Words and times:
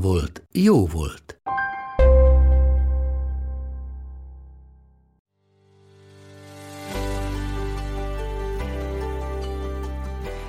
volt, 0.00 0.42
jó 0.52 0.86
volt. 0.86 1.40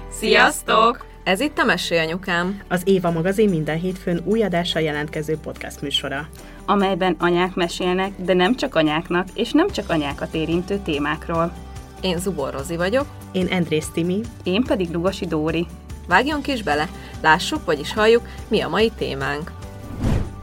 Sziasztok! 0.09 1.05
Ez 1.23 1.39
itt 1.39 1.57
a 1.57 1.63
Mesélyanyukám. 1.63 2.61
Az 2.67 2.81
Éva 2.85 3.11
magazin 3.11 3.49
minden 3.49 3.79
hétfőn 3.79 4.21
új 4.25 4.43
adással 4.43 4.81
jelentkező 4.81 5.37
podcast 5.37 5.81
műsora. 5.81 6.27
amelyben 6.65 7.15
anyák 7.19 7.55
mesélnek, 7.55 8.11
de 8.21 8.33
nem 8.33 8.55
csak 8.55 8.75
anyáknak, 8.75 9.27
és 9.33 9.51
nem 9.51 9.69
csak 9.69 9.89
anyákat 9.89 10.33
érintő 10.33 10.77
témákról. 10.77 11.53
Én 12.01 12.17
Zubor 12.17 12.53
Rozi 12.53 12.75
vagyok. 12.75 13.05
Én 13.31 13.47
Andrész 13.51 13.89
Timi, 13.89 14.21
Én 14.43 14.63
pedig 14.63 14.91
Lugosi 14.91 15.25
Dóri. 15.25 15.67
Vágjunk 16.07 16.47
is 16.47 16.63
bele, 16.63 16.89
lássuk, 17.21 17.65
vagyis 17.65 17.93
halljuk, 17.93 18.27
mi 18.47 18.61
a 18.61 18.69
mai 18.69 18.91
témánk. 18.97 19.51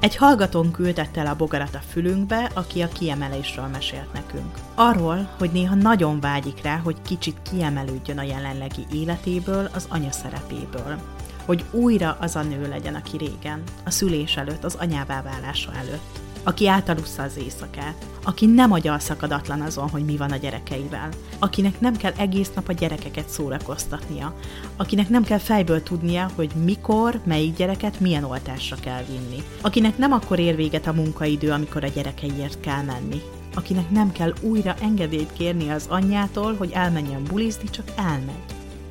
egy 0.00 0.16
hallgatón 0.16 0.70
küldett 0.70 1.16
el 1.16 1.26
a 1.26 1.36
bogarat 1.36 1.74
a 1.74 1.82
fülünkbe, 1.90 2.50
aki 2.54 2.82
a 2.82 2.88
kiemelésről 2.88 3.66
mesélt 3.66 4.12
nekünk. 4.12 4.54
Arról, 4.74 5.28
hogy 5.38 5.50
néha 5.50 5.74
nagyon 5.74 6.20
vágyik 6.20 6.62
rá, 6.62 6.76
hogy 6.76 6.96
kicsit 7.02 7.36
kiemelődjön 7.50 8.18
a 8.18 8.22
jelenlegi 8.22 8.86
életéből, 8.92 9.68
az 9.74 9.86
anya 9.88 10.12
szerepéből. 10.12 10.98
Hogy 11.44 11.64
újra 11.70 12.16
az 12.20 12.36
a 12.36 12.42
nő 12.42 12.68
legyen, 12.68 12.94
aki 12.94 13.16
régen, 13.16 13.62
a 13.84 13.90
szülés 13.90 14.36
előtt, 14.36 14.64
az 14.64 14.74
anyává 14.74 15.22
válása 15.22 15.72
előtt. 15.74 16.23
Aki 16.46 16.68
átalussza 16.68 17.22
az 17.22 17.36
éjszakát, 17.36 18.06
aki 18.24 18.46
nem 18.46 18.72
agyal 18.72 18.98
szakadatlan 18.98 19.60
azon, 19.60 19.88
hogy 19.88 20.04
mi 20.04 20.16
van 20.16 20.30
a 20.30 20.36
gyerekeivel, 20.36 21.08
akinek 21.38 21.80
nem 21.80 21.96
kell 21.96 22.12
egész 22.16 22.50
nap 22.54 22.68
a 22.68 22.72
gyerekeket 22.72 23.28
szórakoztatnia, 23.28 24.34
akinek 24.76 25.08
nem 25.08 25.24
kell 25.24 25.38
fejből 25.38 25.82
tudnia, 25.82 26.30
hogy 26.34 26.50
mikor, 26.64 27.20
melyik 27.24 27.56
gyereket 27.56 28.00
milyen 28.00 28.24
oltásra 28.24 28.76
kell 28.80 29.02
vinni, 29.08 29.42
akinek 29.60 29.98
nem 29.98 30.12
akkor 30.12 30.38
ér 30.38 30.56
véget 30.56 30.86
a 30.86 30.92
munkaidő, 30.92 31.50
amikor 31.50 31.84
a 31.84 31.88
gyerekeiért 31.88 32.60
kell 32.60 32.82
menni, 32.82 33.22
akinek 33.54 33.90
nem 33.90 34.12
kell 34.12 34.32
újra 34.40 34.74
engedélyt 34.80 35.32
kérni 35.32 35.70
az 35.70 35.86
anyjától, 35.88 36.54
hogy 36.54 36.70
elmenjen 36.72 37.24
bulizni, 37.24 37.70
csak 37.70 37.86
elmegy. 37.96 38.44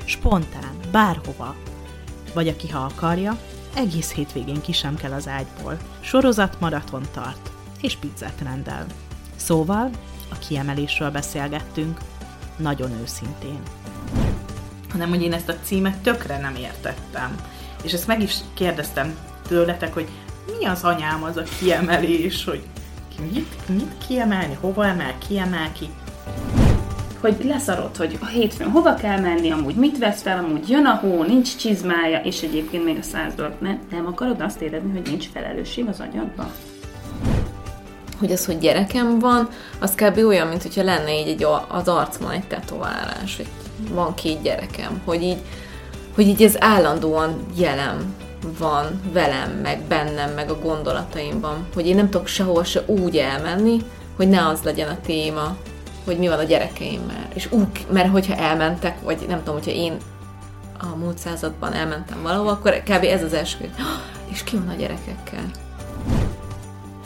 Spontán, 0.06 0.72
bárhova. 0.92 1.56
Vagy 2.34 2.48
aki 2.48 2.70
ha 2.70 2.80
akarja, 2.80 3.38
egész 3.76 4.12
hétvégén 4.12 4.62
ki 4.62 4.72
sem 4.72 4.96
kell 4.96 5.12
az 5.12 5.28
ágyból. 5.28 5.78
Sorozat 6.00 6.60
maraton 6.60 7.04
tart, 7.14 7.52
és 7.82 7.96
pizzát 7.96 8.42
rendel. 8.44 8.86
Szóval 9.36 9.90
a 10.32 10.38
kiemelésről 10.48 11.12
beszélgettünk, 11.12 12.00
nagyon 12.58 12.92
őszintén. 13.02 13.60
Hanem, 14.90 15.10
hogy 15.10 15.22
én 15.22 15.34
ezt 15.34 15.50
a 15.50 15.60
címet 15.64 15.98
tökre 15.98 16.38
nem 16.38 16.56
értettem. 16.56 17.36
És 17.84 17.94
ezt 17.94 18.08
meg 18.08 18.22
is 18.22 18.38
kérdeztem 18.54 19.18
tőletek, 19.48 19.94
hogy 19.94 20.08
mi 20.60 20.66
az 20.66 20.84
anyám 20.84 21.24
az 21.24 21.38
a 21.38 21.44
kiemelés, 21.60 22.44
hogy 22.46 22.64
mit, 23.32 23.70
mit 23.70 23.98
kiemelni, 24.08 24.58
hova 24.60 24.86
emel, 24.86 25.18
kiemel 25.28 25.72
ki. 25.72 25.90
Hogy 27.24 27.44
leszarod, 27.44 27.98
hogy 27.98 28.18
a 28.22 28.26
hétfőn 28.26 28.70
hova 28.70 28.94
kell 28.94 29.20
menni, 29.20 29.52
amúgy 29.52 29.76
mit 29.76 29.98
vesz 29.98 30.22
fel, 30.22 30.38
amúgy 30.38 30.70
jön 30.70 30.86
a 30.86 30.96
hó, 30.96 31.24
nincs 31.24 31.56
csizmája, 31.56 32.20
és 32.24 32.42
egyébként 32.42 32.84
még 32.84 32.98
a 32.98 33.02
száz 33.02 33.34
dolog. 33.36 33.54
Nem, 33.60 33.80
nem 33.92 34.06
akarod 34.06 34.42
azt 34.42 34.62
érezni, 34.62 34.92
hogy 34.92 35.10
nincs 35.10 35.28
felelősség 35.34 35.88
az 35.88 36.00
agyadban? 36.00 36.52
Hogy 38.20 38.32
az, 38.32 38.46
hogy 38.46 38.58
gyerekem 38.58 39.20
van, 39.20 39.50
az 39.80 39.96
kb. 39.96 40.18
olyan, 40.18 40.48
mint 40.48 40.62
hogyha 40.62 40.84
lenne 40.84 41.20
így 41.20 41.28
egy, 41.28 41.46
az 41.68 41.88
arcon 41.88 42.32
egy 42.32 42.48
tetoválás, 42.48 43.36
hogy 43.36 43.48
van 43.92 44.14
két 44.14 44.42
gyerekem, 44.42 45.02
hogy 45.06 45.24
így, 45.24 45.40
hogy 46.16 46.28
így 46.28 46.44
ez 46.44 46.56
állandóan 46.60 47.46
jelen 47.58 48.16
van 48.60 49.02
velem, 49.14 49.52
meg 49.52 49.82
bennem, 49.88 50.34
meg 50.34 50.50
a 50.50 50.60
gondolataimban, 50.60 51.68
hogy 51.74 51.88
én 51.88 51.96
nem 51.96 52.10
tudok 52.10 52.28
sehova 52.28 52.64
se 52.64 52.84
úgy 52.86 53.18
elmenni, 53.18 53.82
hogy 54.16 54.30
ne 54.30 54.48
az 54.48 54.60
legyen 54.64 54.90
a 54.90 55.02
téma, 55.06 55.58
hogy 56.06 56.18
mi 56.18 56.28
van 56.28 56.40
a 56.40 56.44
gyerekeimmel. 56.44 57.28
És 57.34 57.52
úgy, 57.52 57.86
mert 57.92 58.10
hogyha 58.10 58.36
elmentek, 58.36 59.02
vagy 59.02 59.26
nem 59.28 59.38
tudom, 59.38 59.54
hogyha 59.54 59.72
én 59.72 59.98
a 60.80 60.96
múlt 60.96 61.18
században 61.18 61.74
elmentem 61.74 62.22
valahova, 62.22 62.52
akkor 62.52 62.74
kb. 62.74 63.04
ez 63.04 63.24
az 63.24 63.34
első, 63.34 63.70
"Ah, 63.78 64.32
és 64.32 64.44
ki 64.44 64.58
van 64.58 64.70
a 64.70 64.74
gyerekekkel? 64.76 65.46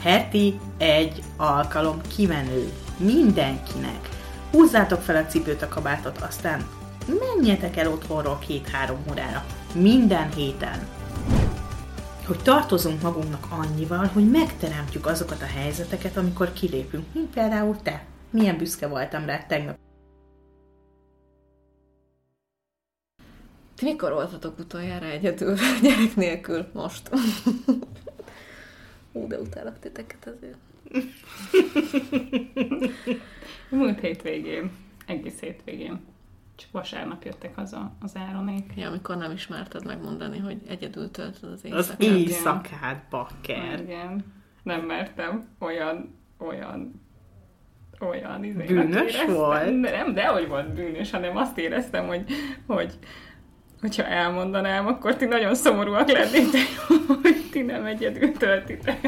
Heti 0.01 0.59
egy 0.77 1.23
alkalom 1.37 2.01
kimenő. 2.15 2.71
Mindenkinek. 2.97 4.09
Húzzátok 4.51 5.01
fel 5.01 5.15
a 5.15 5.25
cipőt, 5.25 5.61
a 5.61 5.67
kabátot, 5.67 6.17
aztán 6.17 6.65
menjetek 7.19 7.77
el 7.77 7.91
otthonról 7.91 8.39
két-három 8.47 8.97
órára. 9.11 9.45
Minden 9.73 10.31
héten. 10.35 10.87
Hogy 12.27 12.39
tartozunk 12.39 13.01
magunknak 13.01 13.47
annyival, 13.49 14.09
hogy 14.13 14.29
megteremtjük 14.29 15.05
azokat 15.05 15.41
a 15.41 15.59
helyzeteket, 15.59 16.17
amikor 16.17 16.53
kilépünk. 16.53 17.05
Mint 17.13 17.29
például 17.33 17.77
te. 17.83 18.05
Milyen 18.29 18.57
büszke 18.57 18.87
voltam 18.87 19.25
rá 19.25 19.45
tegnap. 19.45 19.77
Ti 23.75 23.85
mikor 23.85 24.11
voltatok 24.13 24.59
utoljára 24.59 25.05
egyedül, 25.05 25.55
gyerek 25.83 26.15
nélkül? 26.15 26.67
Most. 26.73 27.09
Hú, 29.11 29.27
de 29.27 29.39
utálok 29.39 29.79
titeket 29.79 30.27
azért. 30.35 30.57
Múlt 33.69 33.99
hétvégén, 33.99 34.71
egész 35.05 35.39
hétvégén. 35.39 35.99
Csak 36.55 36.71
vasárnap 36.71 37.23
jöttek 37.23 37.55
haza 37.55 37.91
az 38.01 38.15
Áronék. 38.15 38.73
Ja, 38.75 38.87
amikor 38.87 39.17
nem 39.17 39.31
ismerted 39.31 39.85
megmondani, 39.85 40.37
hogy 40.37 40.61
egyedül 40.67 41.11
töltöd 41.11 41.43
az 41.43 41.51
Az 41.51 41.65
éjszakát. 41.65 42.01
éjszakát, 42.01 43.03
bakker. 43.09 43.79
Igen. 43.79 44.33
Nem 44.63 44.81
mertem 44.85 45.47
olyan, 45.59 46.15
olyan, 46.37 47.01
olyan 47.99 48.43
izének 48.43 48.67
Bűnös 48.67 49.13
éreztem. 49.13 49.33
volt? 49.33 49.79
Nem, 49.79 50.13
de 50.13 50.25
hogy 50.27 50.47
volt 50.47 50.73
bűnös, 50.73 51.11
hanem 51.11 51.37
azt 51.37 51.57
éreztem, 51.57 52.07
hogy, 52.07 52.23
hogy 52.67 52.93
hogyha 53.81 54.03
elmondanám, 54.03 54.87
akkor 54.87 55.15
ti 55.15 55.25
nagyon 55.25 55.55
szomorúak 55.55 56.11
lennétek, 56.11 56.67
hogy 57.21 57.49
ti 57.51 57.61
nem 57.61 57.85
egyedül 57.85 58.31
töltitek. 58.31 59.07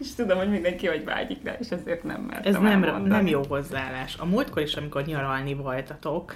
És 0.00 0.14
tudom, 0.14 0.38
hogy 0.38 0.50
mindenki 0.50 0.86
hogy 0.86 1.04
vágyik 1.04 1.38
rá, 1.44 1.52
és 1.60 1.68
ezért 1.68 2.02
nem 2.02 2.20
mertem 2.20 2.54
Ez 2.54 2.60
nem, 2.60 2.82
elmondani. 2.84 3.08
nem 3.08 3.26
jó 3.26 3.42
hozzáállás. 3.48 4.16
A 4.18 4.24
múltkor 4.26 4.62
is, 4.62 4.74
amikor 4.74 5.04
nyaralni 5.04 5.54
voltatok, 5.54 6.34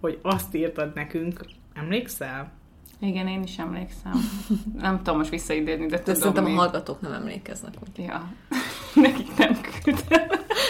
hogy 0.00 0.18
azt 0.22 0.54
írtad 0.54 0.94
nekünk, 0.94 1.40
emlékszel? 1.74 2.52
Igen, 3.00 3.26
én 3.28 3.42
is 3.42 3.58
emlékszem. 3.58 4.12
Nem 4.80 4.96
tudom 4.96 5.16
most 5.18 5.30
visszaidézni, 5.30 5.86
de 5.86 5.96
De 5.96 6.02
tudom 6.02 6.18
szerintem 6.18 6.44
a 6.44 6.48
mi. 6.48 6.54
hallgatók 6.54 7.00
nem 7.00 7.12
emlékeznek, 7.12 7.72
úgy. 7.82 8.04
Ja. 8.04 8.28
Nekik 8.94 9.36
nem 9.36 9.60
küldtem. 9.84 10.26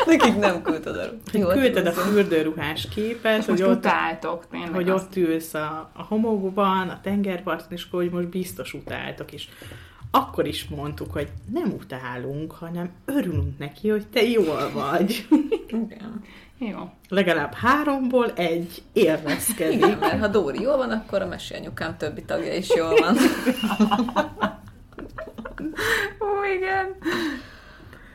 Nekik 0.06 0.37
nem 0.37 0.62
küldted 0.62 0.97
el. 0.97 1.19
Hogy 1.33 1.59
küldted 1.59 1.87
a 1.87 1.91
fürdőruhás 1.93 2.88
képet, 2.88 3.44
hogy 3.44 3.62
ott, 3.62 3.77
utáltok, 3.77 4.47
tényleg. 4.50 4.75
hogy 4.75 4.88
azt- 4.88 5.05
ott 5.06 5.17
ülsz 5.17 5.55
a, 5.55 5.91
a 5.94 6.03
homokban, 6.03 6.88
a 6.88 7.00
tengerparton, 7.00 7.67
és 7.71 7.84
akkor 7.84 8.02
hogy 8.02 8.11
most 8.12 8.29
biztos 8.29 8.75
utáltok 8.75 9.32
is. 9.32 9.49
Akkor 10.11 10.47
is 10.47 10.64
mondtuk, 10.69 11.12
hogy 11.12 11.29
nem 11.52 11.73
utálunk, 11.81 12.52
hanem 12.52 12.91
örülünk 13.05 13.58
neki, 13.58 13.88
hogy 13.88 14.06
te 14.06 14.23
jól 14.23 14.70
vagy. 14.75 15.26
Igen. 15.69 16.23
Jó. 16.58 16.90
Legalább 17.08 17.55
háromból 17.55 18.32
egy 18.32 18.82
élvezkedik. 18.93 19.76
Igen, 19.76 19.99
mert 19.99 20.20
ha 20.20 20.28
Dóri 20.28 20.60
jól 20.60 20.76
van, 20.76 20.90
akkor 20.90 21.22
a 21.22 21.26
mesélyanyukám 21.26 21.96
többi 21.96 22.25
tagja 22.25 22.55
is 22.55 22.75
jól 22.75 22.94
van. 22.94 23.16
Ó, 26.20 26.44
igen. 26.56 26.96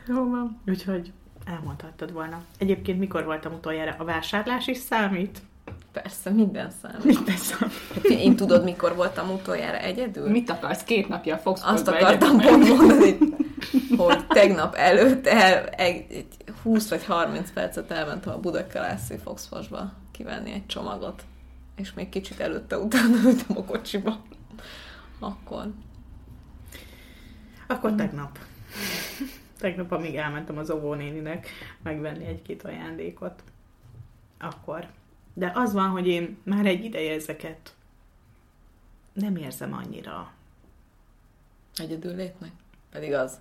Jó 0.06 0.30
van. 0.30 0.60
Úgyhogy 0.66 1.12
elmondhattad 1.44 2.12
volna. 2.12 2.42
Egyébként 2.58 2.98
mikor 2.98 3.24
voltam 3.24 3.52
utoljára? 3.52 3.94
A 3.98 4.04
vásárlás 4.04 4.66
is 4.66 4.76
számít? 4.76 5.42
Persze, 5.92 6.30
minden 6.30 6.70
számít. 6.82 7.04
Minden 7.04 7.36
számít. 7.36 8.04
Én 8.04 8.36
tudod, 8.36 8.64
mikor 8.64 8.94
voltam 8.94 9.30
utoljára 9.30 9.78
egyedül? 9.78 10.30
Mit 10.30 10.50
akarsz? 10.50 10.82
Két 10.82 11.08
napja 11.08 11.34
a 11.34 11.38
Fox 11.38 11.60
Azt 11.64 11.88
akartam 11.88 12.38
pont 12.38 12.68
mondani, 12.68 13.16
hogy 13.96 14.13
tegnap 14.34 14.74
előtt 14.74 15.26
el, 15.26 15.66
egy, 15.66 16.06
egy 16.10 16.26
20 16.62 16.88
vagy 16.88 17.04
30 17.04 17.52
percet 17.52 17.90
elmentem 17.90 18.32
a 18.32 18.38
Budakalászi 18.38 19.16
Foxfosba 19.16 19.92
kivenni 20.10 20.52
egy 20.52 20.66
csomagot. 20.66 21.24
és 21.76 21.92
még 21.92 22.08
kicsit 22.08 22.40
előtte 22.40 22.78
utána 22.78 23.16
ültem 23.24 23.56
a 23.56 23.64
kocsiba. 23.64 24.22
Akkor. 25.18 25.72
Akkor 27.66 27.94
tegnap. 27.94 28.38
Tegnap, 29.58 29.92
amíg 29.92 30.16
elmentem 30.16 30.58
az 30.58 30.70
óvónéninek 30.70 31.48
megvenni 31.82 32.24
egy-két 32.24 32.62
ajándékot. 32.62 33.42
Akkor. 34.38 34.88
De 35.34 35.52
az 35.54 35.72
van, 35.72 35.88
hogy 35.88 36.06
én 36.06 36.38
már 36.42 36.66
egy 36.66 36.84
ideje 36.84 37.14
ezeket 37.14 37.74
nem 39.12 39.36
érzem 39.36 39.72
annyira. 39.72 40.32
Egyedül 41.76 42.14
létnek? 42.14 42.50
Pedig 42.90 43.12
az. 43.12 43.40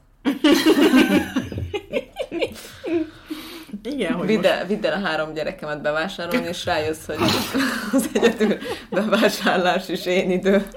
Igen, 3.84 4.14
hogy 4.14 4.28
Vidd 4.28 4.46
el, 4.46 4.66
vidd 4.66 4.86
el 4.86 4.94
a 5.04 5.08
három 5.08 5.34
gyerekemet 5.34 5.82
bevásárolni, 5.82 6.48
és 6.48 6.66
rájössz, 6.66 7.06
hogy 7.06 7.16
az 7.94 8.10
egyedül 8.14 8.58
bevásárlás 8.90 9.90
is 9.90 10.06
én 10.06 10.32
idő. 10.32 10.68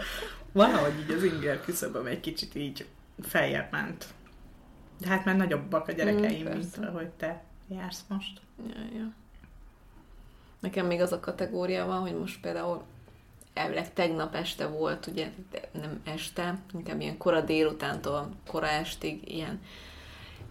valahogy 0.52 0.92
így 1.00 1.16
az 1.16 1.22
inger 1.22 1.60
küszöböm 1.60 2.06
egy 2.06 2.20
kicsit 2.20 2.54
így 2.54 2.86
feljebb 3.22 3.68
ment. 3.70 4.06
De 5.00 5.08
hát 5.08 5.24
már 5.24 5.36
nagyobbak 5.36 5.88
a 5.88 5.92
gyerekeim, 5.92 6.46
Mm, 6.46 6.50
mint 6.52 6.76
ahogy 6.88 7.08
te 7.08 7.42
jársz 7.68 8.04
most. 8.08 8.40
Ja, 8.68 8.80
ja. 8.98 9.12
Nekem 10.60 10.86
még 10.86 11.00
az 11.00 11.12
a 11.12 11.20
kategória 11.20 11.86
van, 11.86 12.00
hogy 12.00 12.18
most 12.18 12.40
például 12.40 12.82
elvileg 13.56 13.92
tegnap 13.92 14.34
este 14.34 14.66
volt, 14.66 15.06
ugye 15.06 15.30
nem 15.72 16.00
este, 16.04 16.58
inkább 16.74 17.00
ilyen 17.00 17.16
kora 17.16 17.40
délutántól 17.40 18.28
kora 18.46 18.66
estig 18.66 19.32
ilyen 19.32 19.60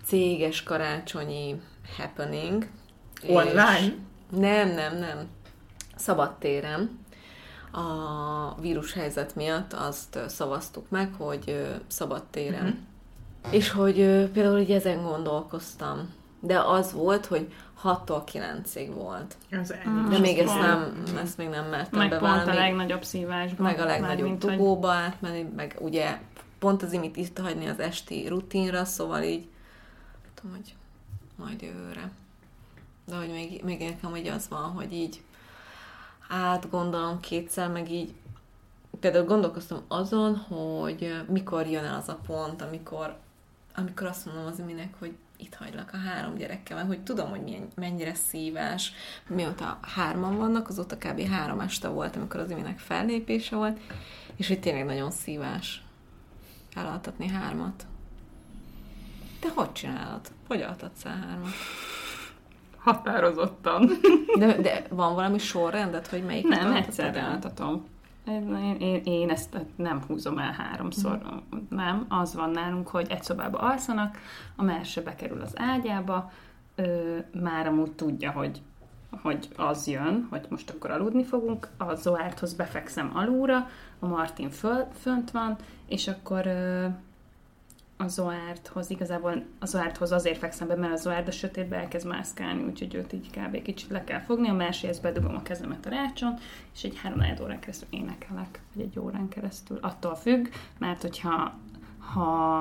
céges 0.04 0.64
karácsonyi 0.64 1.62
happening. 1.98 2.68
Online? 3.28 3.94
Nem, 4.30 4.70
nem, 4.70 4.98
nem. 4.98 5.28
Szabadtéren. 5.96 7.00
A 7.72 8.62
vírushelyzet 8.62 9.36
miatt 9.36 9.74
azt 9.74 10.20
szavaztuk 10.28 10.90
meg, 10.90 11.14
hogy 11.18 11.66
szabadtéren. 11.88 12.66
Mhm. 12.66 13.54
És 13.54 13.70
hogy 13.70 13.96
például 14.32 14.60
így 14.60 14.72
ezen 14.72 15.04
gondolkoztam. 15.04 16.14
De 16.40 16.60
az 16.60 16.94
volt, 16.94 17.26
hogy 17.26 17.54
6-tól 17.84 18.22
9-ig 18.32 18.92
volt. 18.94 19.36
Az 19.52 19.74
ennyi. 19.74 20.00
Mm. 20.00 20.10
De 20.10 20.20
még 20.20 20.38
ezt 20.38 20.56
nem, 20.60 21.04
ezt 21.18 21.38
még 21.38 21.50
nem 21.50 21.66
mertem 21.70 22.00
Meg 22.00 22.10
pont 22.10 22.22
a 22.22 22.26
bevállalni. 22.26 22.60
legnagyobb 22.60 23.04
szívásban. 23.04 23.66
meg 23.66 23.80
a 23.80 23.86
legnagyobb 23.86 24.18
Mármint, 24.20 24.44
hogy- 24.44 24.56
dugóba 24.58 24.92
átmenni, 24.92 25.42
meg 25.56 25.78
ugye 25.80 26.20
pont 26.60 26.84
az 26.84 26.94
imit 26.94 27.18
itt 27.18 27.38
hagyni 27.38 27.68
az 27.68 27.80
esti 27.80 28.28
rutinra, 28.28 28.86
szóval 28.86 29.22
így 29.24 29.48
tudom, 30.34 30.56
hogy 30.56 30.76
majd 31.36 31.62
jövőre. 31.62 32.12
De 33.06 33.16
hogy 33.16 33.30
még, 33.30 33.64
még 33.64 33.80
nekem 33.80 34.12
ugye 34.12 34.32
az 34.34 34.48
van, 34.50 34.72
hogy 34.72 34.94
így 34.94 35.22
átgondolom 36.30 37.20
kétszer, 37.20 37.72
meg 37.72 37.92
így 37.92 38.14
például 39.00 39.26
gondolkoztam 39.26 39.82
azon, 39.88 40.36
hogy 40.36 41.24
mikor 41.28 41.68
jön 41.68 41.84
el 41.84 41.96
az 41.96 42.10
a 42.10 42.20
pont, 42.28 42.62
amikor, 42.62 43.16
amikor 43.76 44.08
azt 44.08 44.26
mondom 44.26 44.46
az 44.46 44.60
iminek, 44.60 44.94
hogy 45.00 45.16
itt 45.38 45.56
hagylak 45.56 45.90
a 45.94 45.98
három 45.98 46.36
gyerekkel, 46.36 46.76
mert 46.76 46.88
hogy 46.88 47.04
tudom, 47.04 47.30
hogy 47.30 47.42
milyen, 47.42 47.68
mennyire 47.76 48.14
szívás. 48.14 48.94
Mióta 49.28 49.80
hárman 49.96 50.38
vannak, 50.38 50.68
azóta 50.68 50.98
kb. 50.98 51.22
három 51.28 51.60
este 51.60 51.88
volt, 51.88 52.16
amikor 52.16 52.40
az 52.40 52.50
iminek 52.50 52.80
fellépése 52.80 53.56
volt, 53.56 53.80
és 54.36 54.48
hogy 54.48 54.60
tényleg 54.60 54.86
nagyon 54.86 55.12
szívás 55.12 55.84
elaltatni 56.76 57.28
hármat. 57.28 57.86
Te 59.40 59.50
hogy 59.56 59.72
csinálod? 59.72 60.22
Hogy 60.48 60.62
altatsz 60.62 61.06
el 61.06 61.26
hármat? 61.28 61.54
Határozottan. 62.78 63.90
De, 64.38 64.58
de 64.58 64.86
van 64.90 65.16
valami 65.16 65.38
sorrendet, 65.38 66.08
hogy 66.08 66.24
melyik 66.24 66.48
Nem, 66.48 66.74
egyszerre 66.74 67.24
altatom. 67.24 67.86
Én, 68.28 68.76
én, 68.80 69.02
én 69.04 69.30
ezt 69.30 69.58
nem 69.76 70.02
húzom 70.08 70.38
el 70.38 70.52
háromszor, 70.52 71.22
nem. 71.70 72.06
Az 72.10 72.36
van 72.36 72.50
nálunk, 72.50 72.88
hogy 72.88 73.08
egy 73.10 73.24
szobába 73.24 73.58
alszanak, 73.58 74.18
a 74.56 74.64
merse 74.64 75.02
bekerül 75.02 75.42
az 75.42 75.54
ágyába, 75.56 76.32
ö, 76.76 77.18
már 77.42 77.68
amúgy 77.68 77.92
tudja, 77.92 78.32
hogy 78.32 78.62
hogy 79.22 79.50
az 79.56 79.88
jön, 79.88 80.28
hogy 80.30 80.46
most 80.50 80.70
akkor 80.70 80.92
aludni 80.92 81.24
fogunk, 81.24 81.68
a 81.78 81.96
Zoárthoz 81.96 82.54
befekszem 82.54 83.12
alulra, 83.14 83.70
a 84.00 84.08
Martin 84.08 84.50
föl, 84.50 84.88
fönt 85.00 85.32
van, 85.32 85.56
és 85.88 86.08
akkor 86.08 86.48
ö, 86.48 86.86
a 87.98 88.08
Zoárthoz, 88.08 88.90
igazából 88.90 89.44
a 89.60 89.66
Zoárthoz 89.66 90.12
azért 90.12 90.38
fekszem 90.38 90.68
be, 90.68 90.76
mert 90.76 90.94
a 90.94 90.96
Zoárt 90.96 91.28
a 91.28 91.32
sötétbe 91.32 91.76
elkezd 91.76 92.08
mászkálni, 92.08 92.64
úgyhogy 92.64 92.96
őt 92.96 93.14
így 93.14 93.30
kb. 93.30 93.62
kicsit 93.62 93.90
le 93.90 94.04
kell 94.04 94.20
fogni, 94.20 94.50
a 94.50 94.54
máséhez 94.54 95.00
bedugom 95.00 95.36
a 95.36 95.42
kezemet 95.42 95.86
a 95.86 95.90
rácson, 95.90 96.34
és 96.74 96.84
egy 96.84 96.98
három 96.98 97.20
órán 97.42 97.60
keresztül 97.60 97.88
énekelek, 97.92 98.62
vagy 98.74 98.84
egy 98.84 99.00
órán 99.00 99.28
keresztül. 99.28 99.78
Attól 99.82 100.16
függ, 100.16 100.48
mert 100.78 101.02
hogyha 101.02 101.54
ha, 102.14 102.60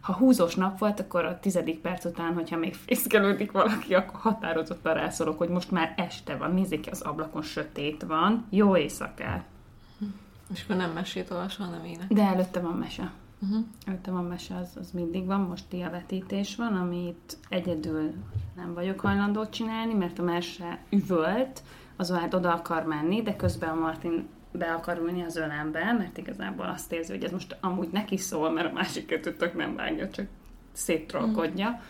ha 0.00 0.12
húzós 0.12 0.54
nap 0.54 0.78
volt, 0.78 1.00
akkor 1.00 1.24
a 1.24 1.40
tizedik 1.40 1.80
perc 1.80 2.04
után, 2.04 2.34
hogyha 2.34 2.56
még 2.56 2.74
fészkelődik 2.74 3.52
valaki, 3.52 3.94
akkor 3.94 4.20
határozottan 4.20 4.94
rászorok, 4.94 5.38
hogy 5.38 5.48
most 5.48 5.70
már 5.70 5.94
este 5.96 6.36
van, 6.36 6.54
nézzék 6.54 6.80
ki, 6.80 6.90
az 6.90 7.00
ablakon 7.00 7.42
sötét 7.42 8.02
van, 8.02 8.46
jó 8.50 8.76
éjszakát. 8.76 9.44
És 10.52 10.62
akkor 10.62 10.76
nem 10.76 10.90
mesét 10.90 11.30
olvasol, 11.30 11.66
hanem 11.66 11.84
ének. 11.84 12.12
De 12.12 12.22
előtte 12.22 12.60
van 12.60 12.74
mese. 12.76 13.12
Uh-huh. 13.48 13.64
Előtte 13.86 14.10
van 14.10 14.24
mese, 14.24 14.56
az, 14.56 14.76
az 14.80 14.90
mindig 14.90 15.26
van, 15.26 15.40
most 15.40 15.64
diavetítés 15.68 16.56
van, 16.56 16.76
amit 16.76 17.38
egyedül 17.48 18.12
nem 18.56 18.74
vagyok 18.74 19.00
hajlandó 19.00 19.46
csinálni, 19.46 19.94
mert 19.94 20.18
a 20.18 20.22
mese 20.22 20.78
üvölt, 20.90 21.62
az 21.96 22.10
Oárd 22.10 22.34
oda 22.34 22.52
akar 22.52 22.84
menni, 22.84 23.22
de 23.22 23.36
közben 23.36 23.70
a 23.70 23.80
Martin 23.80 24.28
be 24.52 24.72
akar 24.72 24.98
ülni 24.98 25.22
az 25.22 25.36
ölembe, 25.36 25.92
mert 25.92 26.18
igazából 26.18 26.66
azt 26.66 26.92
érzi, 26.92 27.12
hogy 27.12 27.24
ez 27.24 27.32
most 27.32 27.56
amúgy 27.60 27.88
neki 27.92 28.16
szól, 28.16 28.50
mert 28.50 28.70
a 28.70 28.72
másik 28.72 29.06
kettőt 29.06 29.38
tök 29.38 29.54
nem 29.54 29.76
vágja, 29.76 30.10
csak 30.10 30.26
széttrollkodja. 30.72 31.80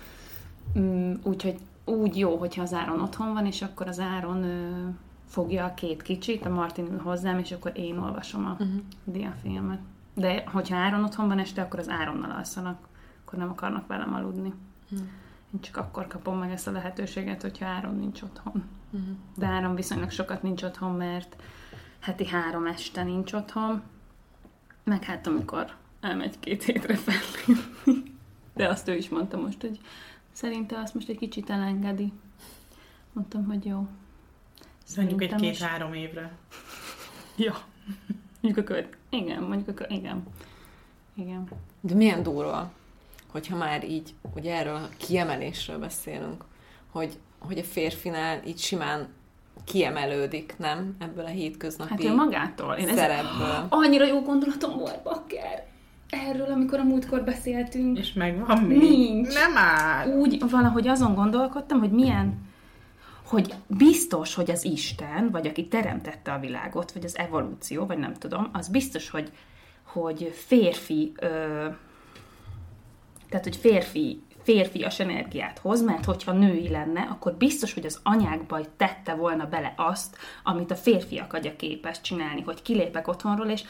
Mm, 0.78 1.12
úgyhogy 1.22 1.56
úgy 1.84 2.18
jó, 2.18 2.36
hogyha 2.36 2.62
az 2.62 2.72
Áron 2.72 3.00
otthon 3.00 3.32
van, 3.32 3.46
és 3.46 3.62
akkor 3.62 3.88
az 3.88 4.00
Áron 4.00 4.42
ö, 4.42 4.88
fogja 5.26 5.64
a 5.64 5.74
két 5.74 6.02
kicsit, 6.02 6.46
a 6.46 6.48
Martin 6.48 6.86
ül 6.92 6.98
hozzám, 6.98 7.38
és 7.38 7.52
akkor 7.52 7.72
én 7.74 7.98
olvasom 7.98 8.46
a 8.46 8.50
uh-huh. 8.50 8.68
diafilmet. 9.04 9.80
De 10.14 10.44
hogyha 10.46 10.76
Áron 10.76 11.04
otthon 11.04 11.28
van 11.28 11.38
este, 11.38 11.62
akkor 11.62 11.78
az 11.78 11.88
Áronnal 11.88 12.30
alszanak, 12.30 12.88
akkor 13.24 13.38
nem 13.38 13.50
akarnak 13.50 13.86
velem 13.86 14.14
aludni. 14.14 14.52
Uh-huh. 14.90 15.08
Én 15.54 15.60
csak 15.60 15.76
akkor 15.76 16.06
kapom 16.06 16.38
meg 16.38 16.50
ezt 16.50 16.66
a 16.66 16.70
lehetőséget, 16.70 17.42
hogyha 17.42 17.66
Áron 17.66 17.96
nincs 17.96 18.22
otthon. 18.22 18.64
Uh-huh. 18.90 19.16
De 19.36 19.46
Áron 19.46 19.74
viszonylag 19.74 20.10
sokat 20.10 20.42
nincs 20.42 20.62
otthon, 20.62 20.94
mert 20.94 21.42
heti 22.00 22.26
három 22.26 22.66
este 22.66 23.02
nincs 23.02 23.32
otthon, 23.32 23.82
meg 24.84 25.04
hát 25.04 25.26
amikor 25.26 25.74
elmegy 26.00 26.38
két 26.40 26.62
hétre 26.62 26.96
fellépni. 26.96 28.02
De 28.54 28.68
azt 28.68 28.88
ő 28.88 28.94
is 28.96 29.08
mondta 29.08 29.36
most, 29.36 29.60
hogy 29.60 29.80
szerinte 30.32 30.78
azt 30.78 30.94
most 30.94 31.08
egy 31.08 31.18
kicsit 31.18 31.50
elengedi. 31.50 32.12
Mondtam, 33.12 33.44
hogy 33.44 33.64
jó. 33.64 33.76
Mondjuk 33.76 35.20
Szerintem 35.20 35.38
is. 35.38 35.48
egy-két-három 35.48 35.92
évre. 35.94 36.36
Ja. 37.36 37.54
Mondjuk 38.44 38.66
a 38.66 38.72
követ... 38.72 38.88
Igen, 39.10 39.42
mondjuk 39.42 39.68
a 39.68 39.74
kö... 39.74 39.84
Igen. 39.94 40.22
Igen. 41.14 41.48
De 41.80 41.94
milyen 41.94 42.22
durva, 42.22 42.72
hogyha 43.30 43.56
már 43.56 43.84
így, 43.84 44.14
ugye 44.34 44.54
erről 44.54 44.74
a 44.74 44.88
kiemelésről 44.96 45.78
beszélünk, 45.78 46.44
hogy, 46.90 47.18
hogy 47.38 47.58
a 47.58 47.62
férfinál 47.62 48.40
így 48.46 48.58
simán 48.58 49.08
kiemelődik, 49.64 50.54
nem? 50.58 50.96
Ebből 50.98 51.24
a 51.24 51.28
hétköznapi 51.28 51.90
Hát 51.90 52.04
ő 52.04 52.14
magától. 52.14 52.74
Én 52.74 52.94
szerepből. 52.94 53.66
Annyira 53.68 54.06
jó 54.06 54.20
gondolatom 54.20 54.78
volt, 54.78 55.02
bakker! 55.02 55.66
Erről, 56.10 56.50
amikor 56.50 56.78
a 56.78 56.84
múltkor 56.84 57.24
beszéltünk. 57.24 57.98
És 57.98 58.12
megvan 58.12 58.58
még? 58.58 58.78
Nincs. 58.78 59.34
Nem 59.34 59.56
áll. 59.56 60.08
Úgy 60.08 60.50
valahogy 60.50 60.88
azon 60.88 61.14
gondolkodtam, 61.14 61.78
hogy 61.78 61.90
milyen 61.90 62.52
hogy 63.24 63.54
biztos, 63.66 64.34
hogy 64.34 64.50
az 64.50 64.64
Isten, 64.64 65.30
vagy 65.30 65.46
aki 65.46 65.68
teremtette 65.68 66.32
a 66.32 66.38
világot, 66.38 66.92
vagy 66.92 67.04
az 67.04 67.16
evolúció, 67.16 67.86
vagy 67.86 67.98
nem 67.98 68.14
tudom, 68.14 68.50
az 68.52 68.68
biztos, 68.68 69.10
hogy, 69.10 69.32
hogy 69.82 70.32
férfi, 70.46 71.12
ö, 71.20 71.68
tehát, 73.28 73.44
hogy 73.44 73.56
férfi, 73.56 74.22
férfias 74.42 75.00
energiát 75.00 75.58
hoz, 75.58 75.82
mert 75.82 76.04
hogyha 76.04 76.32
női 76.32 76.68
lenne, 76.68 77.00
akkor 77.00 77.34
biztos, 77.34 77.74
hogy 77.74 77.86
az 77.86 78.00
anyákba 78.02 78.60
tette 78.76 79.14
volna 79.14 79.46
bele 79.46 79.74
azt, 79.76 80.16
amit 80.42 80.70
a 80.70 80.76
férfiak 80.76 81.32
agya 81.32 81.56
képes 81.56 82.00
csinálni, 82.00 82.40
hogy 82.40 82.62
kilépek 82.62 83.08
otthonról, 83.08 83.46
és 83.46 83.64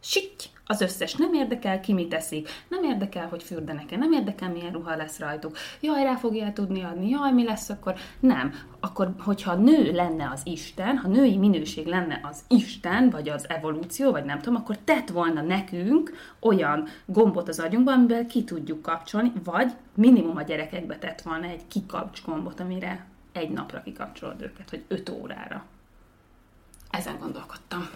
Sitty! 0.00 0.55
Az 0.68 0.80
összes 0.80 1.14
nem 1.14 1.32
érdekel, 1.34 1.80
ki 1.80 1.92
mit 1.92 2.08
teszik, 2.08 2.48
nem 2.68 2.82
érdekel, 2.82 3.28
hogy 3.28 3.42
fürdenek-e, 3.42 3.96
nem 3.96 4.12
érdekel, 4.12 4.50
milyen 4.50 4.72
ruha 4.72 4.96
lesz 4.96 5.18
rajtuk, 5.18 5.56
jaj, 5.80 6.02
rá 6.02 6.16
fogja 6.16 6.52
tudni 6.52 6.82
adni, 6.82 7.08
jaj, 7.08 7.32
mi 7.32 7.44
lesz 7.44 7.68
akkor. 7.68 7.94
Nem. 8.20 8.52
Akkor, 8.80 9.14
hogyha 9.18 9.54
nő 9.54 9.92
lenne 9.92 10.30
az 10.30 10.40
Isten, 10.44 10.96
ha 10.96 11.08
női 11.08 11.36
minőség 11.36 11.86
lenne 11.86 12.20
az 12.22 12.44
Isten, 12.48 13.10
vagy 13.10 13.28
az 13.28 13.48
evolúció, 13.48 14.10
vagy 14.10 14.24
nem 14.24 14.38
tudom, 14.38 14.60
akkor 14.60 14.78
tett 14.78 15.08
volna 15.08 15.42
nekünk 15.42 16.12
olyan 16.40 16.88
gombot 17.04 17.48
az 17.48 17.58
agyunkban, 17.58 17.94
amivel 17.94 18.26
ki 18.26 18.44
tudjuk 18.44 18.82
kapcsolni, 18.82 19.32
vagy 19.44 19.72
minimum 19.94 20.36
a 20.36 20.42
gyerekekbe 20.42 20.98
tett 20.98 21.22
volna 21.22 21.46
egy 21.46 21.66
kikapcs 21.68 22.22
gombot, 22.24 22.60
amire 22.60 23.06
egy 23.32 23.50
napra 23.50 23.82
kikapcsolod 23.82 24.42
őket, 24.42 24.70
vagy 24.70 24.84
öt 24.88 25.08
órára. 25.08 25.64
Ezen 26.90 27.18
gondolkodtam. 27.18 27.88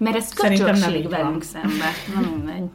Mert 0.00 0.16
ez 0.16 0.34
köcsökség 0.34 1.08
velünk 1.08 1.42
szembe. 1.42 1.90
Na 2.14 2.20
mindegy. 2.20 2.70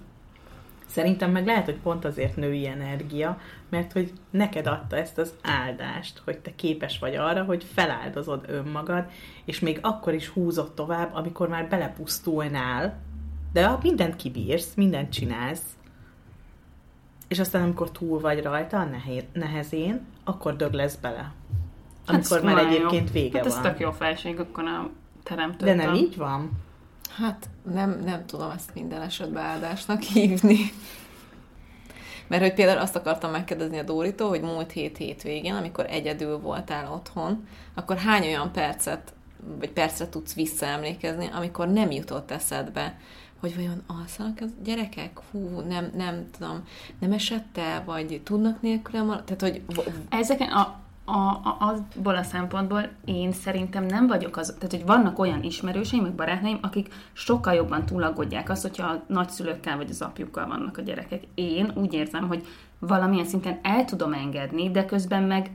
Szerintem 0.86 1.32
meg 1.32 1.46
lehet, 1.46 1.65
hogy 1.65 1.77
pont 1.77 2.05
azért 2.05 2.36
női 2.36 2.67
energia, 2.67 3.39
mert 3.70 3.91
hogy 3.91 4.13
neked 4.29 4.67
adta 4.67 4.96
ezt 4.96 5.17
az 5.17 5.34
áldást, 5.44 6.22
hogy 6.25 6.38
te 6.38 6.55
képes 6.55 7.00
vagy 7.00 7.15
arra, 7.15 7.44
hogy 7.44 7.65
feláldozod 7.74 8.46
önmagad, 8.48 9.05
és 9.46 9.60
még 9.60 9.79
akkor 9.82 10.13
is 10.13 10.27
húzod 10.27 10.74
tovább, 10.74 11.13
amikor 11.13 11.48
már 11.48 11.67
belepusztulnál, 11.67 13.01
de 13.53 13.65
ha 13.65 13.79
mindent 13.82 14.15
kibírsz, 14.15 14.74
mindent 14.75 15.12
csinálsz, 15.12 15.63
és 17.27 17.39
aztán 17.39 17.62
amikor 17.62 17.91
túl 17.91 18.20
vagy 18.20 18.41
rajta, 18.41 18.79
a 18.79 18.88
nehezén, 19.34 20.05
akkor 20.24 20.55
dög 20.55 20.74
lesz 20.74 20.96
bele. 20.96 21.32
Amikor 22.05 22.38
Ez 22.38 22.44
már 22.44 22.58
egyébként 22.58 23.08
jó. 23.08 23.13
vége 23.13 23.38
hát 23.38 23.46
ez 23.46 23.53
van. 23.53 23.62
tök 23.62 23.79
jó 23.79 23.91
felség, 23.91 24.39
akkor 24.39 24.63
a 24.63 24.89
teremtő. 25.24 25.65
De 25.65 25.74
nem 25.74 25.94
így 25.94 26.17
van? 26.17 26.51
Hát 27.17 27.50
nem, 27.74 28.01
nem 28.05 28.25
tudom 28.25 28.51
ezt 28.51 28.74
minden 28.74 29.01
esetben 29.01 29.43
áldásnak 29.43 30.01
hívni. 30.01 30.57
Mert 32.27 32.41
hogy 32.41 32.53
például 32.53 32.79
azt 32.79 32.95
akartam 32.95 33.31
megkérdezni 33.31 33.79
a 33.79 33.84
Dóritól, 33.84 34.29
hogy 34.29 34.41
múlt 34.41 34.72
hét 34.72 34.98
hétvégén, 34.98 35.53
amikor 35.53 35.86
egyedül 35.89 36.39
voltál 36.39 36.91
otthon, 36.91 37.48
akkor 37.74 37.98
hány 37.98 38.24
olyan 38.24 38.51
percet, 38.51 39.13
vagy 39.60 39.72
percre 39.72 40.10
tudsz 40.10 40.34
visszaemlékezni, 40.34 41.29
amikor 41.34 41.67
nem 41.67 41.91
jutott 41.91 42.31
eszedbe, 42.31 43.00
hogy 43.39 43.55
vajon 43.55 43.84
alszanak 43.88 44.39
az 44.41 44.50
gyerekek? 44.63 45.19
Hú, 45.31 45.60
nem, 45.60 45.91
nem 45.95 46.29
tudom, 46.38 46.67
nem 47.00 47.12
esett 47.12 47.57
el, 47.57 47.84
vagy 47.84 48.22
tudnak 48.24 48.62
nélkülem? 48.62 49.07
Tehát, 49.07 49.41
hogy 49.41 49.62
Ezeken 50.10 50.51
a, 50.51 50.79
a, 51.05 51.19
a, 51.19 51.57
azból 51.59 52.15
a 52.15 52.24
szempontból 52.24 52.89
én 53.05 53.31
szerintem 53.31 53.85
nem 53.85 54.07
vagyok 54.07 54.38
az, 54.38 54.55
tehát 54.57 54.71
hogy 54.71 54.85
vannak 54.85 55.19
olyan 55.19 55.43
ismerőseim, 55.43 56.03
meg 56.03 56.13
barátaim, 56.13 56.57
akik 56.62 56.93
sokkal 57.13 57.53
jobban 57.53 57.85
túlaggódják 57.85 58.50
azt, 58.50 58.62
hogyha 58.62 58.88
a 58.88 59.03
nagyszülőkkel 59.07 59.77
vagy 59.77 59.89
az 59.89 60.01
apjukkal 60.01 60.47
vannak 60.47 60.77
a 60.77 60.81
gyerekek. 60.81 61.24
Én 61.35 61.71
úgy 61.75 61.93
érzem, 61.93 62.27
hogy 62.27 62.45
valamilyen 62.79 63.25
szinten 63.25 63.59
el 63.62 63.85
tudom 63.85 64.13
engedni, 64.13 64.71
de 64.71 64.85
közben 64.85 65.24
meg 65.24 65.51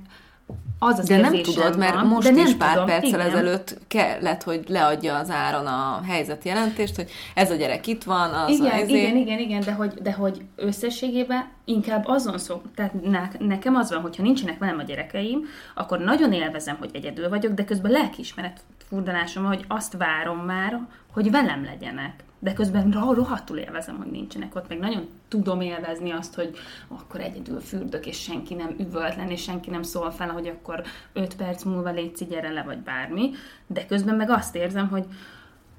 az 0.79 0.99
az 0.99 1.07
De 1.07 1.17
nem 1.17 1.43
tudod, 1.43 1.79
mert 1.79 1.95
van, 1.95 2.07
most 2.07 2.29
de 2.29 2.35
nem 2.35 2.47
is 2.47 2.55
pár 2.55 2.73
tudom, 2.73 2.87
perccel 2.87 3.09
igen. 3.09 3.21
ezelőtt 3.21 3.79
kellett, 3.89 4.43
hogy 4.43 4.65
leadja 4.69 5.17
az 5.17 5.31
áron 5.31 5.67
a 5.67 6.01
helyzetjelentést, 6.07 6.97
hogy 6.97 7.11
ez 7.35 7.51
a 7.51 7.55
gyerek 7.55 7.87
itt 7.87 8.03
van, 8.03 8.35
az 8.35 8.51
igen, 8.51 8.73
a 8.73 8.79
izé- 8.79 8.91
igen, 8.91 9.17
igen, 9.17 9.39
igen, 9.39 9.61
de 9.61 9.73
hogy, 9.73 9.93
de 9.93 10.13
hogy 10.13 10.43
összességében 10.57 11.49
inkább 11.65 12.05
azon 12.07 12.39
szó, 12.39 12.63
tehát 12.75 12.93
ne, 13.03 13.29
nekem 13.39 13.75
az 13.75 13.91
van, 13.91 14.01
hogyha 14.01 14.23
nincsenek 14.23 14.59
velem 14.59 14.79
a 14.79 14.83
gyerekeim, 14.83 15.41
akkor 15.75 15.99
nagyon 15.99 16.33
élvezem, 16.33 16.77
hogy 16.79 16.91
egyedül 16.93 17.29
vagyok, 17.29 17.53
de 17.53 17.65
közben 17.65 17.91
lelkiismeret 17.91 18.61
furdalásom, 18.89 19.45
hogy 19.45 19.65
azt 19.69 19.97
várom 19.97 20.39
már, 20.39 20.81
hogy 21.13 21.31
velem 21.31 21.65
legyenek. 21.65 22.13
De 22.43 22.53
közben 22.53 22.91
ro- 22.91 23.15
rohadtul 23.15 23.57
élvezem, 23.57 23.97
hogy 23.97 24.11
nincsenek 24.11 24.55
ott, 24.55 24.69
meg 24.69 24.79
nagyon 24.79 25.09
tudom 25.29 25.61
élvezni 25.61 26.11
azt, 26.11 26.35
hogy 26.35 26.57
akkor 26.89 27.21
egyedül 27.21 27.61
fürdök, 27.61 28.07
és 28.07 28.21
senki 28.21 28.55
nem 28.55 28.75
üvöltlen, 28.79 29.31
és 29.31 29.43
senki 29.43 29.71
nem 29.71 29.83
szól 29.83 30.11
fel, 30.11 30.29
hogy 30.29 30.47
akkor 30.47 30.83
öt 31.13 31.37
perc 31.37 31.63
múlva 31.63 31.91
létszi, 31.91 32.25
gyere 32.25 32.51
le, 32.51 32.63
vagy 32.63 32.79
bármi. 32.79 33.31
De 33.67 33.87
közben 33.87 34.15
meg 34.15 34.31
azt 34.31 34.57
érzem, 34.57 34.89
hogy 34.89 35.07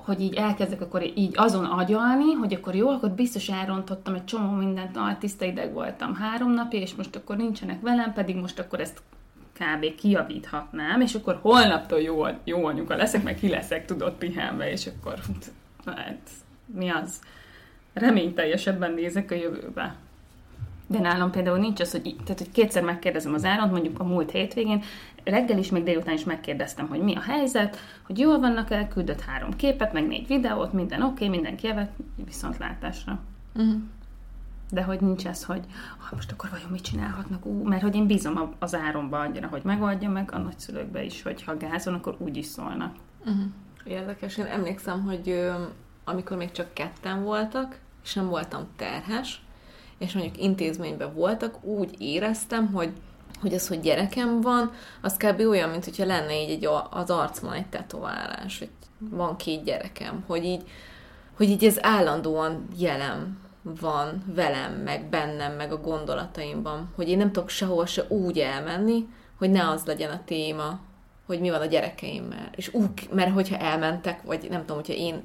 hogy 0.06 0.22
így 0.22 0.34
elkezdek 0.34 0.82
akkor 0.82 1.12
így 1.16 1.34
azon 1.38 1.66
agyalni, 1.66 2.32
hogy 2.32 2.54
akkor 2.54 2.76
jó, 2.76 2.90
akkor 2.90 3.10
biztos 3.10 3.50
elrontottam 3.50 4.14
egy 4.14 4.26
csomó 4.26 4.52
mindent, 4.52 4.98
ah, 4.98 5.18
tiszta 5.18 5.46
ideg 5.46 5.74
voltam 5.74 6.16
három 6.16 6.52
napja, 6.52 6.80
és 6.80 6.96
most 6.96 7.16
akkor 7.16 7.38
nincsenek 7.38 7.82
velem, 7.82 8.14
pedig 8.14 8.36
most 8.36 8.60
akkor 8.60 8.80
ezt 8.80 9.02
kb. 9.54 9.96
kijavíthatnám, 9.96 11.02
és 11.02 11.16
akkor 11.16 11.40
holnaptól 11.42 12.00
jó, 12.00 12.26
jó 12.44 12.66
anyuka 12.66 12.96
leszek, 12.96 13.24
meg 13.24 13.36
ki 13.36 13.50
leszek, 13.50 13.86
tudod, 13.86 14.14
pihenve, 14.14 14.72
és 14.72 14.88
akkor 14.88 15.20
hát, 15.86 16.30
mi 16.74 16.90
az? 16.90 17.20
Reményteljesebben 17.94 18.94
nézek 18.94 19.32
a 19.32 19.36
jövőbe. 19.36 19.96
De 20.88 21.00
nálam 21.00 21.32
például 21.32 21.58
nincs 21.58 21.80
az, 21.80 21.92
hogy, 21.92 22.16
tehát, 22.24 22.38
hogy 22.38 22.52
kétszer 22.52 22.84
megkérdezem 22.84 23.34
az 23.34 23.46
áront, 23.46 23.72
mondjuk 23.72 24.00
a 24.00 24.04
múlt 24.04 24.32
hétvégén, 24.32 24.84
reggel 25.24 25.58
is, 25.58 25.70
meg 25.70 25.84
délután 25.84 26.14
is 26.14 26.24
megkérdeztem, 26.24 26.88
hogy 26.88 27.00
mi 27.00 27.16
a 27.16 27.22
helyzet, 27.22 27.78
hogy 28.02 28.20
jól 28.20 28.40
vannak 28.40 28.72
el, 28.72 28.88
küldött 28.88 29.22
három 29.22 29.56
képet, 29.56 29.94
meg 29.94 30.08
négy 30.08 30.28
videót, 30.28 30.74
minden 30.74 31.02
oké, 31.02 31.12
okay, 31.14 31.30
mindenki 31.30 31.68
jövet, 31.68 31.92
viszontlátásra. 32.26 33.20
Uh-huh. 33.56 33.82
De 34.72 34.84
hogy 34.84 35.02
nincs 35.02 35.28
ez, 35.28 35.44
hogy 35.44 35.62
ah, 36.06 36.16
most 36.16 36.32
akkor 36.32 36.50
vajon 36.50 36.70
mit 36.72 36.82
csinálhatnak, 36.82 37.46
ú, 37.46 37.64
mert 37.64 37.82
hogy 37.82 37.96
én 37.96 38.08
bízom 38.08 38.56
az 38.60 38.76
áromba 38.76 39.20
annyira, 39.20 39.48
hogy 39.48 39.62
megoldja 39.64 40.10
meg 40.10 40.32
a 40.34 40.38
nagyszülőkbe 40.38 41.04
is, 41.04 41.22
hogy 41.22 41.44
ha 41.44 41.58
gázon, 41.58 41.94
akkor 41.94 42.16
úgy 42.18 42.38
is 42.38 42.46
szólnak. 42.46 42.96
Uh-huh. 43.20 43.44
Érdekes, 43.84 44.38
én 44.38 44.46
emlékszem, 44.46 45.04
hogy 45.04 45.52
amikor 46.04 46.38
még 46.38 46.52
csak 46.52 46.74
ketten 46.74 47.24
voltak, 47.24 47.80
és 48.04 48.14
nem 48.14 48.28
voltam 48.30 48.68
terhes, 48.76 49.42
és 49.98 50.14
mondjuk 50.14 50.38
intézményben 50.38 51.14
voltak, 51.14 51.64
úgy 51.64 51.96
éreztem, 52.02 52.72
hogy 52.74 52.92
hogy 53.42 53.54
az, 53.54 53.68
hogy 53.68 53.80
gyerekem 53.80 54.42
van, 54.42 54.72
az 55.02 55.18
kb. 55.18 55.40
olyan, 55.40 55.70
mint 55.70 55.84
hogyha 55.84 56.06
lenne 56.06 56.42
így 56.42 56.50
egy, 56.50 56.70
az 56.90 57.10
arcon 57.10 57.54
egy 57.54 57.68
tetoválás, 57.68 58.60
hogy 58.60 58.70
van 59.00 59.36
két 59.36 59.64
gyerekem, 59.64 60.24
hogy 60.28 60.46
így, 60.46 60.62
hogy 61.38 61.50
így 61.50 61.66
ez 61.66 61.78
állandóan 61.86 62.68
jelen 62.78 63.40
van 63.64 64.24
velem, 64.36 64.74
meg 64.74 65.10
bennem, 65.10 65.54
meg 65.54 65.72
a 65.72 65.82
gondolataimban, 65.82 66.92
hogy 66.96 67.10
én 67.10 67.18
nem 67.18 67.32
tudok 67.32 67.50
sehol 67.50 67.86
se 67.86 68.06
úgy 68.08 68.40
elmenni, 68.40 69.08
hogy 69.38 69.50
ne 69.50 69.70
az 69.70 69.86
legyen 69.86 70.12
a 70.12 70.22
téma, 70.26 70.80
hogy 71.26 71.40
mi 71.40 71.50
van 71.50 71.62
a 71.62 71.66
gyerekeimmel. 71.66 72.50
És 72.56 72.74
úgy, 72.74 73.10
mert 73.12 73.34
hogyha 73.34 73.58
elmentek, 73.58 74.22
vagy 74.22 74.48
nem 74.50 74.60
tudom, 74.60 74.76
hogyha 74.76 74.94
én 74.94 75.24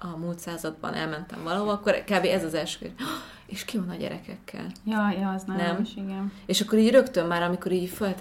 a 0.00 0.16
múlt 0.16 0.38
században 0.38 0.94
elmentem 0.94 1.42
valahova, 1.42 1.72
akkor 1.72 1.94
kb. 2.04 2.24
ez 2.24 2.44
az 2.44 2.54
első, 2.54 2.78
hogy 2.80 2.92
"Ah, 2.98 3.06
és 3.46 3.64
ki 3.64 3.78
van 3.78 3.88
a 3.88 3.94
gyerekekkel? 3.94 4.66
Ja, 4.84 5.10
ja, 5.20 5.30
az 5.30 5.42
nem, 5.42 5.56
Nem. 5.56 5.80
is, 5.82 5.90
igen. 5.96 6.32
És 6.46 6.60
akkor 6.60 6.78
így 6.78 6.90
rögtön 6.90 7.26
már, 7.26 7.42
amikor 7.42 7.72
így 7.72 7.88
fölt, 7.88 8.18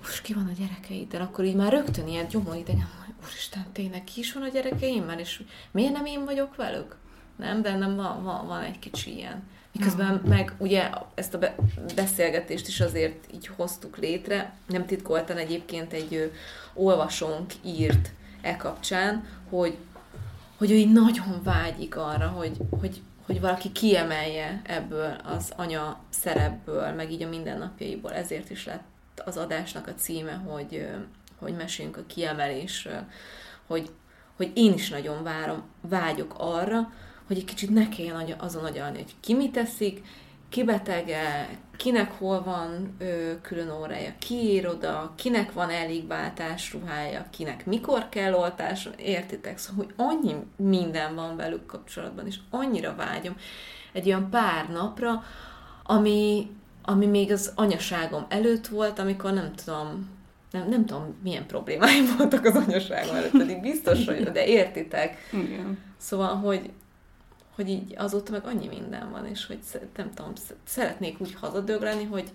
most 0.00 0.22
ki 0.22 0.34
van 0.34 0.46
a 0.54 0.58
gyerekeiddel, 0.58 1.20
akkor 1.20 1.44
így 1.44 1.54
már 1.54 1.72
rögtön 1.72 2.08
ilyen 2.08 2.28
gyomor 2.28 2.56
idegen, 2.56 2.88
hogy 3.04 3.14
úristen, 3.24 3.66
tényleg 3.72 4.04
ki 4.04 4.20
is 4.20 4.32
van 4.32 4.42
a 4.42 4.48
gyerekeimmel, 4.48 5.18
és 5.18 5.42
miért 5.70 5.92
nem 5.92 6.04
én 6.06 6.24
vagyok 6.24 6.56
velük? 6.56 6.96
Nem, 7.36 7.62
de 7.62 7.76
nem 7.76 7.96
van, 7.96 8.22
van, 8.22 8.46
van 8.46 8.62
egy 8.62 8.78
kicsi 8.78 9.16
ilyen. 9.16 9.42
Miközben 9.72 10.22
meg 10.28 10.52
ugye 10.58 10.90
ezt 11.14 11.34
a 11.34 11.38
be- 11.38 11.54
beszélgetést 11.94 12.68
is 12.68 12.80
azért 12.80 13.26
így 13.34 13.46
hoztuk 13.56 13.96
létre, 13.96 14.54
nem 14.66 14.86
titkoltan 14.86 15.36
egyébként 15.36 15.92
egy 15.92 16.14
ö, 16.14 16.24
olvasónk 16.74 17.52
írt 17.64 18.10
e 18.42 18.56
kapcsán, 18.56 19.24
hogy, 19.48 19.76
hogy 20.60 20.70
ő 20.70 20.74
így 20.74 20.92
nagyon 20.92 21.42
vágyik 21.42 21.96
arra, 21.96 22.28
hogy, 22.28 22.56
hogy, 22.80 23.02
hogy 23.26 23.40
valaki 23.40 23.72
kiemelje 23.72 24.62
ebből 24.64 25.16
az 25.24 25.52
anya 25.56 26.00
szerepből, 26.08 26.92
meg 26.92 27.12
így 27.12 27.22
a 27.22 27.28
mindennapjaiból. 27.28 28.12
Ezért 28.12 28.50
is 28.50 28.66
lett 28.66 29.22
az 29.24 29.36
adásnak 29.36 29.86
a 29.86 29.94
címe, 29.94 30.32
hogy, 30.32 30.88
hogy 31.38 31.54
meséljünk 31.56 31.96
a 31.96 32.06
kiemelésről, 32.06 33.04
hogy, 33.66 33.90
hogy 34.36 34.50
én 34.54 34.72
is 34.72 34.88
nagyon 34.88 35.22
várom, 35.22 35.62
vágyok 35.80 36.34
arra, 36.38 36.92
hogy 37.26 37.36
egy 37.36 37.44
kicsit 37.44 37.70
ne 37.70 37.88
kelljen 37.88 38.38
azon 38.38 38.64
agyalni, 38.64 38.96
hogy 38.96 39.14
ki 39.20 39.34
mit 39.34 39.52
teszik, 39.52 40.06
ki 40.50 40.64
betege, 40.64 41.48
kinek 41.76 42.12
hol 42.18 42.42
van 42.42 42.94
ö, 42.98 43.32
külön 43.42 43.70
órája, 43.70 44.12
ki 44.18 44.34
ír 44.34 44.66
oda, 44.68 45.12
kinek 45.16 45.52
van 45.52 45.70
elég 45.70 46.06
váltás 46.06 46.72
ruhája, 46.72 47.26
kinek 47.30 47.66
mikor 47.66 48.08
kell 48.08 48.34
oltás, 48.34 48.88
értitek? 48.96 49.58
Szóval, 49.58 49.84
hogy 49.84 49.94
annyi 49.96 50.34
minden 50.56 51.14
van 51.14 51.36
velük 51.36 51.66
kapcsolatban, 51.66 52.26
és 52.26 52.36
annyira 52.50 52.94
vágyom 52.94 53.36
egy 53.92 54.06
olyan 54.06 54.30
pár 54.30 54.68
napra, 54.68 55.22
ami, 55.82 56.50
ami 56.82 57.06
még 57.06 57.32
az 57.32 57.52
anyaságom 57.54 58.26
előtt 58.28 58.66
volt, 58.66 58.98
amikor 58.98 59.32
nem 59.32 59.52
tudom, 59.64 60.08
nem, 60.50 60.68
nem 60.68 60.86
tudom, 60.86 61.14
milyen 61.22 61.46
problémáim 61.46 62.04
voltak 62.18 62.44
az 62.44 62.54
anyaságom 62.54 63.16
előtt, 63.16 63.38
pedig 63.38 63.60
biztos, 63.60 64.04
hogy, 64.06 64.22
de 64.22 64.46
értitek. 64.46 65.16
Igen. 65.32 65.78
Szóval, 65.96 66.34
hogy, 66.34 66.70
hogy 67.54 67.68
így 67.68 67.94
azóta 67.98 68.32
meg 68.32 68.46
annyi 68.46 68.66
minden 68.68 69.10
van, 69.10 69.26
és 69.26 69.46
hogy 69.46 69.58
nem 69.96 70.10
tudom, 70.14 70.34
sz- 70.34 70.54
szeretnék 70.64 71.20
úgy 71.20 71.34
hazadögleni, 71.40 72.04
hogy 72.04 72.30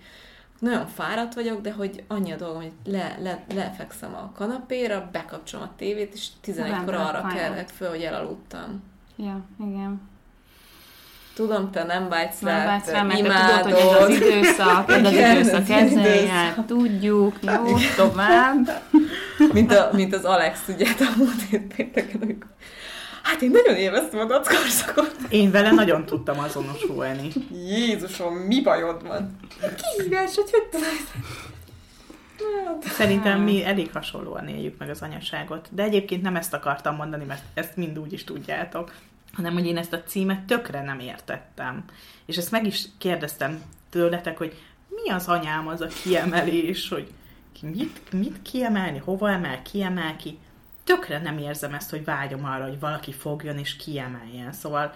nagyon 0.60 0.88
fáradt 0.88 1.34
vagyok, 1.34 1.62
de 1.62 1.72
hogy 1.72 2.04
annyi 2.08 2.32
a 2.32 2.36
dolgom, 2.36 2.62
hogy 2.62 2.72
le, 2.86 3.18
le, 3.22 3.44
lefekszem 3.54 4.14
a 4.14 4.32
kanapéra, 4.36 5.10
bekapcsolom 5.12 5.66
a 5.66 5.76
tévét, 5.78 6.14
és 6.14 6.28
11-kor 6.46 6.66
Rendelek 6.66 7.00
arra 7.00 7.28
kellek 7.36 7.68
föl, 7.70 7.90
hogy 7.90 8.02
elaludtam. 8.02 8.84
Ja, 9.16 9.42
igen. 9.60 10.02
Tudom, 11.36 11.72
te 11.72 11.84
nem 11.84 12.10
vágysz 12.10 12.42
rá, 12.42 12.58
Nem 12.58 12.66
vágysz 12.66 12.86
te 12.86 12.92
rá, 12.92 13.04
mert 13.04 13.20
te 13.20 13.26
imádod. 13.26 13.62
tudod, 13.62 13.82
hogy 13.82 13.92
ez 13.94 14.02
az 14.02 14.10
időszak, 14.10 14.90
ez 14.90 15.06
az 15.06 15.12
időszak 15.12 15.70
ez 15.70 15.92
ezzel 15.92 16.16
jár, 16.16 16.64
tudjuk, 16.68 17.38
jó, 17.42 17.64
tovább. 17.96 18.84
mint, 19.54 19.72
a, 19.72 19.90
mint 19.94 20.14
az 20.16 20.24
Alex, 20.24 20.60
ugye, 20.68 20.86
a 21.00 21.14
múlt 21.18 21.42
hét 21.50 21.74
pénteken, 21.76 22.22
amikor 22.22 22.50
Hát 23.26 23.42
én 23.42 23.52
nagyon 23.52 23.76
élveztem 23.76 24.20
a 24.20 24.26
dackorszakot. 24.26 25.16
Én 25.30 25.52
vele 25.52 25.72
nagyon 25.72 26.06
tudtam 26.06 26.40
azonosulni. 26.40 27.28
Jézusom, 27.52 28.36
mi 28.36 28.62
bajod 28.62 29.08
van? 29.08 29.38
Kihívás, 29.60 30.36
hogy 30.36 30.52
hogy 30.52 30.68
tudod? 30.70 31.24
Szerintem 32.84 33.42
mi 33.42 33.66
elég 33.66 33.90
hasonlóan 33.94 34.48
éljük 34.48 34.78
meg 34.78 34.90
az 34.90 35.02
anyaságot. 35.02 35.68
De 35.72 35.84
egyébként 35.84 36.22
nem 36.22 36.36
ezt 36.36 36.54
akartam 36.54 36.96
mondani, 36.96 37.24
mert 37.24 37.44
ezt 37.54 37.76
mind 37.76 38.00
úgy 38.00 38.14
is 38.14 38.24
tudjátok, 38.24 38.94
hanem 39.34 39.54
hogy 39.54 39.66
én 39.66 39.78
ezt 39.78 39.94
a 39.94 40.04
címet 40.04 40.44
tökre 40.44 40.84
nem 40.84 41.00
értettem. 41.00 41.84
És 42.26 42.38
ezt 42.38 42.52
meg 42.52 42.66
is 42.66 42.86
kérdeztem 42.98 43.62
tőletek, 43.90 44.38
hogy 44.38 44.56
mi 44.90 45.10
az 45.10 45.28
anyám 45.28 45.68
az 45.68 45.82
a 45.82 45.88
kiemelés, 45.88 46.90
hogy 46.90 47.12
mit, 47.62 48.12
mit 48.12 48.42
kiemelni, 48.42 48.98
hova 48.98 49.30
emel, 49.30 49.62
kiemel 49.62 50.16
ki. 50.16 50.38
Tökre 50.86 51.20
nem 51.20 51.38
érzem 51.38 51.74
ezt, 51.74 51.90
hogy 51.90 52.04
vágyom 52.04 52.46
arra, 52.46 52.64
hogy 52.64 52.80
valaki 52.80 53.12
fogjon 53.12 53.58
és 53.58 53.76
kiemeljen. 53.76 54.52
Szóval 54.52 54.94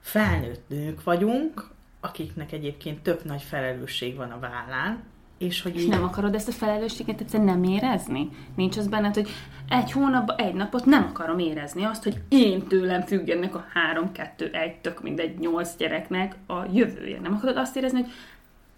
felnőtt 0.00 0.68
nők 0.68 1.04
vagyunk, 1.04 1.68
akiknek 2.00 2.52
egyébként 2.52 3.02
tök 3.02 3.24
nagy 3.24 3.42
felelősség 3.42 4.16
van 4.16 4.30
a 4.30 4.38
vállán, 4.38 5.02
és 5.38 5.62
hogy 5.62 5.76
És 5.76 5.82
így... 5.82 5.88
nem 5.88 6.04
akarod 6.04 6.34
ezt 6.34 6.48
a 6.48 6.52
felelősséget 6.52 7.20
egyszerűen 7.20 7.48
nem 7.48 7.64
érezni? 7.64 8.28
Nincs 8.56 8.76
az 8.76 8.88
benned, 8.88 9.14
hogy 9.14 9.28
egy 9.68 9.92
hónapban, 9.92 10.36
egy 10.36 10.54
napot 10.54 10.84
nem 10.84 11.02
akarom 11.04 11.38
érezni 11.38 11.84
azt, 11.84 12.02
hogy 12.02 12.20
én 12.28 12.66
tőlem 12.66 13.02
függenek 13.02 13.54
a 13.54 13.66
három, 13.72 14.12
kettő, 14.12 14.50
egy, 14.52 14.76
tök 14.76 15.02
mindegy 15.02 15.38
nyolc 15.38 15.76
gyereknek 15.76 16.36
a 16.46 16.64
jövője. 16.72 17.20
Nem 17.20 17.34
akarod 17.34 17.56
azt 17.56 17.76
érezni, 17.76 18.00
hogy, 18.00 18.12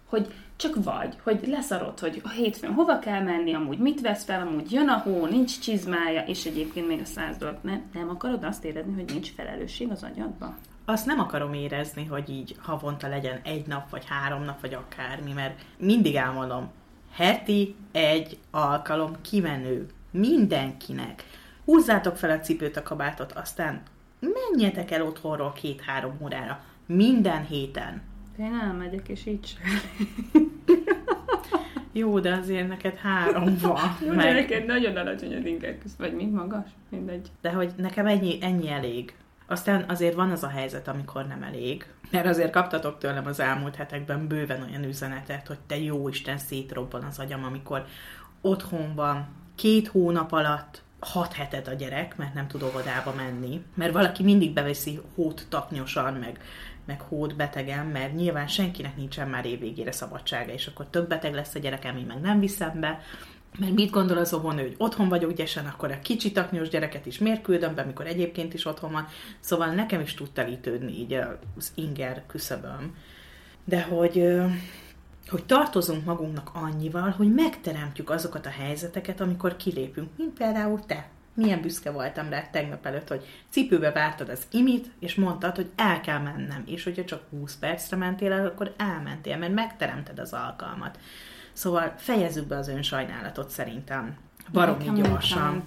hogy 0.05 0.33
csak 0.55 0.83
vagy, 0.83 1.15
hogy 1.23 1.47
leszarod, 1.47 1.99
hogy 1.99 2.21
a 2.23 2.29
hétfőn 2.29 2.73
hova 2.73 2.99
kell 2.99 3.21
menni, 3.21 3.53
amúgy 3.53 3.77
mit 3.77 4.01
vesz 4.01 4.23
fel, 4.23 4.47
amúgy 4.47 4.71
jön 4.71 4.89
a 4.89 4.97
hó, 4.97 5.25
nincs 5.25 5.59
csizmája, 5.59 6.21
és 6.21 6.45
egyébként 6.45 6.87
még 6.87 7.01
a 7.01 7.05
száz 7.05 7.37
dolog. 7.37 7.57
Nem, 7.61 7.83
nem 7.93 8.09
akarod 8.09 8.43
azt 8.43 8.63
érezni, 8.63 8.93
hogy 8.93 9.11
nincs 9.11 9.31
felelősség 9.31 9.91
az 9.91 10.03
agyadban? 10.03 10.57
azt 10.85 11.05
nem 11.05 11.19
akarom 11.19 11.53
érezni, 11.53 12.05
hogy 12.05 12.29
így 12.29 12.55
havonta 12.61 13.07
legyen 13.07 13.39
egy 13.43 13.67
nap, 13.67 13.89
vagy 13.89 14.03
három 14.07 14.43
nap, 14.43 14.61
vagy 14.61 14.73
akármi, 14.73 15.33
mert 15.33 15.61
mindig 15.77 16.15
elmondom, 16.15 16.71
heti 17.11 17.75
egy 17.91 18.37
alkalom 18.51 19.11
kimenő 19.21 19.87
mindenkinek. 20.11 21.23
Húzzátok 21.65 22.17
fel 22.17 22.29
a 22.29 22.39
cipőt, 22.39 22.77
a 22.77 22.83
kabátot, 22.83 23.31
aztán 23.31 23.81
menjetek 24.19 24.91
el 24.91 25.05
otthonról 25.05 25.53
két-három 25.53 26.17
órára. 26.23 26.63
Minden 26.85 27.45
héten. 27.45 28.01
Én 28.39 28.59
elmegyek, 28.63 29.09
és 29.09 29.25
így 29.25 29.45
sem. 29.45 29.61
Jó, 31.91 32.19
de 32.19 32.33
azért 32.33 32.67
neked 32.67 32.95
három 32.95 33.57
van. 33.61 33.97
Jó, 34.01 34.09
de 34.09 34.15
meg, 34.15 34.33
neked 34.33 34.65
nagyon 34.65 34.95
alacsony 34.95 35.35
az 35.35 35.45
inger 35.45 35.77
vagy 35.97 36.13
mi 36.13 36.25
magas? 36.25 36.69
Mindegy. 36.89 37.27
de 37.41 37.51
hogy 37.51 37.71
nekem 37.77 38.07
ennyi, 38.07 38.37
ennyi 38.41 38.69
elég. 38.69 39.13
Aztán 39.47 39.85
azért 39.87 40.15
van 40.15 40.31
az 40.31 40.43
a 40.43 40.47
helyzet, 40.47 40.87
amikor 40.87 41.27
nem 41.27 41.43
elég. 41.43 41.85
Mert 42.11 42.25
azért 42.25 42.51
kaptatok 42.51 42.97
tőlem 42.97 43.25
az 43.25 43.39
elmúlt 43.39 43.75
hetekben 43.75 44.27
bőven 44.27 44.61
olyan 44.69 44.83
üzenetet, 44.83 45.47
hogy 45.47 45.59
te 45.67 45.79
jó 45.79 46.07
Isten 46.09 46.37
szétrobban 46.37 47.03
az 47.03 47.19
agyam, 47.19 47.43
amikor 47.43 47.85
otthon 48.41 48.95
van, 48.95 49.27
két 49.55 49.87
hónap 49.87 50.31
alatt, 50.31 50.83
hat 50.99 51.33
hetet 51.33 51.67
a 51.67 51.73
gyerek, 51.73 52.17
mert 52.17 52.33
nem 52.33 52.47
tud 52.47 52.63
óvodába 52.63 53.13
menni. 53.15 53.63
Mert 53.73 53.93
valaki 53.93 54.23
mindig 54.23 54.53
beveszi 54.53 54.99
hót 55.15 55.45
taknyosan, 55.49 56.13
meg, 56.13 56.39
meg 56.85 57.01
hót 57.01 57.35
betegen, 57.35 57.85
mert 57.85 58.15
nyilván 58.15 58.47
senkinek 58.47 58.95
nincsen 58.95 59.29
már 59.29 59.45
évvégére 59.45 59.91
szabadsága, 59.91 60.51
és 60.51 60.67
akkor 60.67 60.87
több 60.89 61.07
beteg 61.07 61.33
lesz 61.33 61.55
a 61.55 61.59
gyerekem, 61.59 61.97
én 61.97 62.05
meg 62.05 62.19
nem 62.19 62.39
viszem 62.39 62.79
be. 62.79 63.01
Mert 63.59 63.73
mit 63.73 63.91
gondol 63.91 64.17
az 64.17 64.33
óvónő, 64.33 64.61
hogy 64.61 64.75
otthon 64.77 65.09
vagyok 65.09 65.33
gyesen, 65.33 65.65
akkor 65.65 65.91
a 65.91 65.99
kicsi 65.99 66.31
taknyos 66.31 66.69
gyereket 66.69 67.05
is 67.05 67.17
miért 67.17 67.41
küldöm 67.41 67.75
be, 67.75 67.81
amikor 67.81 68.07
egyébként 68.07 68.53
is 68.53 68.65
otthon 68.65 68.91
van. 68.91 69.07
Szóval 69.39 69.67
nekem 69.67 70.01
is 70.01 70.13
tud 70.13 70.31
telítődni 70.31 70.91
így 70.91 71.13
az 71.57 71.71
inger 71.75 72.23
küszöböm. 72.27 72.95
De 73.63 73.81
hogy, 73.81 74.33
hogy 75.27 75.45
tartozunk 75.45 76.05
magunknak 76.05 76.49
annyival, 76.53 77.09
hogy 77.09 77.33
megteremtjük 77.33 78.09
azokat 78.09 78.45
a 78.45 78.49
helyzeteket, 78.49 79.21
amikor 79.21 79.55
kilépünk, 79.55 80.09
mint 80.17 80.33
például 80.33 80.85
te. 80.85 81.09
Milyen 81.35 81.61
büszke 81.61 81.91
voltam 81.91 82.29
rá 82.29 82.49
tegnap 82.49 82.85
előtt, 82.85 83.07
hogy 83.07 83.25
cipőbe 83.49 83.91
vártad 83.91 84.29
az 84.29 84.47
imit, 84.51 84.91
és 84.99 85.15
mondtad, 85.15 85.55
hogy 85.55 85.69
el 85.75 86.01
kell 86.01 86.19
mennem, 86.19 86.63
és 86.65 86.83
hogyha 86.83 87.05
csak 87.05 87.21
20 87.29 87.55
percre 87.55 87.97
mentél 87.97 88.31
el, 88.31 88.45
akkor 88.45 88.73
elmentél, 88.77 89.37
mert 89.37 89.53
megteremted 89.53 90.19
az 90.19 90.33
alkalmat. 90.33 90.99
Szóval 91.53 91.93
fejezzük 91.97 92.47
be 92.47 92.57
az 92.57 92.67
önsajnálatot 92.67 93.49
szerintem. 93.49 94.17
Baromi 94.51 95.01
gyorsan. 95.01 95.63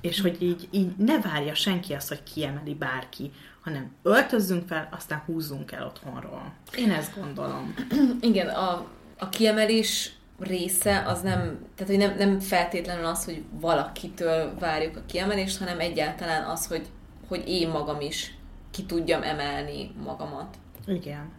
És 0.00 0.20
hogy 0.20 0.42
így, 0.42 0.68
így 0.70 0.96
ne 0.96 1.20
várja 1.20 1.54
senki 1.54 1.92
azt, 1.92 2.08
hogy 2.08 2.22
kiemeli 2.22 2.74
bárki, 2.74 3.32
hanem 3.60 3.90
öltözzünk 4.02 4.66
fel, 4.66 4.88
aztán 4.90 5.22
húzzunk 5.26 5.72
el 5.72 5.86
otthonról. 5.86 6.52
Én 6.76 6.90
ezt 6.90 7.14
gondolom. 7.20 7.74
Igen, 8.20 8.48
a, 8.48 8.86
a 9.18 9.28
kiemelés 9.28 10.12
része 10.38 11.02
az 11.06 11.20
nem, 11.20 11.58
tehát 11.74 11.92
hogy 11.92 11.98
nem, 11.98 12.16
nem 12.16 12.40
feltétlenül 12.40 13.04
az, 13.04 13.24
hogy 13.24 13.42
valakitől 13.50 14.54
várjuk 14.58 14.96
a 14.96 15.02
kiemelést, 15.06 15.58
hanem 15.58 15.80
egyáltalán 15.80 16.44
az, 16.44 16.66
hogy, 16.66 16.86
hogy 17.28 17.42
én 17.46 17.68
magam 17.68 18.00
is 18.00 18.34
ki 18.70 18.84
tudjam 18.84 19.22
emelni 19.22 19.90
magamat. 20.04 20.56
Igen. 20.86 21.32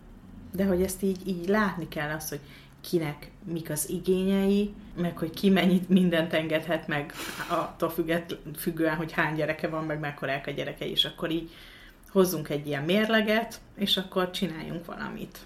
De 0.51 0.65
hogy 0.65 0.81
ezt 0.81 1.03
így, 1.03 1.27
így 1.27 1.47
látni 1.47 1.87
kell 1.87 2.09
azt, 2.09 2.29
hogy 2.29 2.39
kinek 2.89 3.31
mik 3.43 3.69
az 3.69 3.89
igényei, 3.89 4.73
meg 4.95 5.17
hogy 5.17 5.29
ki 5.29 5.49
mennyit 5.49 5.89
mindent 5.89 6.33
engedhet 6.33 6.87
meg 6.87 7.13
attól 7.49 7.89
függet, 7.89 8.37
függően, 8.57 8.95
hogy 8.95 9.11
hány 9.11 9.35
gyereke 9.35 9.67
van, 9.67 9.85
meg 9.85 9.99
mekkorák 9.99 10.47
a 10.47 10.51
gyerekei, 10.51 10.89
és 10.89 11.05
akkor 11.05 11.31
így 11.31 11.51
hozzunk 12.09 12.49
egy 12.49 12.67
ilyen 12.67 12.83
mérleget, 12.83 13.59
és 13.75 13.97
akkor 13.97 14.31
csináljunk 14.31 14.85
valamit. 14.85 15.37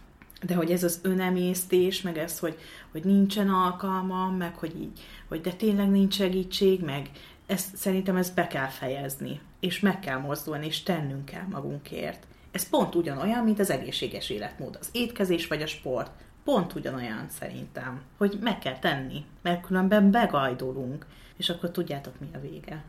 De 0.41 0.55
hogy 0.55 0.71
ez 0.71 0.83
az 0.83 0.99
önemésztés, 1.03 2.01
meg 2.01 2.17
ez, 2.17 2.39
hogy, 2.39 2.57
hogy 2.91 3.03
nincsen 3.03 3.49
alkalmam, 3.49 4.35
meg 4.35 4.55
hogy 4.55 4.81
így, 4.81 4.99
hogy 5.27 5.41
de 5.41 5.51
tényleg 5.51 5.89
nincs 5.89 6.13
segítség, 6.13 6.81
meg 6.81 7.09
ezt, 7.45 7.75
szerintem 7.75 8.15
ezt 8.15 8.35
be 8.35 8.47
kell 8.47 8.67
fejezni, 8.67 9.39
és 9.59 9.79
meg 9.79 9.99
kell 9.99 10.17
mozdulni, 10.17 10.65
és 10.65 10.83
tennünk 10.83 11.25
kell 11.25 11.45
magunkért. 11.49 12.27
Ez 12.51 12.69
pont 12.69 12.95
ugyanolyan, 12.95 13.43
mint 13.43 13.59
az 13.59 13.69
egészséges 13.69 14.29
életmód, 14.29 14.77
az 14.79 14.89
étkezés 14.91 15.47
vagy 15.47 15.61
a 15.61 15.67
sport. 15.67 16.11
Pont 16.43 16.73
ugyanolyan 16.73 17.25
szerintem, 17.29 18.01
hogy 18.17 18.37
meg 18.41 18.59
kell 18.59 18.79
tenni, 18.79 19.25
mert 19.41 19.65
különben 19.65 20.11
begajdolunk, 20.11 21.05
és 21.37 21.49
akkor 21.49 21.71
tudjátok, 21.71 22.19
mi 22.19 22.27
a 22.33 22.39
vége. 22.39 22.83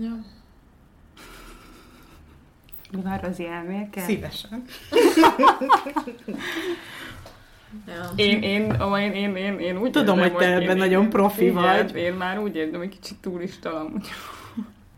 Ja. 0.00 0.24
Mi 2.92 3.00
van, 3.02 3.18
Rozi, 3.18 3.46
elmélke? 3.46 4.00
Szívesen. 4.00 4.64
Ja. 7.86 8.10
Én, 8.16 8.42
én, 8.42 8.72
én, 8.96 9.12
én, 9.12 9.36
én, 9.36 9.58
én 9.58 9.76
úgy 9.78 9.90
Tudom, 9.90 10.18
érzem, 10.18 10.32
hogy 10.32 10.40
te 10.42 10.48
én- 10.48 10.54
ebben 10.56 10.70
én- 10.70 10.76
nagyon 10.76 11.08
profi 11.10 11.42
igen, 11.46 11.54
vagy. 11.62 11.96
Én 11.96 12.12
már 12.14 12.38
úgy 12.38 12.56
érzem, 12.56 12.78
hogy 12.80 12.88
kicsit 12.88 13.16
turista 13.20 13.80
amúgy. 13.80 14.06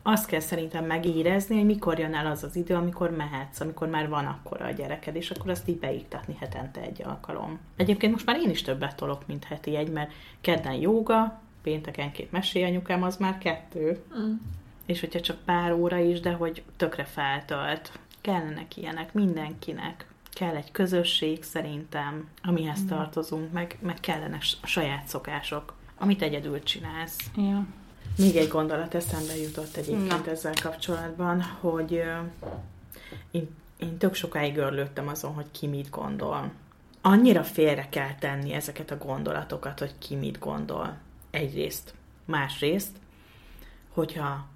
Azt 0.03 0.27
kell 0.27 0.41
szerintem 0.41 0.85
megérezni, 0.85 1.55
hogy 1.57 1.65
mikor 1.65 1.99
jön 1.99 2.15
el 2.15 2.27
az 2.27 2.43
az 2.43 2.57
idő, 2.57 2.75
amikor 2.75 3.11
mehetsz, 3.11 3.61
amikor 3.61 3.89
már 3.89 4.09
van 4.09 4.25
akkora 4.27 4.65
a 4.65 4.71
gyereked, 4.71 5.17
és 5.17 5.31
akkor 5.31 5.51
azt 5.51 5.69
így 5.69 5.79
beiktatni 5.79 6.37
hetente 6.41 6.81
egy 6.81 7.03
alkalom. 7.05 7.59
Egyébként 7.77 8.13
most 8.13 8.27
már 8.27 8.37
én 8.37 8.51
is 8.51 8.63
többet 8.63 8.97
tolok, 8.97 9.27
mint 9.27 9.45
heti 9.45 9.77
egy, 9.77 9.91
mert 9.91 10.11
kedden 10.41 10.73
jóga, 10.75 11.41
péntekenként 11.63 12.33
mesélyanyukám, 12.33 13.03
az 13.03 13.17
már 13.17 13.39
kettő. 13.39 13.99
Mm. 14.19 14.33
És 14.89 15.01
hogyha 15.01 15.21
csak 15.21 15.37
pár 15.45 15.73
óra 15.73 15.99
is, 15.99 16.21
de 16.21 16.33
hogy 16.33 16.63
tökre 16.77 17.05
feltölt. 17.05 17.99
Kellenek 18.21 18.77
ilyenek 18.77 19.13
mindenkinek. 19.13 20.07
Kell 20.31 20.55
egy 20.55 20.71
közösség 20.71 21.43
szerintem, 21.43 22.29
amihez 22.43 22.85
tartozunk, 22.89 23.53
meg, 23.53 23.79
meg 23.81 24.01
kellene 24.01 24.41
s- 24.41 24.57
saját 24.65 25.07
szokások, 25.07 25.75
amit 25.99 26.23
egyedül 26.23 26.63
csinálsz. 26.63 27.17
Ja. 27.37 27.67
Még 28.19 28.37
egy 28.37 28.49
gondolat 28.49 28.95
eszembe 28.95 29.37
jutott 29.37 29.77
egyébként 29.77 30.25
Na. 30.27 30.31
ezzel 30.31 30.53
kapcsolatban, 30.63 31.43
hogy 31.43 32.03
én, 33.31 33.49
én 33.77 33.99
tök 33.99 34.15
sokáig 34.15 34.57
örlődtem 34.57 35.09
azon, 35.09 35.33
hogy 35.35 35.51
ki 35.51 35.67
mit 35.67 35.91
gondol. 35.91 36.51
Annyira 37.01 37.45
félre 37.45 37.89
kell 37.89 38.15
tenni 38.15 38.53
ezeket 38.53 38.91
a 38.91 38.99
gondolatokat, 38.99 39.79
hogy 39.79 39.95
ki 39.99 40.15
mit 40.15 40.39
gondol. 40.39 40.97
Egyrészt. 41.31 41.95
Másrészt, 42.25 42.97
hogyha 43.89 44.47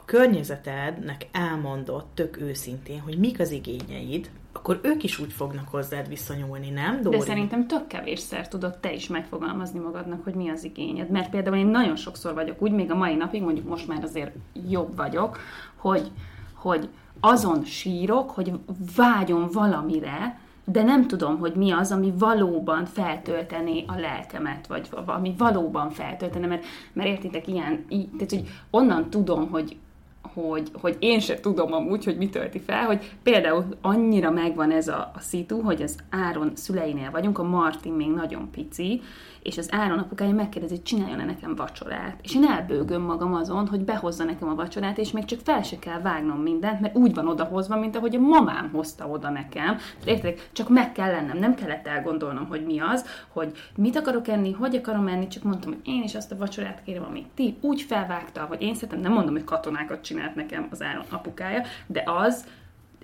a 0.00 0.04
környezetednek 0.04 1.28
elmondod 1.32 2.04
tök 2.14 2.40
őszintén, 2.40 3.00
hogy 3.00 3.18
mik 3.18 3.40
az 3.40 3.50
igényeid, 3.50 4.30
akkor 4.52 4.80
ők 4.82 5.02
is 5.02 5.18
úgy 5.18 5.32
fognak 5.32 5.68
hozzád 5.68 6.08
viszonyulni, 6.08 6.70
nem, 6.70 7.02
Dóri? 7.02 7.16
De 7.16 7.24
szerintem 7.24 7.66
tök 7.66 7.86
kevésszer 7.86 8.48
tudod 8.48 8.78
te 8.78 8.92
is 8.92 9.08
megfogalmazni 9.08 9.78
magadnak, 9.78 10.24
hogy 10.24 10.34
mi 10.34 10.48
az 10.48 10.64
igényed. 10.64 11.10
Mert 11.10 11.30
például 11.30 11.56
én 11.56 11.66
nagyon 11.66 11.96
sokszor 11.96 12.34
vagyok 12.34 12.62
úgy, 12.62 12.72
még 12.72 12.90
a 12.90 12.94
mai 12.94 13.14
napig, 13.14 13.42
mondjuk 13.42 13.68
most 13.68 13.88
már 13.88 14.02
azért 14.02 14.34
jobb 14.68 14.96
vagyok, 14.96 15.38
hogy, 15.76 16.10
hogy 16.54 16.88
azon 17.20 17.64
sírok, 17.64 18.30
hogy 18.30 18.52
vágyom 18.96 19.48
valamire, 19.52 20.38
de 20.64 20.82
nem 20.82 21.06
tudom, 21.06 21.38
hogy 21.38 21.54
mi 21.54 21.70
az, 21.70 21.92
ami 21.92 22.12
valóban 22.18 22.84
feltöltené 22.84 23.84
a 23.86 23.98
lelkemet, 23.98 24.66
vagy 24.66 24.88
ami 25.06 25.34
valóban 25.38 25.90
feltöltene, 25.90 26.46
mert, 26.46 26.64
mert 26.92 27.08
értitek, 27.08 27.48
ilyen, 27.48 27.84
így, 27.88 28.08
tehát, 28.10 28.30
hogy 28.30 28.48
onnan 28.70 29.10
tudom, 29.10 29.50
hogy 29.50 29.76
hogy, 30.22 30.70
hogy 30.72 30.96
én 30.98 31.20
sem 31.20 31.36
tudom 31.40 31.72
amúgy, 31.72 32.04
hogy 32.04 32.16
mi 32.16 32.28
tölti 32.28 32.58
fel, 32.58 32.84
hogy 32.84 33.10
például 33.22 33.64
annyira 33.80 34.30
megvan 34.30 34.70
ez 34.70 34.88
a, 34.88 35.10
a 35.14 35.20
szitu, 35.20 35.60
hogy 35.60 35.82
az 35.82 35.96
Áron 36.10 36.52
szüleinél 36.54 37.10
vagyunk, 37.10 37.38
a 37.38 37.42
Martin 37.42 37.92
még 37.92 38.08
nagyon 38.08 38.50
pici, 38.50 39.00
és 39.42 39.58
az 39.58 39.68
Áron 39.72 39.98
apukája 39.98 40.34
megkérdezi, 40.34 40.74
hogy 40.74 40.82
csináljon-e 40.82 41.24
nekem 41.24 41.54
vacsorát. 41.54 42.18
És 42.22 42.34
én 42.34 42.44
elbőgöm 42.44 43.02
magam 43.02 43.34
azon, 43.34 43.68
hogy 43.68 43.84
behozza 43.84 44.24
nekem 44.24 44.48
a 44.48 44.54
vacsorát, 44.54 44.98
és 44.98 45.10
még 45.10 45.24
csak 45.24 45.40
fel 45.44 45.62
se 45.62 45.78
kell 45.78 46.00
vágnom 46.00 46.42
mindent, 46.42 46.80
mert 46.80 46.96
úgy 46.96 47.14
van 47.14 47.28
odahozva, 47.28 47.76
mint 47.76 47.96
ahogy 47.96 48.14
a 48.14 48.20
mamám 48.20 48.70
hozta 48.72 49.06
oda 49.08 49.30
nekem. 49.30 49.76
Érted? 50.04 50.48
Csak 50.52 50.68
meg 50.68 50.92
kell 50.92 51.10
lennem, 51.10 51.38
nem 51.38 51.54
kellett 51.54 51.86
elgondolnom, 51.86 52.46
hogy 52.46 52.64
mi 52.64 52.80
az, 52.80 53.06
hogy 53.28 53.52
mit 53.76 53.96
akarok 53.96 54.28
enni, 54.28 54.52
hogy 54.52 54.76
akarom 54.76 55.06
enni, 55.06 55.28
csak 55.28 55.42
mondtam, 55.42 55.72
hogy 55.72 55.80
én 55.84 56.02
is 56.02 56.14
azt 56.14 56.32
a 56.32 56.36
vacsorát 56.36 56.82
kérem, 56.84 57.04
amit 57.04 57.28
ti. 57.34 57.56
Úgy 57.60 57.82
felvágta, 57.82 58.44
hogy 58.44 58.62
én 58.62 58.74
szeretem, 58.74 59.00
nem 59.00 59.12
mondom, 59.12 59.34
hogy 59.34 59.44
katonákat 59.44 60.02
csinált 60.02 60.34
nekem 60.34 60.66
az 60.70 60.82
Áron 60.82 61.04
apukája, 61.08 61.62
de 61.86 62.02
az, 62.06 62.44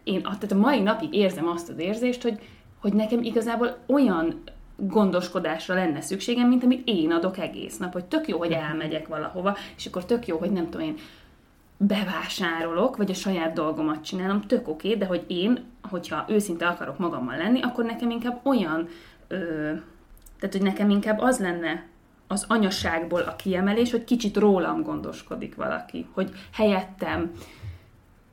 én 0.04 0.22
tehát 0.22 0.52
a 0.52 0.56
mai 0.56 0.80
napig 0.80 1.14
érzem 1.14 1.48
azt 1.48 1.68
az 1.68 1.78
érzést, 1.78 2.22
hogy, 2.22 2.40
hogy 2.80 2.92
nekem 2.92 3.22
igazából 3.22 3.76
olyan 3.86 4.42
gondoskodásra 4.76 5.74
lenne 5.74 6.00
szükségem, 6.00 6.48
mint 6.48 6.64
amit 6.64 6.88
én 6.88 7.12
adok 7.12 7.38
egész 7.38 7.76
nap, 7.76 7.92
hogy 7.92 8.04
tök 8.04 8.28
jó, 8.28 8.38
hogy 8.38 8.52
elmegyek 8.52 9.08
valahova, 9.08 9.56
és 9.76 9.86
akkor 9.86 10.04
tök 10.04 10.26
jó, 10.26 10.38
hogy 10.38 10.50
nem 10.50 10.70
tudom 10.70 10.86
én, 10.86 10.96
bevásárolok, 11.76 12.96
vagy 12.96 13.10
a 13.10 13.14
saját 13.14 13.52
dolgomat 13.52 14.04
csinálom, 14.04 14.40
tök 14.40 14.68
oké, 14.68 14.86
okay, 14.86 15.00
de 15.00 15.06
hogy 15.06 15.24
én, 15.26 15.64
hogyha 15.90 16.24
őszinte 16.28 16.66
akarok 16.66 16.98
magammal 16.98 17.36
lenni, 17.36 17.62
akkor 17.62 17.84
nekem 17.84 18.10
inkább 18.10 18.40
olyan, 18.42 18.88
ö, 19.28 19.36
tehát 20.38 20.54
hogy 20.54 20.62
nekem 20.62 20.90
inkább 20.90 21.18
az 21.20 21.38
lenne 21.38 21.86
az 22.26 22.44
anyaságból 22.48 23.20
a 23.20 23.36
kiemelés, 23.36 23.90
hogy 23.90 24.04
kicsit 24.04 24.36
rólam 24.36 24.82
gondoskodik 24.82 25.54
valaki, 25.54 26.06
hogy 26.12 26.30
helyettem, 26.52 27.30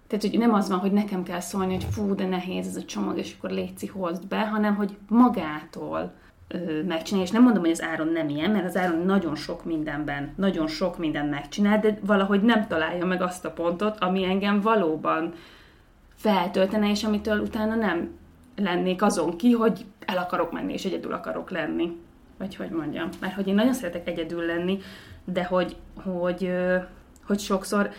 tehát, 0.08 0.30
hogy 0.30 0.38
nem 0.40 0.54
az 0.54 0.70
van, 0.70 0.80
hogy 0.80 0.92
nekem 0.92 1.24
kell 1.24 1.40
szólni, 1.40 1.74
hogy 1.74 1.88
fú, 1.92 2.16
de 2.16 2.26
nehéz 2.26 2.68
ez 2.68 2.76
a 2.76 2.86
csomag, 2.86 3.18
és 3.18 3.36
akkor 3.38 3.50
létszi, 3.50 3.88
hozd 3.88 4.28
be, 4.28 4.48
hanem 4.48 4.76
hogy 4.76 4.98
magától 5.08 6.14
megcsinálni, 6.88 7.28
és 7.28 7.32
nem 7.32 7.44
mondom, 7.44 7.62
hogy 7.62 7.72
az 7.72 7.82
Áron 7.82 8.08
nem 8.08 8.30
ilyen, 8.30 8.52
mert 8.52 8.66
az 8.66 8.78
Áron 8.78 9.06
nagyon 9.06 9.36
sok 9.36 9.66
mindenben, 9.66 10.34
nagyon 10.36 10.68
sok 10.68 10.98
mindent 10.98 11.30
megcsinál, 11.30 11.80
de 11.80 11.98
valahogy 12.02 12.42
nem 12.42 12.68
találja 12.68 13.06
meg 13.06 13.22
azt 13.22 13.46
a 13.46 13.52
pontot, 13.52 14.00
ami 14.00 14.24
engem 14.24 14.62
valóban 14.62 15.34
feltöltene, 16.16 16.90
és 16.90 17.04
amitől 17.04 17.40
utána 17.40 17.76
nem 17.76 18.10
lennék 18.56 19.02
azon 19.02 19.38
ki, 19.38 19.52
hogy 19.52 19.86
el 20.00 20.18
akarok 20.18 20.52
menni, 20.52 20.74
és 20.74 20.86
egyedül 20.86 21.14
akarok 21.14 21.50
lenni. 21.50 21.98
Vagy 22.38 22.56
hogy 22.56 22.70
mondjam. 22.70 23.10
Mert 23.20 23.34
hogy 23.34 23.48
én 23.48 23.56
nagyon 23.56 23.74
szeretek 23.74 24.08
egyedül 24.08 24.46
lenni, 24.46 24.80
de 25.26 25.44
hogy, 25.44 25.76
hogy, 26.04 26.54
hogy 27.26 27.40
sokszor 27.40 27.90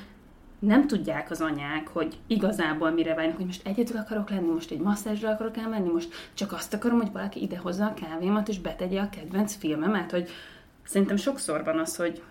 nem 0.64 0.86
tudják 0.86 1.30
az 1.30 1.40
anyák, 1.40 1.88
hogy 1.88 2.16
igazából 2.26 2.90
mire 2.90 3.14
várnak, 3.14 3.36
hogy 3.36 3.46
most 3.46 3.66
egyedül 3.66 3.96
akarok 3.96 4.30
lenni, 4.30 4.52
most 4.52 4.70
egy 4.70 4.80
masszázsra 4.80 5.30
akarok 5.30 5.56
elmenni, 5.56 5.88
most 5.88 6.14
csak 6.34 6.52
azt 6.52 6.74
akarom, 6.74 7.00
hogy 7.00 7.12
valaki 7.12 7.42
idehozza 7.42 7.84
a 7.84 7.94
kávémat, 7.94 8.48
és 8.48 8.58
betegye 8.58 9.00
a 9.00 9.10
kedvenc 9.10 9.54
filmemet, 9.54 10.10
hogy 10.10 10.28
szerintem 10.84 11.16
sokszor 11.16 11.64
van 11.64 11.78
az, 11.78 11.96
hogy 11.96 12.22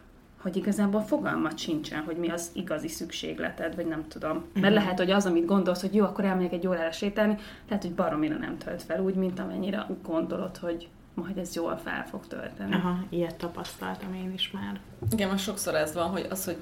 hogy 0.44 0.56
igazából 0.56 1.02
fogalmat 1.02 1.58
sincsen, 1.58 2.04
hogy 2.04 2.16
mi 2.16 2.30
az 2.30 2.50
igazi 2.54 2.88
szükségleted, 2.88 3.76
vagy 3.76 3.86
nem 3.86 4.08
tudom. 4.08 4.38
Uh-huh. 4.38 4.62
Mert 4.62 4.74
lehet, 4.74 4.98
hogy 4.98 5.12
az, 5.12 5.26
amit 5.26 5.46
gondolsz, 5.46 5.82
hogy 5.82 5.96
jó, 5.96 6.06
akkor 6.06 6.26
elmegyek 6.26 6.54
egy 6.54 6.68
órára 6.68 6.92
sétálni, 6.92 7.38
lehet, 7.68 7.84
hogy 7.84 7.94
baromira 7.94 8.38
nem 8.38 8.58
tölt 8.58 8.84
fel, 8.84 9.04
úgy, 9.04 9.16
mint 9.16 9.40
amennyire 9.40 9.86
gondolod, 10.04 10.58
hogy 10.58 10.90
majd 11.14 11.38
ez 11.38 11.56
jól 11.56 11.78
fel 11.78 12.06
fog 12.08 12.28
tölteni. 12.28 12.74
Aha, 12.74 13.04
ilyet 13.10 13.36
tapasztaltam 13.36 14.14
én 14.14 14.34
is 14.34 14.52
már. 14.52 14.80
Igen, 15.12 15.30
most 15.30 15.44
sokszor 15.44 15.76
ez 15.76 15.94
van, 15.94 16.10
hogy 16.10 16.28
az, 16.30 16.46
hogy 16.46 16.58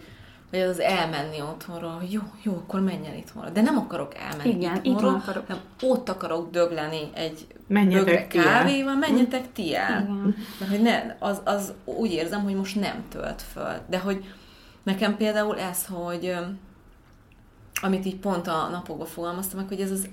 vagy 0.52 0.60
az 0.60 0.80
elmenni 0.80 1.42
otthonról, 1.42 1.92
hogy 1.92 2.12
jó, 2.12 2.22
jó, 2.42 2.54
akkor 2.54 2.80
menjen 2.80 3.16
itthonra. 3.16 3.50
De 3.50 3.62
nem 3.62 3.78
akarok 3.78 4.16
elmenni 4.16 4.50
Igen, 4.50 4.76
itthonról, 4.76 5.14
akarok. 5.14 5.48
hanem 5.48 5.64
ott 5.82 6.10
akarok 6.10 6.52
dögleni 6.52 7.10
egy 7.14 7.48
menjetek 7.68 8.06
bögre 8.06 8.50
el. 8.50 8.58
kávéval, 8.58 8.96
menjetek 8.96 9.52
ti 9.52 9.76
el. 9.76 10.02
Igen. 10.02 10.36
Mert 10.60 10.72
hogy 10.72 10.82
ne, 10.82 11.16
az, 11.20 11.42
az 11.44 11.74
úgy 11.86 12.12
érzem, 12.12 12.44
hogy 12.44 12.56
most 12.56 12.80
nem 12.80 13.04
tölt 13.10 13.42
föl. 13.42 13.74
De 13.90 14.00
hogy 14.00 14.26
nekem 14.84 15.18
például 15.18 15.60
ez, 15.60 15.86
hogy 15.86 16.36
amit 17.82 18.06
így 18.06 18.20
pont 18.20 18.48
a 18.48 18.68
napokban 18.72 19.08
fogalmaztam 19.08 19.60
meg, 19.60 19.68
hogy 19.68 19.82
ez 19.82 19.92
az, 19.92 20.10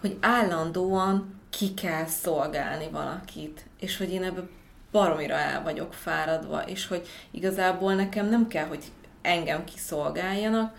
hogy 0.00 0.16
állandóan 0.20 1.40
ki 1.50 1.74
kell 1.74 2.06
szolgálni 2.06 2.88
valakit, 2.90 3.66
és 3.78 3.96
hogy 3.96 4.12
én 4.12 4.22
ebből 4.22 4.48
baromira 4.90 5.34
el 5.34 5.62
vagyok 5.62 5.94
fáradva, 5.94 6.62
és 6.62 6.86
hogy 6.86 7.06
igazából 7.30 7.94
nekem 7.94 8.28
nem 8.28 8.48
kell, 8.48 8.66
hogy 8.66 8.84
engem 9.22 9.64
kiszolgáljanak, 9.64 10.74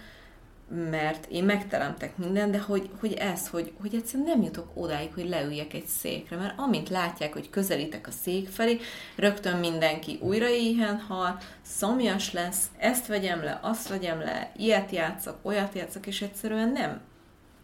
mert 0.90 1.26
én 1.26 1.44
megteremtek 1.44 2.18
mindent, 2.18 2.52
de 2.52 2.60
hogy, 2.60 2.90
hogy 3.00 3.14
ez, 3.14 3.48
hogy, 3.48 3.74
hogy 3.82 3.96
egyszerűen 3.96 4.30
nem 4.30 4.42
jutok 4.42 4.72
odáig, 4.74 5.14
hogy 5.14 5.30
leüljek 5.30 5.74
egy 5.74 5.86
székre, 5.86 6.38
mert 6.38 6.60
amint 6.60 6.90
látják, 6.90 7.34
hogy 7.34 7.50
közelítek 7.50 8.08
a 8.08 8.12
szék 8.12 8.50
felé, 8.50 8.80
rögtön 9.16 9.58
mindenki 9.58 10.18
újra 10.22 10.50
éhen 10.50 11.00
hal, 11.00 11.38
szomjas 11.62 12.32
lesz, 12.32 12.66
ezt 12.78 13.08
vegyem 13.08 13.44
le, 13.44 13.60
azt 13.62 13.88
vegyem 13.88 14.20
le, 14.20 14.52
ilyet 14.58 14.92
játszok, 14.92 15.38
olyat 15.42 15.76
játszok, 15.76 16.08
és 16.08 16.22
egyszerűen 16.22 16.70
nem. 16.70 17.02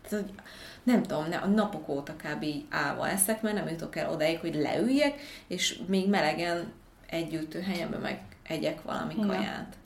Tehát, 0.10 0.26
hogy 0.26 0.34
nem 0.84 1.02
tudom, 1.02 1.28
ne, 1.30 1.38
a 1.38 1.48
napok 1.48 1.90
óta 1.90 2.16
kb. 2.16 2.44
így 2.44 2.66
állva 2.70 3.10
eszek, 3.10 3.42
mert 3.42 3.56
nem 3.56 3.68
jutok 3.68 3.96
el 3.96 4.12
odáig, 4.12 4.40
hogy 4.40 4.56
leüljek, 4.56 5.22
és 5.48 5.80
még 5.88 6.10
melegen 6.10 6.72
egy 7.10 7.48
helyemben 7.66 8.02
meg 8.02 8.22
egyek 8.44 8.82
valami 8.82 9.16
kaját. 9.28 9.79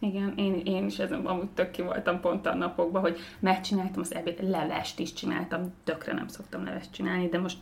Igen, 0.00 0.34
én, 0.36 0.60
én 0.64 0.86
is 0.86 0.98
ezen 0.98 1.26
amúgy 1.26 1.50
tök 1.50 1.70
ki 1.70 1.82
voltam 1.82 2.20
pont 2.20 2.46
a 2.46 2.54
napokban, 2.54 3.00
hogy 3.00 3.18
megcsináltam 3.40 4.00
az 4.00 4.14
ebéd, 4.14 4.50
levest 4.50 4.98
is 4.98 5.12
csináltam, 5.12 5.74
tökre 5.84 6.12
nem 6.12 6.28
szoktam 6.28 6.64
levest 6.64 6.92
csinálni, 6.92 7.28
de 7.28 7.38
most 7.38 7.58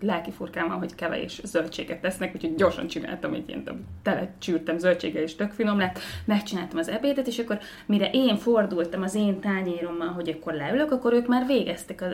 lelki 0.00 0.30
furkám 0.30 0.68
van, 0.68 0.78
hogy 0.78 0.94
kevés 0.94 1.40
zöldséget 1.44 2.00
tesznek, 2.00 2.34
úgyhogy 2.34 2.54
gyorsan 2.54 2.86
csináltam 2.86 3.34
egy 3.34 3.48
ilyen 3.48 3.86
tele 4.02 4.28
csűrtem 4.38 4.78
zöldséggel, 4.78 5.22
és 5.22 5.34
tök 5.34 5.52
finom 5.52 5.78
lett. 5.78 5.98
Megcsináltam 6.24 6.78
az 6.78 6.88
ebédet, 6.88 7.26
és 7.26 7.38
akkor 7.38 7.58
mire 7.86 8.10
én 8.10 8.36
fordultam 8.36 9.02
az 9.02 9.14
én 9.14 9.40
tányérommal, 9.40 10.08
hogy 10.08 10.28
akkor 10.28 10.52
leülök, 10.52 10.92
akkor 10.92 11.12
ők 11.12 11.26
már 11.26 11.46
végeztek 11.46 12.00
a, 12.00 12.06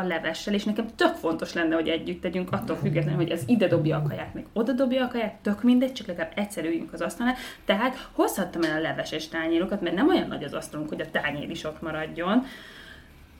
a 0.00 0.02
levessel, 0.02 0.54
és 0.54 0.64
nekem 0.64 0.86
tök 0.96 1.14
fontos 1.14 1.52
lenne, 1.52 1.74
hogy 1.74 1.88
együtt 1.88 2.20
tegyünk, 2.20 2.52
attól 2.52 2.76
függetlenül, 2.76 3.20
hogy 3.20 3.30
ez 3.30 3.42
ide 3.46 3.66
dobja 3.66 3.96
a 3.96 4.02
kaját, 4.02 4.34
meg 4.34 4.46
oda 4.52 4.72
dobja 4.72 5.04
a 5.04 5.08
kaját, 5.08 5.34
tök 5.34 5.62
mindegy, 5.62 5.92
csak 5.92 6.06
legalább 6.06 6.32
egyszer 6.34 6.64
üljünk 6.64 6.92
az 6.92 7.00
asztalnál. 7.00 7.36
Tehát 7.64 8.08
hozhattam 8.12 8.62
el 8.62 8.76
a 8.76 8.80
leveses 8.80 9.28
tányérokat, 9.28 9.80
mert 9.80 9.94
nem 9.94 10.08
olyan 10.08 10.28
nagy 10.28 10.44
az 10.44 10.54
asztalunk, 10.54 10.88
hogy 10.88 11.00
a 11.00 11.10
tányér 11.10 11.50
is 11.50 11.64
ott 11.64 11.82
maradjon. 11.82 12.44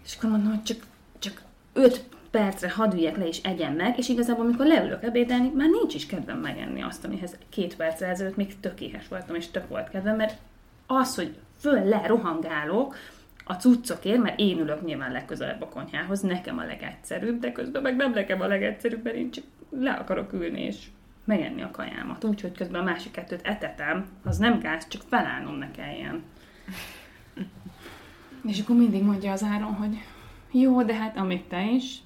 És 0.04 0.16
akkor 0.16 0.30
mondom, 0.30 0.50
hogy 0.50 0.62
csak, 0.62 0.82
csak 1.18 1.42
öt 1.72 2.04
percre 2.30 2.70
hadd 2.70 2.94
üljek 2.94 3.16
le 3.16 3.26
és 3.26 3.42
egyen 3.42 3.72
meg, 3.72 3.98
és 3.98 4.08
igazából, 4.08 4.44
amikor 4.44 4.66
leülök 4.66 5.02
ebédelni, 5.02 5.52
már 5.54 5.68
nincs 5.68 5.94
is 5.94 6.06
kedvem 6.06 6.38
megenni 6.38 6.82
azt, 6.82 7.04
amihez 7.04 7.38
két 7.48 7.76
perc 7.76 8.00
ezelőtt 8.00 8.36
még 8.36 8.60
tök 8.60 8.80
éhes 8.80 9.08
voltam, 9.08 9.34
és 9.34 9.50
tök 9.50 9.68
volt 9.68 9.88
kedvem, 9.88 10.16
mert 10.16 10.38
az, 10.86 11.14
hogy 11.14 11.36
föl 11.58 11.84
le 11.84 12.06
rohangálok, 12.06 12.96
a 13.50 13.54
cuccokért, 13.54 14.22
mert 14.22 14.38
én 14.38 14.58
ülök 14.58 14.84
nyilván 14.84 15.12
legközelebb 15.12 15.62
a 15.62 15.68
konyhához, 15.68 16.20
nekem 16.20 16.58
a 16.58 16.64
legegyszerűbb, 16.64 17.40
de 17.40 17.52
közben 17.52 17.82
meg 17.82 17.96
nem 17.96 18.12
nekem 18.12 18.40
a 18.40 18.46
legegyszerűbb, 18.46 19.04
mert 19.04 19.16
én 19.16 19.30
csak 19.30 19.44
le 19.70 19.90
akarok 19.90 20.32
ülni, 20.32 20.60
és 20.60 20.86
megenni 21.24 21.62
a 21.62 21.70
kajámat. 21.70 22.24
Úgyhogy 22.24 22.52
közben 22.52 22.80
a 22.80 22.84
másik 22.84 23.12
kettőt 23.12 23.46
etetem, 23.46 24.08
az 24.24 24.38
nem 24.38 24.58
gáz, 24.58 24.88
csak 24.88 25.02
felállnom 25.08 25.54
ne 25.54 25.70
kelljen. 25.70 26.22
És 28.46 28.60
akkor 28.60 28.76
mindig 28.76 29.02
mondja 29.02 29.32
az 29.32 29.42
Áron, 29.42 29.74
hogy 29.74 29.98
jó, 30.52 30.82
de 30.82 30.94
hát 30.94 31.16
amit 31.16 31.42
te 31.42 31.70
is, 31.70 32.02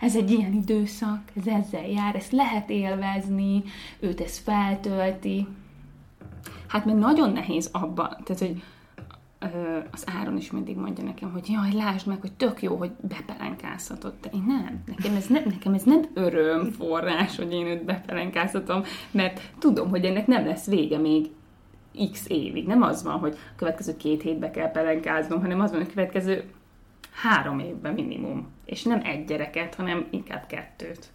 ez 0.00 0.16
egy 0.16 0.30
ilyen 0.30 0.52
időszak, 0.52 1.20
ez 1.36 1.46
ezzel 1.46 1.86
jár, 1.86 2.14
ezt 2.14 2.32
lehet 2.32 2.70
élvezni, 2.70 3.62
őt 4.00 4.20
ez 4.20 4.38
feltölti. 4.38 5.46
Hát 6.66 6.84
meg 6.84 6.94
nagyon 6.94 7.32
nehéz 7.32 7.68
abban, 7.72 8.16
tehát, 8.24 8.38
hogy 8.38 8.62
az 9.90 10.04
Áron 10.18 10.36
is 10.36 10.50
mindig 10.50 10.76
mondja 10.76 11.04
nekem, 11.04 11.32
hogy 11.32 11.48
jaj, 11.48 11.72
lásd 11.72 12.06
meg, 12.06 12.20
hogy 12.20 12.32
tök 12.32 12.62
jó, 12.62 12.76
hogy 12.76 12.90
bepelenkázhatod. 13.00 14.14
De 14.22 14.28
én 14.32 14.44
nem. 14.46 14.82
Nekem 14.86 15.14
ez, 15.14 15.26
ne, 15.26 15.40
nekem 15.44 15.74
ez 15.74 15.82
nem 15.82 16.02
örömforrás, 16.14 17.36
hogy 17.36 17.52
én 17.52 17.66
őt 17.66 17.84
bepelenkázhatom, 17.84 18.82
mert 19.10 19.40
tudom, 19.58 19.88
hogy 19.88 20.04
ennek 20.04 20.26
nem 20.26 20.46
lesz 20.46 20.66
vége 20.66 20.98
még 20.98 21.30
x 22.12 22.24
évig. 22.28 22.66
Nem 22.66 22.82
az 22.82 23.02
van, 23.02 23.18
hogy 23.18 23.32
a 23.32 23.56
következő 23.56 23.96
két 23.96 24.22
hétbe 24.22 24.50
kell 24.50 24.70
pelenkáznom, 24.70 25.40
hanem 25.40 25.60
az 25.60 25.70
van, 25.70 25.78
hogy 25.80 25.88
a 25.88 25.94
következő 25.94 26.44
három 27.22 27.58
évben 27.58 27.94
minimum. 27.94 28.48
És 28.64 28.82
nem 28.82 29.00
egy 29.04 29.24
gyereket, 29.24 29.74
hanem 29.74 30.06
inkább 30.10 30.46
kettőt. 30.46 31.08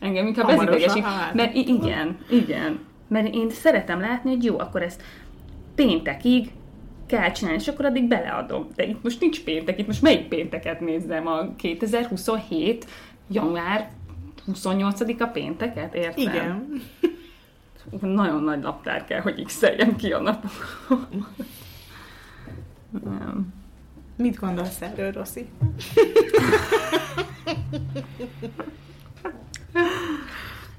Engem 0.00 0.26
inkább 0.26 0.48
ez 0.48 0.62
idegesít. 0.62 1.02
három. 1.02 1.36
Mert 1.36 1.54
igen, 1.54 2.18
igen. 2.30 2.78
Mert 3.08 3.34
én 3.34 3.50
szeretem 3.50 4.00
látni, 4.00 4.30
hogy 4.30 4.44
jó, 4.44 4.58
akkor 4.58 4.82
ezt 4.82 5.02
péntekig 5.74 6.50
kell 7.06 7.30
csinálni, 7.30 7.58
és 7.60 7.68
akkor 7.68 7.84
addig 7.84 8.04
beleadom. 8.04 8.68
De 8.74 8.84
itt 8.84 9.02
most 9.02 9.20
nincs 9.20 9.44
péntek, 9.44 9.78
itt 9.78 9.86
most 9.86 10.02
melyik 10.02 10.28
pénteket 10.28 10.80
nézzem? 10.80 11.26
A 11.26 11.54
2027. 11.56 12.86
január 13.28 13.90
28-a 14.52 15.26
pénteket, 15.26 15.94
értem? 15.94 16.22
Igen. 16.22 16.82
Nagyon 18.00 18.42
nagy 18.42 18.58
naptár 18.58 19.04
kell, 19.04 19.20
hogy 19.20 19.44
x 19.44 19.64
ki 19.96 20.12
a 20.12 20.20
napok. 20.20 21.08
Nem. 23.04 23.57
Mit 24.18 24.36
gondolsz 24.38 24.80
erről, 24.80 25.12
Rossi? 25.12 25.48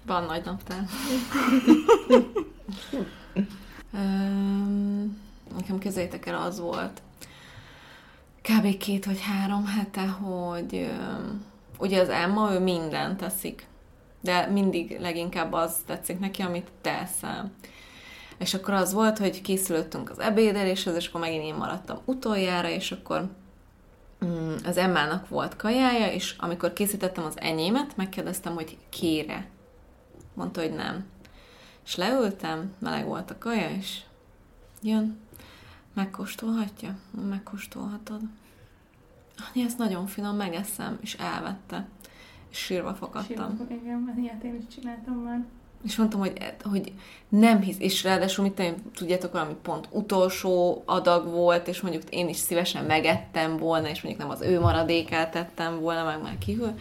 Van 0.05 0.23
nagy 0.23 0.45
naptár. 0.45 0.85
Nekem 5.57 5.77
kezétek 5.79 6.25
el 6.25 6.35
az 6.35 6.59
volt, 6.59 7.01
kb. 8.41 8.77
két 8.77 9.05
vagy 9.05 9.21
három 9.21 9.65
hete, 9.65 10.07
hogy 10.07 10.91
ugye 11.77 12.01
az 12.01 12.09
Emma, 12.09 12.53
ő 12.53 12.59
mindent 12.59 13.17
teszik, 13.17 13.67
de 14.21 14.45
mindig 14.45 14.99
leginkább 14.99 15.53
az 15.53 15.75
tetszik 15.85 16.19
neki, 16.19 16.41
amit 16.41 16.71
teszel. 16.81 17.51
És 18.39 18.53
akkor 18.53 18.73
az 18.73 18.93
volt, 18.93 19.17
hogy 19.17 19.41
készülöttünk 19.41 20.09
az 20.09 20.19
ebédeléshez, 20.19 20.95
és 20.95 21.07
akkor 21.07 21.21
megint 21.21 21.43
én 21.43 21.55
maradtam 21.55 21.99
utoljára, 22.05 22.69
és 22.69 22.91
akkor 22.91 23.29
mm, 24.25 24.53
az 24.65 24.77
Emmának 24.77 25.27
volt 25.27 25.55
kajája, 25.55 26.11
és 26.11 26.35
amikor 26.37 26.73
készítettem 26.73 27.23
az 27.23 27.39
enyémet, 27.39 27.95
megkérdeztem, 27.95 28.53
hogy 28.53 28.77
kére. 28.89 29.47
Mondta, 30.33 30.61
hogy 30.61 30.73
nem. 30.73 31.05
És 31.85 31.95
leültem, 31.95 32.73
meleg 32.79 33.05
volt 33.05 33.31
a 33.31 33.37
kaja, 33.37 33.69
és 33.69 33.99
jön, 34.81 35.19
megkóstolhatja? 35.93 36.95
Megkóstolhatod. 37.29 38.21
Annyi, 39.37 39.65
ez 39.65 39.75
nagyon 39.75 40.07
finom, 40.07 40.35
megeszem, 40.35 40.97
és 41.01 41.13
elvette. 41.13 41.87
És 42.49 42.57
sírva 42.57 42.93
fakadtam. 42.93 43.57
Sírva, 43.57 43.73
igen, 43.73 43.99
mert 43.99 44.17
ilyet 44.17 44.43
én 44.43 44.55
is 44.55 44.75
csináltam 44.75 45.15
már. 45.15 45.45
És 45.85 45.95
mondtam, 45.95 46.19
hogy, 46.19 46.33
hogy 46.63 46.93
nem 47.29 47.61
hisz, 47.61 47.79
és 47.79 48.03
ráadásul 48.03 48.43
mit 48.43 48.53
tudom, 48.53 48.75
tudjátok, 48.95 49.31
valami 49.31 49.55
pont 49.61 49.87
utolsó 49.91 50.83
adag 50.85 51.27
volt, 51.27 51.67
és 51.67 51.81
mondjuk 51.81 52.03
én 52.09 52.29
is 52.29 52.37
szívesen 52.37 52.85
megettem 52.85 53.57
volna, 53.57 53.89
és 53.89 54.01
mondjuk 54.01 54.27
nem 54.27 54.37
az 54.37 54.41
ő 54.41 54.59
maradékát 54.59 55.31
tettem 55.31 55.79
volna, 55.79 56.03
meg 56.03 56.21
már 56.21 56.37
kihűl, 56.37 56.73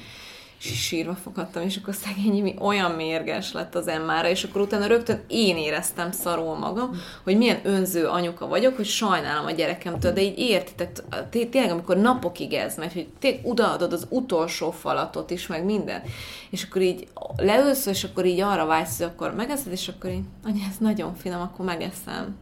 sírva 0.60 1.14
fogadtam, 1.14 1.62
és 1.62 1.76
akkor 1.76 1.94
szegény 1.94 2.42
mi 2.42 2.54
olyan 2.58 2.90
mérges 2.90 3.52
lett 3.52 3.74
az 3.74 3.88
emmára, 3.88 4.28
és 4.28 4.44
akkor 4.44 4.60
utána 4.60 4.86
rögtön 4.86 5.24
én 5.26 5.56
éreztem 5.56 6.12
szarul 6.12 6.56
magam, 6.56 6.90
hogy 7.22 7.36
milyen 7.36 7.60
önző 7.62 8.06
anyuka 8.06 8.46
vagyok, 8.46 8.76
hogy 8.76 8.86
sajnálom 8.86 9.46
a 9.46 9.50
gyerekemtől, 9.50 10.12
de 10.12 10.22
így 10.22 10.38
értitek, 10.38 10.96
tényleg 11.30 11.70
amikor 11.70 11.96
napokig 11.96 12.52
ez 12.52 12.76
megy, 12.76 12.92
hogy 12.92 13.08
tényleg 13.18 13.46
odaadod 13.46 13.92
az 13.92 14.06
utolsó 14.08 14.70
falatot 14.70 15.30
is, 15.30 15.46
meg 15.46 15.64
minden, 15.64 16.02
és 16.50 16.64
akkor 16.64 16.82
így 16.82 17.08
leülsz, 17.36 17.86
és 17.86 18.04
akkor 18.04 18.24
így 18.24 18.40
arra 18.40 18.66
vágysz, 18.66 18.96
hogy 18.96 19.06
akkor 19.06 19.34
megeszed, 19.34 19.72
és 19.72 19.88
akkor 19.88 20.10
így, 20.10 20.24
anya, 20.44 20.64
ez 20.68 20.76
nagyon 20.78 21.14
finom, 21.14 21.40
akkor 21.40 21.64
megeszem. 21.64 22.36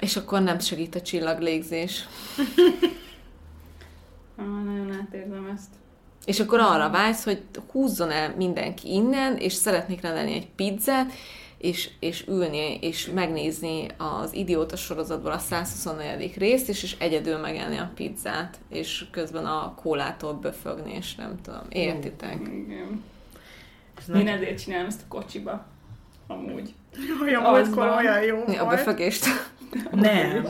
És 0.00 0.16
akkor 0.16 0.42
nem 0.42 0.58
segít 0.58 0.94
a 0.94 1.02
csillaglégzés. 1.02 2.08
Ah, 4.38 4.64
nagyon 4.64 4.92
átérzem 4.92 5.50
ezt. 5.54 5.68
És 6.26 6.40
akkor 6.40 6.60
arra 6.60 6.90
vágysz, 6.90 7.24
hogy 7.24 7.42
húzzon 7.70 8.10
el 8.10 8.34
mindenki 8.36 8.92
innen, 8.92 9.36
és 9.36 9.52
szeretnék 9.52 10.00
rendelni 10.00 10.32
egy 10.34 10.48
pizzát, 10.56 11.12
és, 11.58 11.90
és 12.00 12.24
ülni, 12.28 12.78
és 12.80 13.10
megnézni 13.14 13.86
az 13.96 14.34
idióta 14.34 14.76
sorozatból 14.76 15.30
a 15.32 15.38
124. 15.38 16.36
részt, 16.36 16.68
és, 16.68 16.82
és 16.82 16.96
egyedül 16.98 17.36
megenni 17.38 17.76
a 17.78 17.90
pizzát, 17.94 18.58
és 18.68 19.04
közben 19.10 19.44
a 19.46 19.74
kólától 19.74 20.32
böfögni, 20.32 20.94
és 20.94 21.14
nem 21.14 21.34
tudom, 21.42 21.62
értitek? 21.68 22.34
Igen. 22.40 22.68
Én 22.68 23.02
nagy- 24.06 24.26
ezért 24.26 24.62
csinálom 24.62 24.86
ezt 24.86 25.00
a 25.02 25.08
kocsiba. 25.08 25.66
Amúgy. 26.26 26.74
Olyan 27.22 27.44
Az 27.44 27.66
múltkor 27.68 27.88
olyan 27.88 28.22
jó 28.22 28.38
A 28.40 28.44
volt. 28.46 28.68
befögést. 28.68 29.24
Nem. 29.90 30.46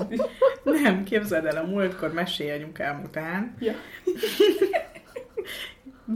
Nem, 0.63 1.05
képzeld 1.05 1.45
el, 1.45 1.57
a 1.57 1.67
múltkor 1.67 2.13
mesél 2.13 2.55
anyukám 2.55 3.03
után. 3.05 3.55
Ja. 3.59 3.73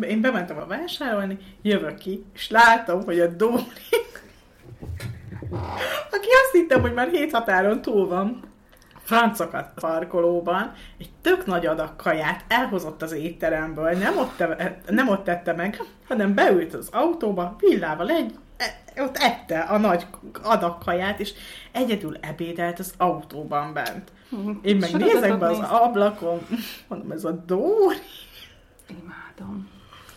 Én 0.00 0.20
bementem 0.20 0.58
a 0.58 0.66
vásárolni, 0.66 1.38
jövök 1.62 1.98
ki, 1.98 2.24
és 2.34 2.50
látom, 2.50 3.04
hogy 3.04 3.20
a 3.20 3.26
Dóri, 3.26 3.62
aki 6.10 6.28
azt 6.42 6.52
hittem, 6.52 6.80
hogy 6.80 6.92
már 6.92 7.08
hét 7.08 7.32
határon 7.32 7.82
túl 7.82 8.08
van, 8.08 8.50
francokat 9.10 9.70
parkolóban, 9.74 10.72
egy 10.98 11.10
tök 11.20 11.46
nagy 11.46 11.66
adag 11.66 11.96
kaját 11.96 12.44
elhozott 12.48 13.02
az 13.02 13.12
étteremből, 13.12 13.90
nem 13.90 14.18
ott, 14.18 14.36
te, 14.36 14.80
nem 14.88 15.08
ott 15.08 15.24
tette 15.24 15.52
meg, 15.52 15.82
hanem 16.08 16.34
beült 16.34 16.74
az 16.74 16.88
autóba, 16.92 17.56
villával 17.58 18.10
egy, 18.10 18.34
e, 18.56 19.02
ott 19.02 19.16
ette 19.16 19.58
a 19.58 19.78
nagy 19.78 20.06
adag 20.42 20.78
kaját, 20.84 21.20
és 21.20 21.32
egyedül 21.72 22.16
ebédelt 22.20 22.78
az 22.78 22.94
autóban 22.96 23.72
bent. 23.72 24.12
Én 24.62 24.76
meg 24.76 24.88
Sorozatot 24.88 25.20
nézek 25.20 25.38
be 25.38 25.48
az 25.48 25.58
ablakon, 25.58 26.46
mondom, 26.88 27.10
ez 27.10 27.24
a 27.24 27.30
Dóri. 27.30 27.96
Imádom. 28.88 29.19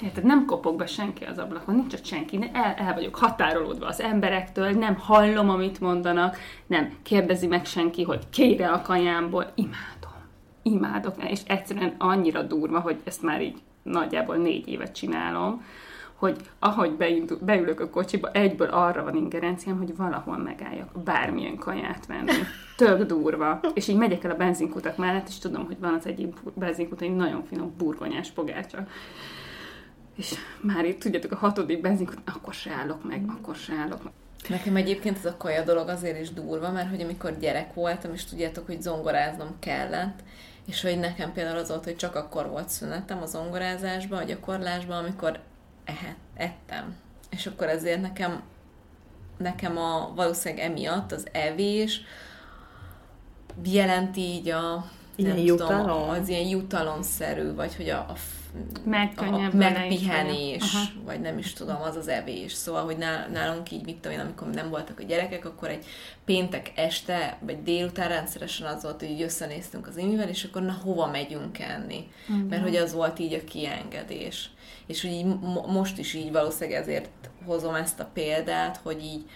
Érted, 0.02 0.24
nem 0.24 0.46
kopog 0.46 0.78
be 0.78 0.86
senki 0.86 1.24
az 1.24 1.38
ablakon, 1.38 1.76
nincs 1.76 1.94
ott 1.94 2.06
senki, 2.06 2.50
el, 2.54 2.74
el 2.74 2.94
vagyok 2.94 3.16
határolódva 3.16 3.86
az 3.86 4.02
emberektől, 4.02 4.72
nem 4.72 4.96
hallom, 4.96 5.50
amit 5.50 5.80
mondanak, 5.80 6.38
nem 6.68 6.94
kérdezi 7.04 7.48
meg 7.48 7.66
senki, 7.66 8.04
hogy 8.04 8.30
kére 8.30 8.72
a 8.72 8.82
kajámból. 8.82 9.52
Imádom. 9.56 10.12
Imádok, 10.62 11.30
és 11.30 11.40
egyszerűen 11.48 11.96
annyira 11.98 12.42
durva, 12.42 12.80
hogy 12.80 13.02
ezt 13.04 13.22
már 13.22 13.42
így 13.42 13.62
nagyjából 13.84 14.36
négy 14.36 14.68
évet 14.68 14.96
csinálom, 14.96 15.66
hogy 16.24 16.42
ahogy 16.60 16.92
beindul, 16.92 17.38
beülök 17.42 17.80
a 17.80 17.90
kocsiba, 17.90 18.32
egyből 18.32 18.68
arra 18.68 19.04
van 19.04 19.16
ingerenciám, 19.16 19.78
hogy 19.78 19.96
valahol 19.96 20.38
megálljak, 20.38 21.04
bármilyen 21.04 21.56
kaját 21.56 22.06
venni. 22.06 22.32
Tök 22.78 23.04
durva. 23.04 23.60
És 23.74 23.88
így 23.88 23.98
megyek 23.98 24.24
el 24.24 24.32
a 24.32 24.36
benzinkutak 24.36 24.98
mellett, 24.98 25.28
és 25.28 25.38
tudom, 25.38 25.66
hogy 25.66 25.80
van 25.80 25.94
az 25.94 26.06
egyik 26.06 26.36
benzinkut 26.54 27.02
egy 27.02 27.16
nagyon 27.16 27.44
finom 27.44 27.74
burgonyás 27.78 28.32
pogácsa. 28.32 28.88
És 30.16 30.34
már 30.62 30.86
itt, 30.86 31.00
tudjátok, 31.00 31.32
a 31.32 31.36
hatodik 31.36 31.82
benzinkut, 31.82 32.18
akkor 32.26 32.54
se 32.54 32.72
állok 32.72 33.08
meg, 33.08 33.26
akkor 33.38 33.56
se 33.56 33.74
állok 33.74 34.04
meg. 34.04 34.14
Nekem 34.50 34.76
egyébként 34.76 35.18
ez 35.18 35.26
a 35.26 35.38
kaja 35.38 35.64
dolog 35.64 35.88
azért 35.88 36.20
is 36.20 36.34
durva, 36.34 36.72
mert 36.72 36.90
hogy 36.90 37.02
amikor 37.02 37.38
gyerek 37.38 37.74
voltam, 37.74 38.14
és 38.14 38.26
tudjátok, 38.26 38.66
hogy 38.66 38.82
zongoráznom 38.82 39.50
kellett, 39.60 40.20
és 40.68 40.82
hogy 40.82 41.00
nekem 41.00 41.34
például 41.34 41.58
az 41.58 41.70
volt, 41.70 41.84
hogy 41.84 41.96
csak 41.96 42.16
akkor 42.16 42.50
volt 42.50 42.70
szünetem 42.70 43.22
a 43.22 43.26
zongorázásban, 43.26 44.20
a 44.20 44.24
gyakorlásban, 44.24 44.98
amikor 44.98 45.40
ehet, 45.86 46.16
ettem. 46.36 46.96
És 47.30 47.46
akkor 47.46 47.68
ezért 47.68 48.02
nekem, 48.02 48.42
nekem 49.38 49.78
a, 49.78 50.12
valószínűleg 50.16 50.66
emiatt 50.66 51.12
az 51.12 51.28
evés 51.32 52.02
jelenti 53.64 54.22
így 54.22 54.50
a 54.50 54.86
Ilyen 55.16 55.36
nem 55.36 55.46
jutalom? 55.46 55.82
Tudom, 55.82 56.10
az 56.10 56.30
ilyen 56.30 56.48
jutalomszerű, 56.48 57.54
vagy 57.54 57.76
hogy 57.76 57.90
a, 57.90 57.98
a, 57.98 58.16
a 58.74 58.90
Megkönnyebb 58.90 59.54
megpihenés, 59.54 60.64
vagy 61.06 61.20
nem 61.20 61.38
is 61.38 61.54
tudom, 61.54 61.82
az 61.82 61.96
az 61.96 62.08
evés. 62.08 62.54
Szóval, 62.54 62.84
hogy 62.84 62.98
nál- 62.98 63.30
nálunk 63.30 63.72
így, 63.72 63.86
mit 63.86 63.96
tudom 63.96 64.18
én, 64.18 64.24
amikor 64.24 64.50
nem 64.50 64.70
voltak 64.70 65.00
a 65.00 65.04
gyerekek, 65.04 65.46
akkor 65.46 65.70
egy 65.70 65.86
péntek 66.26 66.72
este, 66.76 67.38
vagy 67.40 67.64
délután 67.64 68.08
rendszeresen 68.08 68.68
az 68.68 68.84
volt, 68.84 69.00
hogy 69.00 69.10
így 69.10 69.22
összenéztünk 69.22 69.88
az 69.88 69.98
imivel, 69.98 70.30
és 70.30 70.44
akkor 70.44 70.62
na, 70.62 70.78
hova 70.84 71.08
megyünk 71.08 71.60
enni? 71.60 72.12
Mhm. 72.28 72.40
Mert 72.40 72.64
hogy 72.64 72.76
az 72.76 72.94
volt 72.94 73.20
így 73.20 73.34
a 73.34 73.44
kiengedés. 73.44 74.50
És 74.88 75.02
hogy 75.02 75.12
így 75.12 75.26
mo- 75.26 75.68
most 75.68 75.98
is 75.98 76.14
így 76.14 76.32
valószínűleg 76.32 76.82
ezért 76.82 77.10
hozom 77.46 77.76
ezt 77.76 78.00
a 78.00 78.10
példát, 78.14 78.80
hogy 78.84 79.04
így, 79.04 79.30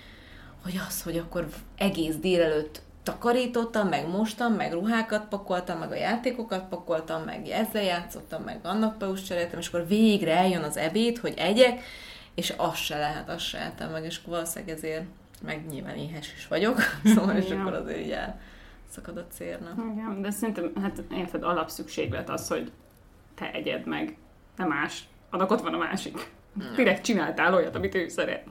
hogy 0.64 0.82
az, 0.88 1.02
hogy 1.04 1.18
akkor 1.18 1.48
egész 1.78 2.16
délelőtt 2.16 2.82
takarítottam, 3.04 3.88
meg 3.88 4.08
mostam, 4.08 4.54
meg 4.54 4.74
ruhákat 4.74 5.28
pakoltam, 5.28 5.80
meg 5.80 5.92
a 5.92 5.96
játékokat 5.96 6.68
pakoltam, 6.70 7.24
meg 7.24 7.48
ezzel 7.48 7.84
játszottam, 7.84 8.44
meg 8.44 8.60
annak 8.64 8.98
peus 8.98 9.24
cseréltem, 9.24 9.60
és 9.60 9.68
akkor 9.68 9.88
végre 9.88 10.36
eljön 10.36 10.64
az 10.64 10.78
ebéd, 10.78 11.18
hogy 11.18 11.34
egyek, 11.38 11.84
és 12.36 12.54
az 12.58 12.76
se 12.76 12.98
lehet, 12.98 13.30
azt 13.30 13.46
se 13.46 13.58
ettem 13.58 13.92
meg, 13.92 14.06
és 14.06 14.18
akkor 14.18 14.34
valószínűleg 14.34 14.76
ezért, 14.76 15.04
meg 15.42 15.68
nyilván 15.70 15.96
éhes 15.96 16.34
is 16.34 16.48
vagyok, 16.48 16.82
szóval, 17.16 17.36
és 17.36 17.50
akkor 17.50 17.74
azért 17.74 18.00
így 18.00 18.12
elszakad 18.12 19.18
a 19.18 19.28
cérna. 19.32 19.70
Igen, 19.94 20.22
de 20.22 20.32
szerintem, 20.32 20.72
hát 20.82 21.04
érted, 21.12 21.44
alapszükséglet 21.44 22.30
az, 22.30 22.48
hogy 22.48 22.72
te 23.36 23.52
egyed 23.52 23.86
meg, 23.86 24.18
de 24.58 24.66
más. 24.66 25.08
Annak 25.30 25.52
ott 25.52 25.62
van 25.62 25.74
a 25.74 25.78
másik. 25.78 26.30
Direkt 26.76 27.04
csináltál 27.04 27.54
olyat, 27.54 27.76
amit 27.76 27.96
ő 27.96 28.08
szeret. 28.08 28.46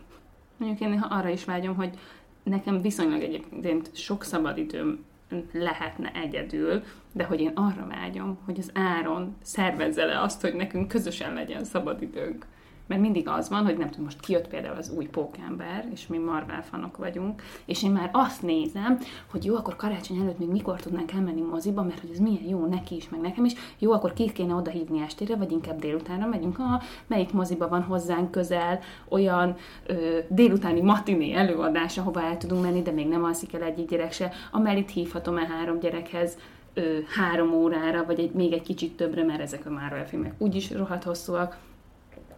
Mondjuk 0.57 0.81
én 0.81 0.89
néha 0.89 1.07
arra 1.07 1.29
is 1.29 1.45
vágyom, 1.45 1.75
hogy 1.77 1.99
nekem 2.43 2.83
viszonylag 2.83 3.23
egyébként 3.23 3.97
sok 3.97 4.25
szabadidőm 4.25 5.05
lehetne 5.53 6.13
egyedül, 6.13 6.83
de 7.13 7.25
hogy 7.25 7.41
én 7.41 7.53
arra 7.55 7.87
vágyom, 7.87 8.39
hogy 8.45 8.59
az 8.59 8.71
áron 8.75 9.37
szervezze 9.43 10.05
le 10.05 10.21
azt, 10.21 10.41
hogy 10.41 10.55
nekünk 10.55 10.89
közösen 10.89 11.35
legyen 11.35 11.65
szabadidőnk. 11.65 12.47
Mert 12.87 13.01
mindig 13.01 13.29
az 13.29 13.49
van, 13.49 13.65
hogy 13.65 13.77
nem 13.77 13.89
tudom, 13.89 14.05
most 14.05 14.21
kijött 14.21 14.49
például 14.49 14.77
az 14.77 14.93
új 14.97 15.05
pókember, 15.07 15.89
és 15.93 16.07
mi 16.07 16.19
Marvel 16.19 16.63
fanok 16.63 16.97
vagyunk, 16.97 17.43
és 17.65 17.83
én 17.83 17.91
már 17.91 18.11
azt 18.13 18.43
nézem, 18.43 18.99
hogy 19.31 19.45
jó, 19.45 19.57
akkor 19.57 19.77
karácsony 19.77 20.21
előtt 20.21 20.39
még 20.39 20.49
mikor 20.49 20.81
tudnánk 20.81 21.13
elmenni 21.13 21.41
moziba, 21.41 21.83
mert 21.83 22.01
hogy 22.01 22.11
ez 22.13 22.19
milyen 22.19 22.49
jó 22.49 22.67
neki 22.67 22.97
is, 22.97 23.09
meg 23.09 23.21
nekem 23.21 23.45
is. 23.45 23.53
Jó, 23.79 23.93
akkor 23.93 24.13
ki 24.13 24.33
kéne 24.33 24.55
odahívni 24.55 25.01
estére, 25.01 25.37
vagy 25.37 25.53
inkább 25.53 25.79
délutánra 25.79 26.27
megyünk. 26.27 26.57
Ha 26.57 26.83
melyik 27.07 27.33
moziba 27.33 27.69
van 27.69 27.83
hozzánk 27.83 28.31
közel, 28.31 28.81
olyan 29.09 29.57
ö, 29.87 30.19
délutáni 30.29 30.81
matiné 30.81 31.33
előadás, 31.33 31.99
ahova 31.99 32.23
el 32.23 32.37
tudunk 32.37 32.63
menni, 32.63 32.83
de 32.83 32.91
még 32.91 33.09
nem 33.09 33.25
alszik 33.25 33.55
el 33.55 33.63
egyik 33.63 33.89
gyerek 33.89 34.13
se. 34.13 34.33
Amelit 34.53 34.91
hívhatom 34.91 35.37
el 35.37 35.47
három 35.47 35.79
gyerekhez 35.79 36.37
ö, 36.75 36.99
három 37.17 37.53
órára, 37.53 38.05
vagy 38.05 38.19
egy, 38.21 38.31
még 38.31 38.53
egy 38.53 38.63
kicsit 38.63 38.97
többre, 38.97 39.25
mert 39.25 39.41
ezek 39.41 39.67
a 39.67 39.71
Marvel 39.71 40.07
filmek 40.07 40.35
úgyis 40.39 40.71
rohadt 40.71 41.05
hosszúak, 41.05 41.59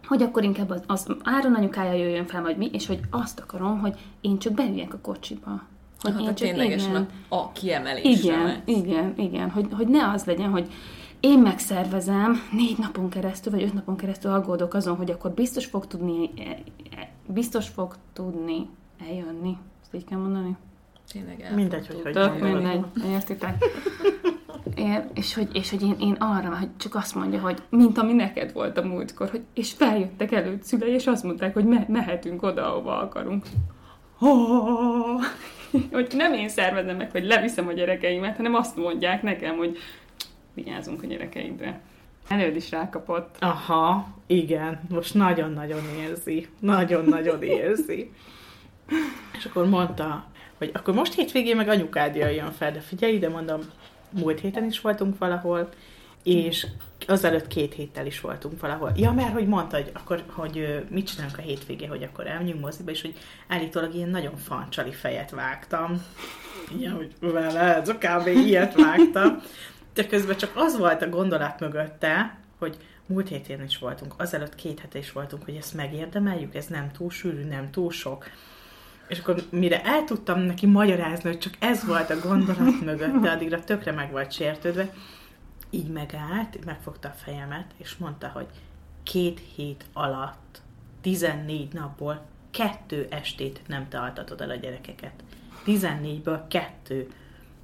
hogy 0.07 0.21
akkor 0.21 0.43
inkább 0.43 0.69
az, 0.69 0.81
az 0.87 1.07
Áron 1.23 1.55
anyukája 1.55 1.93
jöjjön 1.93 2.25
fel, 2.25 2.41
vagy 2.41 2.57
mi, 2.57 2.69
és 2.71 2.87
hogy 2.87 2.99
azt 3.09 3.39
akarom, 3.39 3.79
hogy 3.79 3.99
én 4.21 4.37
csak 4.37 4.53
beüljek 4.53 4.93
a 4.93 4.99
kocsiba. 5.01 5.61
Hogy 6.01 6.11
Hát 6.11 6.21
én 6.21 6.27
a 6.27 6.33
csak, 6.33 6.47
ténylegesen 6.47 6.89
igen, 6.89 7.07
a, 7.27 7.51
kiemelésre 7.51 8.11
igen, 8.33 8.61
igen, 8.65 9.13
igen, 9.17 9.49
hogy, 9.49 9.67
hogy 9.71 9.87
ne 9.87 10.09
az 10.09 10.23
legyen, 10.23 10.49
hogy 10.49 10.71
én 11.19 11.39
megszervezem, 11.39 12.41
négy 12.51 12.77
napon 12.77 13.09
keresztül, 13.09 13.51
vagy 13.51 13.63
öt 13.63 13.73
napon 13.73 13.97
keresztül 13.97 14.31
aggódok 14.31 14.73
azon, 14.73 14.95
hogy 14.95 15.11
akkor 15.11 15.31
biztos 15.31 15.65
fog 15.65 15.87
tudni, 15.87 16.29
e- 16.37 16.63
e- 16.99 17.09
biztos 17.27 17.67
fog 17.67 17.95
tudni 18.13 18.69
eljönni. 19.07 19.57
Ezt 19.81 19.93
így 19.93 20.05
kell 20.05 20.19
mondani? 20.19 20.55
Tényleg 21.11 21.51
Mindegy, 21.55 21.87
hogy 21.87 21.99
hogy 22.03 22.13
Tök 22.13 22.39
mindegy, 22.39 22.85
értitek? 23.05 23.63
Ér, 24.79 25.03
és 25.13 25.33
hogy, 25.33 25.47
és 25.53 25.69
hogy 25.69 25.81
én, 25.81 25.95
én 25.99 26.13
arra, 26.19 26.57
hogy 26.57 26.69
csak 26.77 26.95
azt 26.95 27.15
mondja, 27.15 27.39
hogy 27.39 27.61
mint 27.69 27.97
ami 27.97 28.13
neked 28.13 28.53
volt 28.53 28.77
a 28.77 28.83
múltkor, 28.83 29.29
hogy, 29.29 29.41
és 29.53 29.71
feljöttek 29.71 30.31
előtt 30.31 30.63
szülei, 30.63 30.93
és 30.93 31.07
azt 31.07 31.23
mondták, 31.23 31.53
hogy 31.53 31.65
me, 31.65 31.85
mehetünk 31.87 32.43
oda, 32.43 32.71
ahova 32.71 32.99
akarunk. 32.99 33.45
Oh, 34.19 35.21
hogy 35.91 36.13
nem 36.15 36.33
én 36.33 36.49
szervezem 36.49 36.97
meg, 36.97 37.11
hogy 37.11 37.23
leviszem 37.23 37.67
a 37.67 37.71
gyerekeimet, 37.73 38.35
hanem 38.35 38.55
azt 38.55 38.75
mondják 38.75 39.21
nekem, 39.21 39.57
hogy 39.57 39.77
vigyázzunk 40.53 41.03
a 41.03 41.07
gyerekeidre. 41.07 41.81
Előd 42.27 42.55
is 42.55 42.71
rákapott. 42.71 43.35
Aha, 43.39 44.07
igen, 44.27 44.79
most 44.89 45.13
nagyon-nagyon 45.13 45.81
érzi. 45.99 46.47
Nagyon-nagyon 46.59 47.41
érzi. 47.41 48.11
És 49.37 49.45
akkor 49.45 49.67
mondta, 49.67 50.25
hogy 50.57 50.71
akkor 50.73 50.93
most 50.93 51.13
hétvégén 51.13 51.55
meg 51.55 51.67
anyukád 51.67 52.15
jöjjön 52.15 52.51
fel, 52.51 52.71
de 52.71 52.79
figyelj 52.79 53.13
ide, 53.13 53.29
mondom, 53.29 53.59
múlt 54.09 54.39
héten 54.39 54.65
is 54.65 54.81
voltunk 54.81 55.17
valahol, 55.17 55.69
és 56.23 56.67
azelőtt 57.07 57.47
két 57.47 57.73
héttel 57.73 58.05
is 58.05 58.21
voltunk 58.21 58.59
valahol. 58.59 58.91
Ja, 58.95 59.11
mert 59.11 59.33
hogy 59.33 59.47
mondta, 59.47 59.75
hogy 59.75 59.91
akkor, 59.93 60.23
hogy 60.27 60.85
mit 60.89 61.07
csinálunk 61.07 61.37
a 61.37 61.41
hétvégén, 61.41 61.89
hogy 61.89 62.03
akkor 62.03 62.27
elmegyünk 62.27 62.59
moziba, 62.59 62.91
és 62.91 63.01
hogy 63.01 63.17
állítólag 63.47 63.95
ilyen 63.95 64.09
nagyon 64.09 64.37
fancsali 64.37 64.91
fejet 64.91 65.29
vágtam. 65.29 66.05
Ja, 66.79 66.91
hogy 66.91 67.13
vele, 67.19 67.81
kb. 67.81 68.27
ilyet 68.27 68.75
vágtam. 68.75 69.41
De 69.93 70.05
közben 70.05 70.37
csak 70.37 70.51
az 70.55 70.77
volt 70.77 71.01
a 71.01 71.09
gondolat 71.09 71.59
mögötte, 71.59 72.37
hogy 72.57 72.77
múlt 73.05 73.27
héten 73.27 73.63
is 73.63 73.77
voltunk, 73.77 74.13
azelőtt 74.17 74.55
két 74.55 74.79
hete 74.79 74.97
is 74.97 75.11
voltunk, 75.11 75.43
hogy 75.45 75.55
ezt 75.55 75.73
megérdemeljük, 75.73 76.55
ez 76.55 76.65
nem 76.65 76.91
túl 76.91 77.09
sűrű, 77.09 77.43
nem 77.43 77.71
túl 77.71 77.91
sok. 77.91 78.25
És 79.09 79.19
akkor 79.19 79.43
mire 79.49 79.83
el 79.83 80.03
tudtam 80.03 80.39
neki 80.39 80.65
magyarázni, 80.65 81.29
hogy 81.29 81.39
csak 81.39 81.53
ez 81.59 81.85
volt 81.85 82.09
a 82.09 82.19
gondolat 82.19 82.81
mögötte, 82.81 83.31
addigra 83.31 83.63
tökre 83.63 83.91
meg 83.91 84.11
volt 84.11 84.31
sértődve, 84.31 84.93
így 85.69 85.87
megállt, 85.87 86.65
megfogta 86.65 87.07
a 87.07 87.15
fejemet, 87.23 87.71
és 87.77 87.95
mondta, 87.97 88.27
hogy 88.27 88.47
két 89.03 89.41
hét 89.55 89.85
alatt, 89.93 90.61
14 91.01 91.73
napból 91.73 92.25
kettő 92.51 93.07
estét 93.09 93.61
nem 93.67 93.87
te 93.87 93.99
altatod 93.99 94.41
el 94.41 94.49
a 94.49 94.55
gyerekeket. 94.55 95.23
14-ből 95.65 96.41
kettő. 96.47 97.07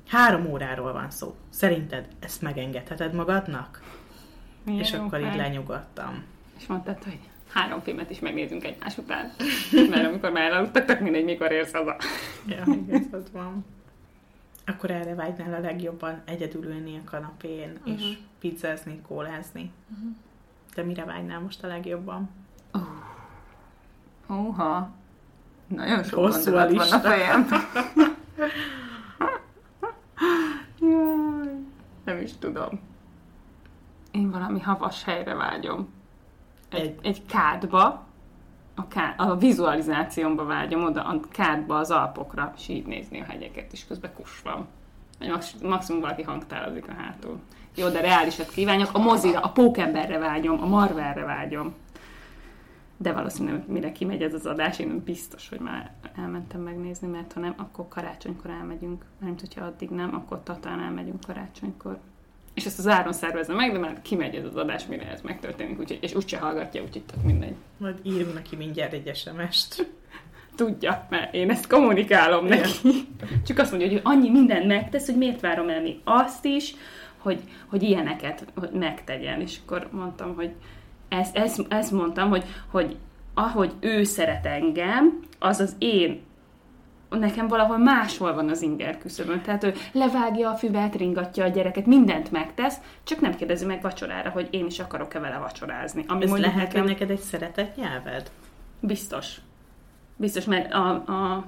Három 0.08 0.46
óráról 0.46 0.94
van 0.94 1.10
szó. 1.10 1.36
Szerinted 1.50 2.08
ezt 2.20 2.42
megengedheted 2.42 3.14
magadnak? 3.14 3.82
Milyen 4.64 4.80
és 4.80 4.94
akkor 4.94 5.20
így 5.20 5.28
fej. 5.28 5.38
lenyugodtam. 5.38 6.24
És 6.58 6.66
mondtad, 6.66 7.04
hogy 7.04 7.20
három 7.56 7.82
filmet 7.82 8.10
is 8.10 8.20
megnézünk 8.20 8.64
egymás 8.64 8.98
után. 8.98 9.32
Mert 9.90 10.08
amikor 10.08 10.32
már 10.32 10.52
elaludtak, 10.52 10.86
tök 10.86 11.00
mindegy, 11.00 11.24
mikor 11.24 11.52
érsz 11.52 11.72
haza. 11.72 11.96
Ja, 12.48 12.64
igazad 12.88 13.32
van. 13.32 13.66
Akkor 14.66 14.92
erre 14.92 15.16
vágynál 15.16 15.54
a 15.54 15.60
legjobban 15.60 16.22
egyedül 16.26 16.64
ülni 16.66 17.02
a 17.06 17.10
kanapén, 17.10 17.72
uh-huh. 17.78 17.94
és 17.94 18.18
pizzázni, 18.40 19.02
kólázni. 19.08 19.72
Uh-huh. 19.92 20.12
De 20.76 20.84
mire 20.84 21.06
vágynál 21.06 21.40
most 21.40 21.64
a 21.64 21.68
legjobban? 21.68 22.30
Húha. 24.28 24.90
Nagyon 25.68 26.04
sok 26.04 26.20
Hosszú 26.20 26.56
a 26.56 26.74
van 26.74 26.92
a 26.92 27.00
fejem. 27.00 27.48
Jaj, 30.80 31.52
nem 32.04 32.22
is 32.22 32.32
tudom. 32.40 32.80
Én 34.12 34.32
valami 34.32 34.60
havas 34.60 35.04
helyre 35.04 35.34
vágyom. 35.34 35.95
Egy, 36.70 36.96
Egy- 37.02 37.26
kádba, 37.26 38.06
a, 38.76 38.88
ká, 38.88 39.14
a 39.18 39.36
vizualizációmba 39.36 40.46
vágyom 40.46 40.84
oda, 40.84 41.04
a 41.04 41.20
kádba, 41.32 41.78
az 41.78 41.92
Alpokra, 41.92 42.54
és 42.58 42.68
így 42.68 42.86
nézni 42.86 43.22
a 43.22 43.24
hegyeket, 43.24 43.74
és 43.74 43.86
közben 43.88 44.14
kus 44.14 44.42
van. 44.42 44.68
Maximum 45.64 46.02
valaki 46.02 46.22
hangtározik 46.22 46.88
a 46.90 46.94
hátul. 46.94 47.40
Jó, 47.76 47.90
de 47.90 48.02
reálisat 48.02 48.50
kívánok. 48.50 48.90
A 48.94 49.00
mozira, 49.00 49.40
a 49.40 49.50
pókemberre 49.50 50.18
vágyom, 50.18 50.62
a 50.62 50.66
Marvelre 50.66 51.24
vágyom. 51.24 51.74
De 52.98 53.14
valószínűleg 53.14 53.64
mire 53.68 53.92
kimegy 53.92 54.22
ez 54.22 54.34
az 54.34 54.46
adás, 54.46 54.80
én 54.80 55.04
biztos, 55.04 55.50
hogy 55.50 55.60
már 55.60 55.92
elmentem 56.16 56.62
megnézni, 56.62 57.08
mert 57.08 57.34
ha 57.34 57.40
nem, 57.40 57.54
akkor 57.58 57.88
karácsonykor 57.88 58.50
elmegyünk. 58.50 59.06
Nem 59.20 59.36
hogyha 59.40 59.66
addig 59.66 59.90
nem, 59.90 60.16
akkor 60.16 60.44
tatán 60.44 60.80
elmegyünk 60.80 61.26
karácsonykor. 61.26 62.00
És 62.56 62.66
ezt 62.66 62.80
az 62.80 62.88
áron 62.88 63.14
szervezem 63.14 63.56
meg, 63.56 63.72
de 63.72 63.78
már 63.78 64.02
kimegy 64.02 64.36
ez 64.36 64.46
az 64.46 64.56
adás, 64.56 64.86
mire 64.86 65.12
ez 65.12 65.22
megtörténik, 65.22 65.80
úgyhogy, 65.80 66.00
és 66.02 66.16
úgyse 66.16 66.38
hallgatja, 66.38 66.82
úgyhogy 66.82 67.04
tök 67.04 67.24
mindegy. 67.24 67.56
Majd 67.78 67.96
írunk 68.04 68.34
neki 68.34 68.56
mindjárt 68.56 68.94
egy 68.94 69.16
SMS-t. 69.16 69.88
Tudja, 70.56 71.08
mert 71.10 71.34
én 71.34 71.50
ezt 71.50 71.68
kommunikálom 71.68 72.46
neki. 72.46 73.08
Csak 73.48 73.58
azt 73.58 73.72
mondja, 73.72 73.90
hogy 73.90 74.02
annyi 74.04 74.30
mindent 74.30 74.66
megtesz, 74.68 75.06
hogy 75.06 75.18
miért 75.18 75.42
várom 75.42 75.70
el 75.70 75.82
még 75.82 76.00
azt 76.04 76.46
is, 76.46 76.76
hogy, 77.18 77.40
hogy 77.66 77.84
ilyeneket 77.84 78.46
hogy 78.56 78.72
megtegyen. 78.72 79.42
És 79.42 79.58
akkor 79.66 79.88
mondtam, 79.92 80.36
hogy 80.36 80.52
ezt, 81.10 81.38
ezt, 81.38 81.66
ezt 81.70 81.92
mondtam, 81.92 82.30
hogy, 82.30 82.44
hogy 82.72 82.96
ahogy 83.34 83.74
ő 83.80 84.04
szeret 84.04 84.46
engem, 84.46 85.20
az 85.40 85.60
az 85.60 85.76
én 85.78 86.22
nekem 87.20 87.48
valahol 87.48 87.78
máshol 87.78 88.34
van 88.34 88.50
az 88.50 88.62
inger 88.62 88.98
küszöbön. 88.98 89.42
Tehát 89.42 89.64
ő 89.64 89.74
levágja 89.92 90.50
a 90.50 90.56
füvet, 90.56 90.96
ringatja 90.96 91.44
a 91.44 91.48
gyereket, 91.48 91.86
mindent 91.86 92.32
megtesz, 92.32 92.78
csak 93.04 93.20
nem 93.20 93.36
kérdezi 93.36 93.66
meg 93.66 93.82
vacsorára, 93.82 94.30
hogy 94.30 94.48
én 94.52 94.66
is 94.66 94.80
akarok-e 94.80 95.20
vele 95.20 95.38
vacsorázni. 95.38 96.06
Ami 96.08 96.24
Ez 96.24 96.32
lehet, 96.32 96.56
nekem- 96.56 96.86
neked 96.86 97.10
egy 97.10 97.20
szeretett 97.20 97.76
nyelved? 97.76 98.32
Biztos. 98.80 99.36
Biztos, 100.16 100.46
mert 100.46 100.74
a, 100.74 100.90
a, 100.90 101.46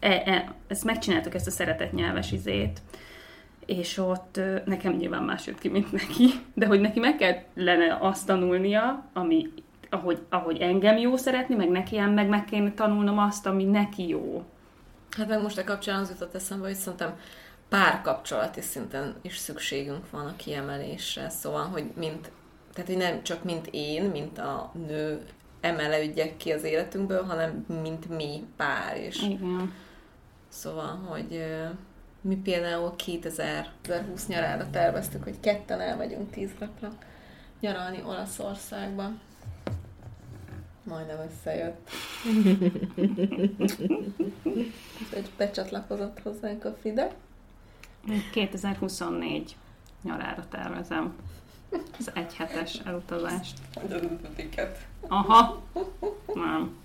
e, 0.00 0.22
e, 0.24 0.54
ezt 0.66 0.84
megcsináltuk, 0.84 1.34
ezt 1.34 1.46
a 1.46 1.50
szeretett 1.50 1.92
nyelves 1.92 2.32
izét, 2.32 2.80
és 3.66 3.98
ott 3.98 4.40
nekem 4.64 4.92
nyilván 4.92 5.22
más 5.22 5.46
jött 5.46 5.58
ki, 5.58 5.68
mint 5.68 5.92
neki, 5.92 6.30
de 6.54 6.66
hogy 6.66 6.80
neki 6.80 7.00
meg 7.00 7.16
kellene 7.16 7.98
azt 8.00 8.26
tanulnia, 8.26 9.04
ami, 9.12 9.48
ahogy, 9.90 10.18
ahogy 10.28 10.60
engem 10.60 10.96
jó 10.96 11.16
szeretni, 11.16 11.54
meg 11.54 11.68
neki 11.70 11.98
ám 11.98 12.12
meg 12.12 12.28
meg 12.28 12.44
kéne 12.44 12.72
tanulnom 12.72 13.18
azt, 13.18 13.46
ami 13.46 13.64
neki 13.64 14.08
jó. 14.08 14.44
Hát 15.16 15.28
meg 15.28 15.42
most 15.42 15.58
a 15.58 15.64
kapcsán 15.64 16.00
az 16.00 16.08
jutott 16.08 16.34
eszembe, 16.34 16.66
hogy 16.66 16.76
szerintem 16.76 17.18
párkapcsolati 17.68 18.60
szinten 18.60 19.16
is 19.22 19.36
szükségünk 19.36 20.10
van 20.10 20.26
a 20.26 20.36
kiemelésre. 20.36 21.28
Szóval, 21.28 21.64
hogy 21.64 21.84
mint, 21.96 22.30
tehát 22.72 22.88
hogy 22.88 22.98
nem 22.98 23.22
csak 23.22 23.44
mint 23.44 23.68
én, 23.70 24.02
mint 24.02 24.38
a 24.38 24.72
nő 24.86 25.26
emelődjek 25.60 26.36
ki 26.36 26.52
az 26.52 26.62
életünkből, 26.62 27.24
hanem 27.24 27.66
mint 27.82 28.08
mi 28.08 28.46
pár 28.56 28.96
is. 29.06 29.22
Igen. 29.22 29.74
Szóval, 30.48 30.96
hogy 31.08 31.44
mi 32.20 32.36
például 32.36 32.96
2020 32.96 34.26
nyarára 34.26 34.70
terveztük, 34.70 35.22
hogy 35.22 35.40
ketten 35.40 35.80
elmegyünk 35.80 36.30
tíz 36.30 36.50
napra 36.58 36.92
nyaralni 37.60 38.02
Olaszországba. 38.06 39.10
Majdnem 40.82 41.30
összejött. 41.30 41.90
Úgyhogy 45.02 45.30
becsatlakozott 45.36 46.22
hozzánk 46.22 46.64
a 46.64 46.76
Fide. 46.80 47.12
2024 48.32 49.56
nyarára 50.02 50.48
tervezem. 50.48 51.16
Ez 51.98 52.10
egy 52.14 52.34
hetes 52.34 52.80
elutazást. 52.84 53.58
Tiket. 54.36 54.86
Aha. 55.08 55.62
Nem. 56.34 56.76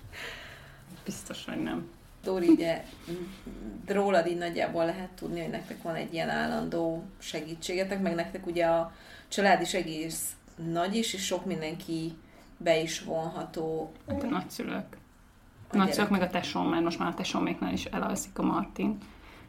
Biztos, 1.04 1.44
hogy 1.44 1.62
nem. 1.62 1.90
Dóri, 2.22 2.48
ugye 2.48 2.84
rólad 3.86 4.26
így 4.26 4.38
nagyjából 4.38 4.84
lehet 4.84 5.10
tudni, 5.10 5.40
hogy 5.40 5.50
nektek 5.50 5.82
van 5.82 5.94
egy 5.94 6.12
ilyen 6.12 6.28
állandó 6.28 7.04
segítségetek, 7.18 8.00
meg 8.00 8.14
nektek 8.14 8.46
ugye 8.46 8.66
a 8.66 8.92
család 9.28 9.60
is 9.60 9.74
egész 9.74 10.36
nagy 10.72 10.94
is, 10.96 11.14
és 11.14 11.24
sok 11.24 11.44
mindenki 11.44 12.16
be 12.58 12.80
is 12.80 13.04
vonható. 13.04 13.92
Hát 14.08 14.22
a 14.22 14.26
nagyszülők. 14.26 14.96
A 15.72 15.76
nagyszülők 15.76 16.10
meg 16.10 16.22
a 16.22 16.28
tesóm, 16.28 16.68
mert 16.68 16.82
most 16.82 16.98
már 16.98 17.08
a 17.08 17.14
tesóméknál 17.14 17.72
is 17.72 17.84
elalszik 17.84 18.38
a 18.38 18.42
Martin. 18.42 18.98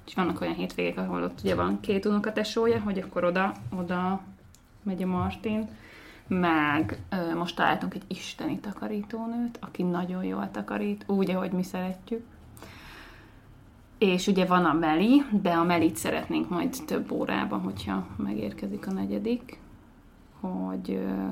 És 0.06 0.14
vannak 0.14 0.42
olyan 0.42 0.54
hétvégek, 0.54 0.98
ahol 0.98 1.24
ott 1.24 1.40
ugye 1.40 1.56
van 1.56 1.80
két 1.80 2.06
unokatesója, 2.06 2.80
hogy 2.80 3.00
akkor 3.00 3.24
oda, 3.24 3.52
oda 3.78 4.22
megy 4.84 5.04
a 5.04 5.08
Martin. 5.08 5.70
Meg 6.28 7.00
ö, 7.10 7.36
most 7.36 7.56
találtunk 7.56 7.94
egy 7.94 8.04
isteni 8.08 8.60
takarítónőt, 8.60 9.58
aki 9.62 9.84
nagyon 9.84 10.24
jól 10.24 10.52
takarít, 10.52 11.04
úgy, 11.08 11.30
ahogy 11.30 11.52
mi 11.52 11.64
szeretjük. 11.64 12.26
És 13.98 14.28
ugye 14.28 14.46
van 14.46 14.66
a 14.66 14.74
Meli, 14.74 15.24
de 15.32 15.52
a 15.52 15.64
Melit 15.64 15.96
szeretnénk 15.96 16.50
majd 16.50 16.76
több 16.86 17.12
órában, 17.12 17.62
hogyha 17.62 18.08
megérkezik 18.16 18.88
a 18.88 18.92
negyedik, 18.92 19.60
hogy 20.40 20.92
ö, 20.92 21.28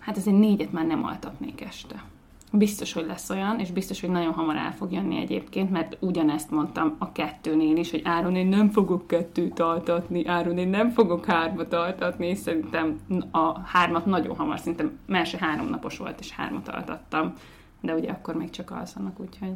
hát 0.00 0.16
ezért 0.16 0.38
négyet 0.38 0.72
már 0.72 0.86
nem 0.86 1.04
altatnék 1.04 1.60
este. 1.60 2.04
Biztos, 2.52 2.92
hogy 2.92 3.06
lesz 3.06 3.30
olyan, 3.30 3.58
és 3.58 3.70
biztos, 3.70 4.00
hogy 4.00 4.10
nagyon 4.10 4.32
hamar 4.32 4.56
el 4.56 4.72
fog 4.72 4.92
jönni 4.92 5.16
egyébként, 5.16 5.70
mert 5.70 5.96
ugyanezt 6.00 6.50
mondtam 6.50 6.96
a 6.98 7.12
kettőnél 7.12 7.76
is, 7.76 7.90
hogy 7.90 8.02
Áron, 8.04 8.36
én 8.36 8.46
nem 8.46 8.70
fogok 8.70 9.06
kettőt 9.06 9.58
altatni, 9.58 10.26
Áron, 10.26 10.58
én 10.58 10.68
nem 10.68 10.90
fogok 10.90 11.24
hármat 11.24 11.72
altatni, 11.72 12.26
és 12.26 12.38
szerintem 12.38 13.00
a 13.30 13.60
hármat 13.60 14.06
nagyon 14.06 14.36
hamar, 14.36 14.58
szerintem 14.58 14.98
mert 15.06 15.28
se 15.28 15.38
három 15.40 15.68
napos 15.68 15.98
volt, 15.98 16.20
és 16.20 16.30
hármat 16.30 16.68
altattam, 16.68 17.32
de 17.80 17.94
ugye 17.94 18.10
akkor 18.10 18.34
még 18.34 18.50
csak 18.50 18.70
alszanak, 18.70 19.20
úgyhogy 19.20 19.52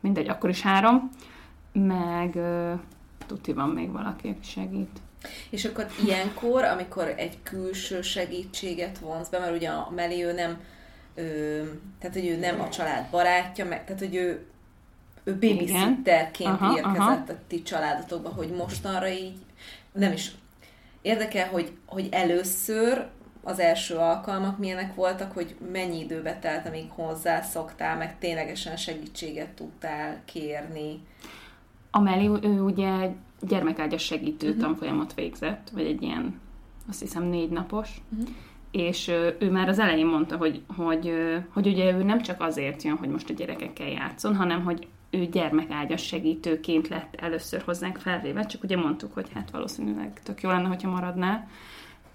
mindegy, 0.00 0.28
akkor 0.28 0.50
is 0.50 0.62
három, 0.62 1.08
meg 1.72 2.34
uh, 2.34 2.80
tuti 3.26 3.52
van 3.52 3.68
még 3.68 3.92
valaki, 3.92 4.28
aki 4.28 4.42
segít. 4.42 5.00
És 5.50 5.64
akkor 5.64 5.86
ilyenkor, 6.04 6.64
amikor 6.64 7.14
egy 7.16 7.38
külső 7.42 8.02
segítséget 8.02 8.98
vonz 8.98 9.28
be, 9.28 9.38
mert 9.38 9.56
ugye 9.56 9.68
a 9.68 9.90
Meli 9.94 10.24
ő 10.24 10.32
nem, 10.32 10.60
ő, 11.14 11.80
tehát 11.98 12.16
hogy 12.16 12.26
ő 12.26 12.36
nem 12.36 12.60
a 12.60 12.68
család 12.68 13.10
barátja, 13.10 13.64
meg, 13.64 13.84
tehát 13.84 14.00
hogy 14.00 14.14
ő, 14.14 14.46
ő 15.24 15.34
babysitterként 15.34 16.50
Aha, 16.50 16.76
érkezett 16.76 16.98
aha. 16.98 17.24
a 17.28 17.34
ti 17.48 17.62
családotokba, 17.62 18.28
hogy 18.28 18.50
mostanra 18.50 19.08
így, 19.08 19.36
nem 19.92 20.12
is, 20.12 20.30
érdekel, 21.02 21.48
hogy, 21.48 21.72
hogy 21.86 22.08
először 22.10 23.06
az 23.42 23.58
első 23.58 23.94
alkalmak 23.94 24.58
milyenek 24.58 24.94
voltak, 24.94 25.32
hogy 25.32 25.56
mennyi 25.72 25.98
időbe 25.98 26.38
telt, 26.38 26.66
amíg 26.66 26.90
hozzászoktál, 26.90 27.96
meg 27.96 28.18
ténylegesen 28.18 28.76
segítséget 28.76 29.48
tudtál 29.48 30.20
kérni. 30.24 31.00
A 31.90 32.00
Meli, 32.00 32.26
ő 32.42 32.60
ugye 32.60 33.08
gyermekágyas 33.48 34.02
segítő 34.02 34.48
uh-huh. 34.48 34.62
tanfolyamot 34.62 35.14
végzett, 35.14 35.70
vagy 35.72 35.86
egy 35.86 36.02
ilyen, 36.02 36.40
azt 36.88 37.00
hiszem, 37.00 37.22
négy 37.22 37.50
napos, 37.50 37.90
uh-huh. 38.12 38.28
és 38.70 39.08
ő 39.38 39.50
már 39.50 39.68
az 39.68 39.78
elején 39.78 40.06
mondta, 40.06 40.36
hogy, 40.36 40.62
hogy, 40.76 41.12
hogy 41.52 41.66
ugye 41.66 41.92
ő 41.92 42.02
nem 42.02 42.22
csak 42.22 42.40
azért 42.40 42.82
jön, 42.82 42.96
hogy 42.96 43.08
most 43.08 43.30
a 43.30 43.34
gyerekekkel 43.34 43.88
játszon, 43.88 44.36
hanem 44.36 44.64
hogy 44.64 44.86
ő 45.10 45.26
gyermekágyas 45.26 46.06
segítőként 46.06 46.88
lett 46.88 47.14
először 47.14 47.62
hozzánk 47.62 47.96
felvéve, 47.96 48.46
csak 48.46 48.62
ugye 48.62 48.76
mondtuk, 48.76 49.14
hogy 49.14 49.28
hát 49.34 49.50
valószínűleg 49.50 50.20
tök 50.22 50.40
jó 50.40 50.50
lenne, 50.50 50.68
hogyha 50.68 50.90
maradná, 50.90 51.46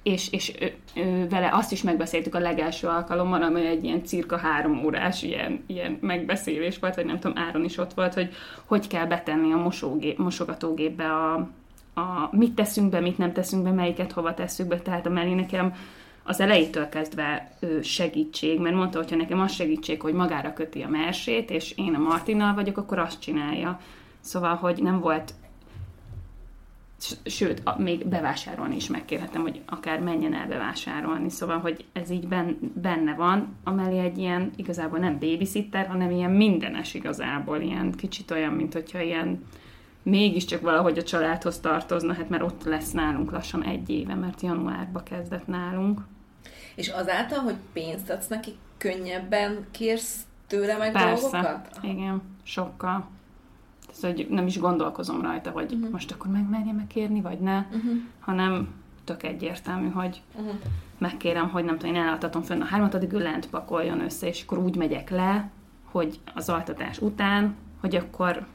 és, 0.07 0.31
és 0.31 0.53
ő, 0.59 0.73
ő, 0.95 1.27
vele 1.27 1.49
azt 1.53 1.71
is 1.71 1.81
megbeszéltük 1.81 2.35
a 2.35 2.39
legelső 2.39 2.87
alkalommal, 2.87 3.43
ami 3.43 3.65
egy 3.65 3.83
ilyen 3.83 4.03
cirka 4.03 4.37
három 4.37 4.85
órás 4.85 5.23
ilyen, 5.23 5.63
ilyen 5.65 5.97
megbeszélés 6.01 6.79
volt, 6.79 6.95
vagy 6.95 7.05
nem 7.05 7.19
tudom, 7.19 7.37
Áron 7.37 7.63
is 7.63 7.77
ott 7.77 7.93
volt, 7.93 8.13
hogy 8.13 8.29
hogy 8.65 8.87
kell 8.87 9.05
betenni 9.05 9.53
a 9.53 9.57
mosógép, 9.57 10.17
mosogatógépbe 10.17 11.05
a, 11.05 11.33
a 11.93 12.29
mit 12.31 12.53
teszünk 12.53 12.89
be, 12.89 12.99
mit 12.99 13.17
nem 13.17 13.33
teszünk 13.33 13.63
be, 13.63 13.71
melyiket 13.71 14.11
hova 14.11 14.33
tesszük 14.33 14.67
be, 14.67 14.79
tehát 14.79 15.05
a 15.05 15.09
Meli 15.09 15.33
nekem 15.33 15.73
az 16.23 16.39
elejétől 16.39 16.89
kezdve 16.89 17.51
ő 17.59 17.81
segítség, 17.81 18.59
mert 18.59 18.75
mondta, 18.75 18.97
hogyha 18.97 19.15
nekem 19.15 19.39
az 19.39 19.51
segítség, 19.51 20.01
hogy 20.01 20.13
magára 20.13 20.53
köti 20.53 20.81
a 20.81 20.89
mersét, 20.89 21.49
és 21.49 21.73
én 21.77 21.95
a 21.95 21.99
Martinnal 21.99 22.53
vagyok, 22.53 22.77
akkor 22.77 22.99
azt 22.99 23.21
csinálja. 23.21 23.79
Szóval, 24.19 24.55
hogy 24.55 24.81
nem 24.81 24.99
volt 24.99 25.33
sőt, 27.25 27.61
a, 27.63 27.81
még 27.81 28.07
bevásárolni 28.07 28.75
is 28.75 28.87
megkérhetem, 28.87 29.41
hogy 29.41 29.61
akár 29.65 29.99
menjen 29.99 30.33
el 30.33 30.47
bevásárolni, 30.47 31.29
szóval, 31.29 31.59
hogy 31.59 31.85
ez 31.93 32.09
így 32.09 32.27
ben, 32.27 32.71
benne 32.81 33.13
van, 33.13 33.55
amellé 33.63 33.99
egy 33.99 34.17
ilyen, 34.17 34.51
igazából 34.55 34.99
nem 34.99 35.19
babysitter, 35.19 35.87
hanem 35.87 36.11
ilyen 36.11 36.31
mindenes 36.31 36.93
igazából, 36.93 37.61
ilyen 37.61 37.91
kicsit 37.91 38.31
olyan, 38.31 38.53
mint 38.53 38.73
hogyha 38.73 39.01
ilyen 39.01 39.43
mégiscsak 40.03 40.61
valahogy 40.61 40.97
a 40.97 41.03
családhoz 41.03 41.59
tartozna, 41.59 42.13
hát 42.13 42.29
mert 42.29 42.43
ott 42.43 42.63
lesz 42.63 42.91
nálunk 42.91 43.31
lassan 43.31 43.63
egy 43.63 43.89
éve, 43.89 44.15
mert 44.15 44.41
januárba 44.41 45.03
kezdett 45.03 45.47
nálunk. 45.47 46.01
És 46.75 46.89
azáltal, 46.89 47.39
hogy 47.39 47.55
pénzt 47.73 48.09
adsz 48.09 48.27
neki, 48.27 48.51
könnyebben 48.77 49.65
kérsz 49.71 50.25
tőle 50.47 50.77
meg 50.77 50.91
Persze, 50.91 51.29
dolgokat? 51.29 51.79
igen, 51.81 52.21
sokkal. 52.43 53.07
Tehát, 53.87 54.15
hogy 54.15 54.27
nem 54.29 54.47
is 54.47 54.59
gondolkozom 54.59 55.21
rajta, 55.21 55.49
hogy 55.49 55.73
uh-huh. 55.73 55.91
most 55.91 56.11
akkor 56.11 56.31
megmerjem 56.31 56.75
megkérni, 56.75 57.21
vagy 57.21 57.39
ne, 57.39 57.57
uh-huh. 57.57 57.91
hanem 58.19 58.67
tök 59.03 59.23
egyértelmű, 59.23 59.89
hogy 59.89 60.21
uh-huh. 60.35 60.55
megkérem, 60.97 61.49
hogy 61.49 61.63
nem 61.63 61.77
tudom, 61.77 61.95
én 61.95 62.01
elaltatom 62.01 62.41
fönn 62.41 62.61
a 62.61 62.65
hármat, 62.65 62.93
addig 62.93 63.13
ő 63.13 63.19
lent 63.19 63.49
pakoljon 63.49 64.01
össze, 64.01 64.27
és 64.27 64.43
akkor 64.43 64.57
úgy 64.57 64.75
megyek 64.75 65.09
le, 65.09 65.49
hogy 65.91 66.19
az 66.33 66.49
altatás 66.49 66.99
után, 66.99 67.55
hogy 67.79 67.95
akkor 67.95 68.45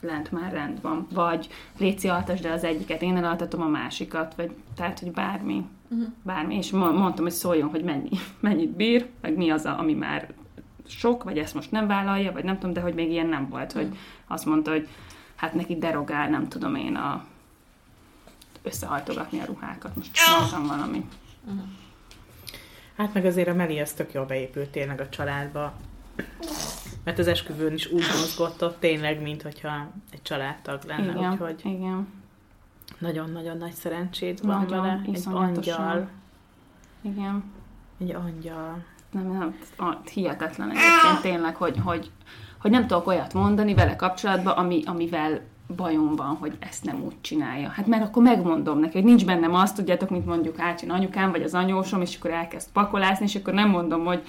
lent 0.00 0.32
már 0.32 0.52
rend 0.52 0.80
van. 0.80 1.06
Vagy 1.12 1.48
Léci 1.78 2.08
altasd 2.08 2.44
el 2.44 2.52
az 2.52 2.64
egyiket, 2.64 3.02
én 3.02 3.16
elaltatom 3.16 3.62
a 3.62 3.68
másikat, 3.68 4.34
vagy 4.34 4.50
tehát, 4.74 4.98
hogy 4.98 5.10
bármi. 5.10 5.66
Uh-huh. 5.88 6.08
Bármi. 6.22 6.56
És 6.56 6.70
mo- 6.70 6.96
mondtam, 6.96 7.24
hogy 7.24 7.32
szóljon, 7.32 7.68
hogy 7.68 7.84
mennyi, 7.84 8.10
mennyit 8.40 8.70
bír, 8.70 9.06
meg 9.20 9.36
mi 9.36 9.50
az, 9.50 9.64
a, 9.64 9.78
ami 9.78 9.94
már 9.94 10.34
sok, 10.88 11.22
vagy 11.24 11.38
ezt 11.38 11.54
most 11.54 11.70
nem 11.70 11.86
vállalja, 11.86 12.32
vagy 12.32 12.44
nem 12.44 12.54
tudom, 12.54 12.72
de 12.72 12.80
hogy 12.80 12.94
még 12.94 13.10
ilyen 13.10 13.26
nem 13.26 13.48
volt, 13.48 13.72
hogy 13.72 13.96
azt 14.26 14.44
mondta, 14.44 14.70
hogy 14.70 14.88
hát 15.36 15.54
neki 15.54 15.76
derogál, 15.76 16.28
nem 16.28 16.48
tudom 16.48 16.74
én 16.74 16.94
a 16.94 17.24
összehajtogatni 18.62 19.40
a 19.40 19.44
ruhákat. 19.44 19.96
Most 19.96 20.10
mondtam 20.38 20.66
valami. 20.66 21.08
Hát 22.96 23.14
meg 23.14 23.24
azért 23.24 23.48
a 23.48 23.54
Meli 23.54 23.80
az 23.80 23.92
tök 23.92 24.12
jól 24.12 24.24
beépült 24.24 24.68
tényleg 24.68 25.00
a 25.00 25.08
családba. 25.08 25.72
Mert 27.04 27.18
az 27.18 27.26
esküvőn 27.26 27.72
is 27.72 27.86
úgy 27.86 28.04
mozgott 28.20 28.62
ott 28.62 28.80
tényleg, 28.80 29.22
mint 29.22 29.42
hogyha 29.42 29.92
egy 30.10 30.22
családtag 30.22 30.82
lenne, 30.86 31.12
Igen, 31.12 31.32
úgyhogy 31.32 31.60
igen. 31.64 32.08
nagyon-nagyon 32.98 33.56
nagy 33.56 33.72
szerencséd 33.72 34.46
van 34.46 34.60
Nagyon, 34.62 34.80
vele. 34.80 35.02
Egy 35.06 35.22
angyal. 35.24 36.08
Igen. 37.00 37.44
Egy 37.98 38.10
angyal. 38.10 38.84
Nem, 39.22 39.32
nem, 39.38 39.56
a- 39.76 40.08
hihetetlen 40.12 40.70
egyébként 40.70 41.20
tényleg, 41.20 41.56
hogy, 41.56 41.76
hogy, 41.84 42.10
hogy 42.60 42.70
nem 42.70 42.86
tudok 42.86 43.06
olyat 43.06 43.34
mondani 43.34 43.74
vele 43.74 43.96
kapcsolatban, 43.96 44.52
ami, 44.56 44.82
amivel 44.86 45.40
bajom 45.76 46.16
van, 46.16 46.36
hogy 46.40 46.56
ezt 46.58 46.84
nem 46.84 47.02
úgy 47.04 47.20
csinálja. 47.20 47.68
Hát 47.68 47.86
mert 47.86 48.04
akkor 48.04 48.22
megmondom 48.22 48.78
neki, 48.78 48.92
hogy 48.92 49.04
nincs 49.04 49.24
bennem 49.24 49.54
azt, 49.54 49.76
tudjátok, 49.76 50.10
mint 50.10 50.26
mondjuk 50.26 50.58
Ácsin 50.60 50.90
anyukám, 50.90 51.30
vagy 51.30 51.42
az 51.42 51.54
anyósom, 51.54 52.00
és 52.00 52.16
akkor 52.16 52.30
elkezd 52.30 52.68
pakolászni, 52.72 53.24
és 53.24 53.34
akkor 53.34 53.52
nem 53.54 53.68
mondom, 53.68 54.04
hogy 54.04 54.22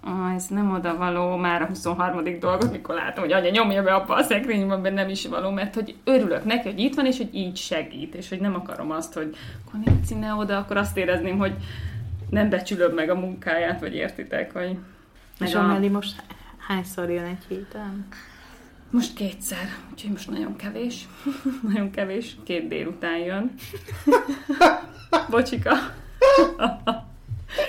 ah, 0.00 0.34
ez 0.34 0.46
nem 0.46 0.72
oda 0.72 0.96
való, 0.96 1.36
már 1.36 1.62
a 1.62 1.66
23. 1.66 2.22
dolgot, 2.40 2.72
mikor 2.72 2.94
látom, 2.94 3.24
hogy 3.24 3.32
anya 3.32 3.50
nyomja 3.50 3.82
be 3.82 3.94
abba 3.94 4.14
a 4.14 4.22
szekrényben, 4.22 4.80
mert 4.80 4.94
nem 4.94 5.08
is 5.08 5.26
való, 5.26 5.50
mert 5.50 5.74
hogy 5.74 5.96
örülök 6.04 6.44
neki, 6.44 6.68
hogy 6.68 6.78
itt 6.78 6.94
van, 6.94 7.06
és 7.06 7.16
hogy 7.16 7.34
így 7.34 7.56
segít, 7.56 8.14
és 8.14 8.28
hogy 8.28 8.40
nem 8.40 8.54
akarom 8.54 8.90
azt, 8.90 9.14
hogy 9.14 9.36
akkor 9.66 9.80
nincs 9.84 10.38
oda, 10.38 10.56
akkor 10.56 10.76
azt 10.76 10.96
érezném, 10.96 11.38
hogy 11.38 11.54
nem 12.30 12.48
becsülöm 12.48 12.94
meg 12.94 13.10
a 13.10 13.14
munkáját, 13.14 13.80
vagy 13.80 13.94
értitek, 13.94 14.52
hogy... 14.52 14.78
És 15.40 15.54
a 15.54 15.66
Meli 15.66 15.88
most 15.88 16.22
hányszor 16.58 17.10
jön 17.10 17.24
egy 17.24 17.44
héten? 17.48 18.06
Most 18.90 19.14
kétszer, 19.14 19.68
úgyhogy 19.92 20.10
most 20.10 20.30
nagyon 20.30 20.56
kevés. 20.56 21.08
nagyon 21.68 21.90
kevés. 21.90 22.36
Két 22.44 22.68
délután 22.68 23.18
jön. 23.18 23.54
Bocsika. 25.30 25.74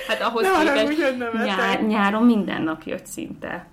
hát 0.08 0.22
ahhoz 0.22 0.44
Ne 0.64 0.84
képest 0.84 1.18
nyár, 1.46 1.84
nyáron 1.84 2.26
minden 2.26 2.62
nap 2.62 2.84
jött 2.84 3.06
szinte. 3.06 3.68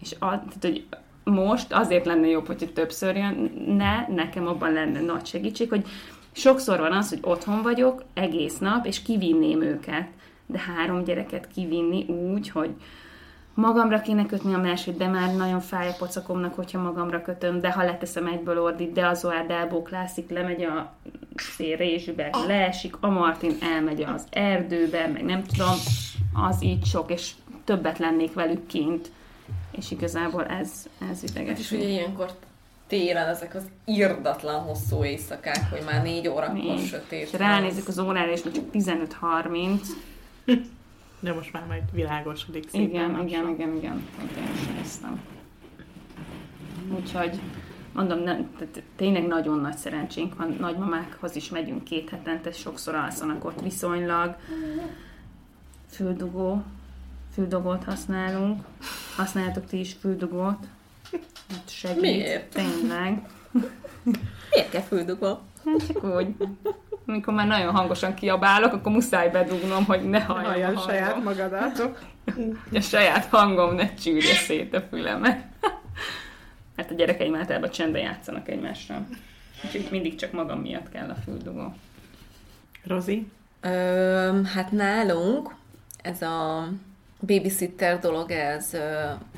És 0.00 0.12
a, 0.12 0.26
tehát, 0.26 0.56
hogy 0.60 0.86
most 1.24 1.72
azért 1.72 2.06
lenne 2.06 2.26
jobb, 2.26 2.46
hogyha 2.46 2.72
többször 2.72 3.16
jönne, 3.16 4.06
nekem 4.08 4.46
abban 4.46 4.72
lenne 4.72 5.00
nagy 5.00 5.26
segítség, 5.26 5.68
hogy 5.68 5.86
sokszor 6.34 6.78
van 6.78 6.92
az, 6.92 7.08
hogy 7.08 7.18
otthon 7.22 7.62
vagyok 7.62 8.02
egész 8.14 8.58
nap, 8.58 8.86
és 8.86 9.02
kivinném 9.02 9.62
őket. 9.62 10.08
De 10.46 10.58
három 10.58 11.04
gyereket 11.04 11.48
kivinni 11.54 12.04
úgy, 12.04 12.50
hogy 12.50 12.70
magamra 13.54 14.00
kéne 14.00 14.26
kötni 14.26 14.54
a 14.54 14.58
másik, 14.58 14.96
de 14.96 15.06
már 15.06 15.36
nagyon 15.36 15.60
fáj 15.60 15.88
a 15.88 15.94
pocakomnak, 15.98 16.54
hogyha 16.54 16.82
magamra 16.82 17.22
kötöm, 17.22 17.60
de 17.60 17.72
ha 17.72 17.84
leteszem 17.84 18.26
egyből 18.26 18.60
ordít, 18.62 18.92
de 18.92 19.06
az 19.06 19.24
Oár 19.24 19.50
elbóklászik, 19.50 20.30
lemegy 20.30 20.62
a 20.62 20.94
szélrézsbe, 21.36 22.30
leesik, 22.46 22.96
a 23.00 23.08
Martin 23.08 23.56
elmegy 23.60 24.02
az 24.02 24.26
erdőbe, 24.30 25.06
meg 25.06 25.24
nem 25.24 25.42
tudom, 25.42 25.74
az 26.34 26.62
így 26.62 26.84
sok, 26.84 27.10
és 27.10 27.32
többet 27.64 27.98
lennék 27.98 28.32
velük 28.32 28.66
kint. 28.66 29.10
És 29.70 29.90
igazából 29.90 30.44
ez, 30.44 30.88
ez 31.10 31.22
És 31.22 31.30
ideges. 31.30 31.70
ugye 31.70 31.88
ilyenkor 31.88 32.30
télen 32.94 33.28
ezek 33.28 33.54
az 33.54 33.62
irdatlan 33.84 34.60
hosszú 34.60 35.04
éjszakák, 35.04 35.70
hogy 35.70 35.82
már 35.84 36.02
négy 36.02 36.28
órakor 36.28 36.56
Így. 36.56 36.86
sötét. 36.86 37.22
És 37.22 37.32
ránézek 37.32 37.88
az 37.88 37.98
órára, 37.98 38.30
és 38.30 38.42
már 38.42 38.54
csak 38.54 38.64
15-30. 38.72 39.80
De 41.20 41.32
most 41.32 41.52
már 41.52 41.66
majd 41.66 41.82
világosodik 41.92 42.68
szépen. 42.68 42.88
Igen, 42.88 43.26
igen, 43.26 43.48
igen, 43.48 43.76
igen. 43.76 44.06
Igen, 44.30 44.52
is 44.54 44.66
néztem. 44.76 45.20
Úgyhogy 46.96 47.40
mondom, 47.92 48.18
nem, 48.18 48.50
tehát 48.58 48.82
tényleg 48.96 49.26
nagyon 49.26 49.60
nagy 49.60 49.76
szerencsénk 49.76 50.36
van. 50.36 50.56
Nagymamákhoz 50.60 51.36
is 51.36 51.48
megyünk 51.48 51.84
két 51.84 52.08
hetente, 52.08 52.52
sokszor 52.52 52.94
alszanak 52.94 53.44
ott 53.44 53.60
viszonylag. 53.60 54.36
Füldugó, 55.90 56.62
füldugót 57.32 57.84
használunk. 57.84 58.64
Használjátok 59.16 59.66
ti 59.66 59.78
is 59.78 59.92
füldugót? 59.92 60.66
Segít. 61.68 62.00
Miért? 62.00 62.48
Tényleg. 62.54 63.22
Miért 64.50 64.70
kell 64.70 64.82
füldugva? 64.82 65.42
Hát 65.64 65.86
csak 65.86 66.04
úgy. 66.04 66.26
Amikor 67.06 67.34
már 67.34 67.46
nagyon 67.46 67.74
hangosan 67.74 68.14
kiabálok, 68.14 68.72
akkor 68.72 68.92
muszáj 68.92 69.30
bedugnom, 69.30 69.84
hogy 69.84 70.08
ne 70.08 70.20
halljam 70.20 70.50
Halljan 70.52 70.76
a 70.76 70.80
saját 70.80 71.22
magadat. 71.24 71.90
Hogy 72.68 72.76
a 72.76 72.80
saját 72.80 73.24
hangom 73.24 73.74
ne 73.74 73.94
csűrje 73.94 74.34
szét 74.34 74.74
a 74.74 74.80
fülemet. 74.80 75.44
Mert 76.76 76.90
a 76.90 76.94
gyerekeim 76.94 77.34
általában 77.34 77.70
csendben 77.70 78.02
játszanak 78.02 78.48
egymással. 78.48 79.06
Úgyhogy 79.64 79.88
mindig 79.90 80.14
csak 80.14 80.32
magam 80.32 80.60
miatt 80.60 80.90
kell 80.90 81.08
a 81.08 81.14
füldugó. 81.24 81.74
Rozi? 82.86 83.30
Ö, 83.60 84.40
hát 84.54 84.70
nálunk 84.70 85.54
ez 86.02 86.22
a 86.22 86.68
babysitter 87.26 87.98
dolog, 87.98 88.30
ez 88.30 88.70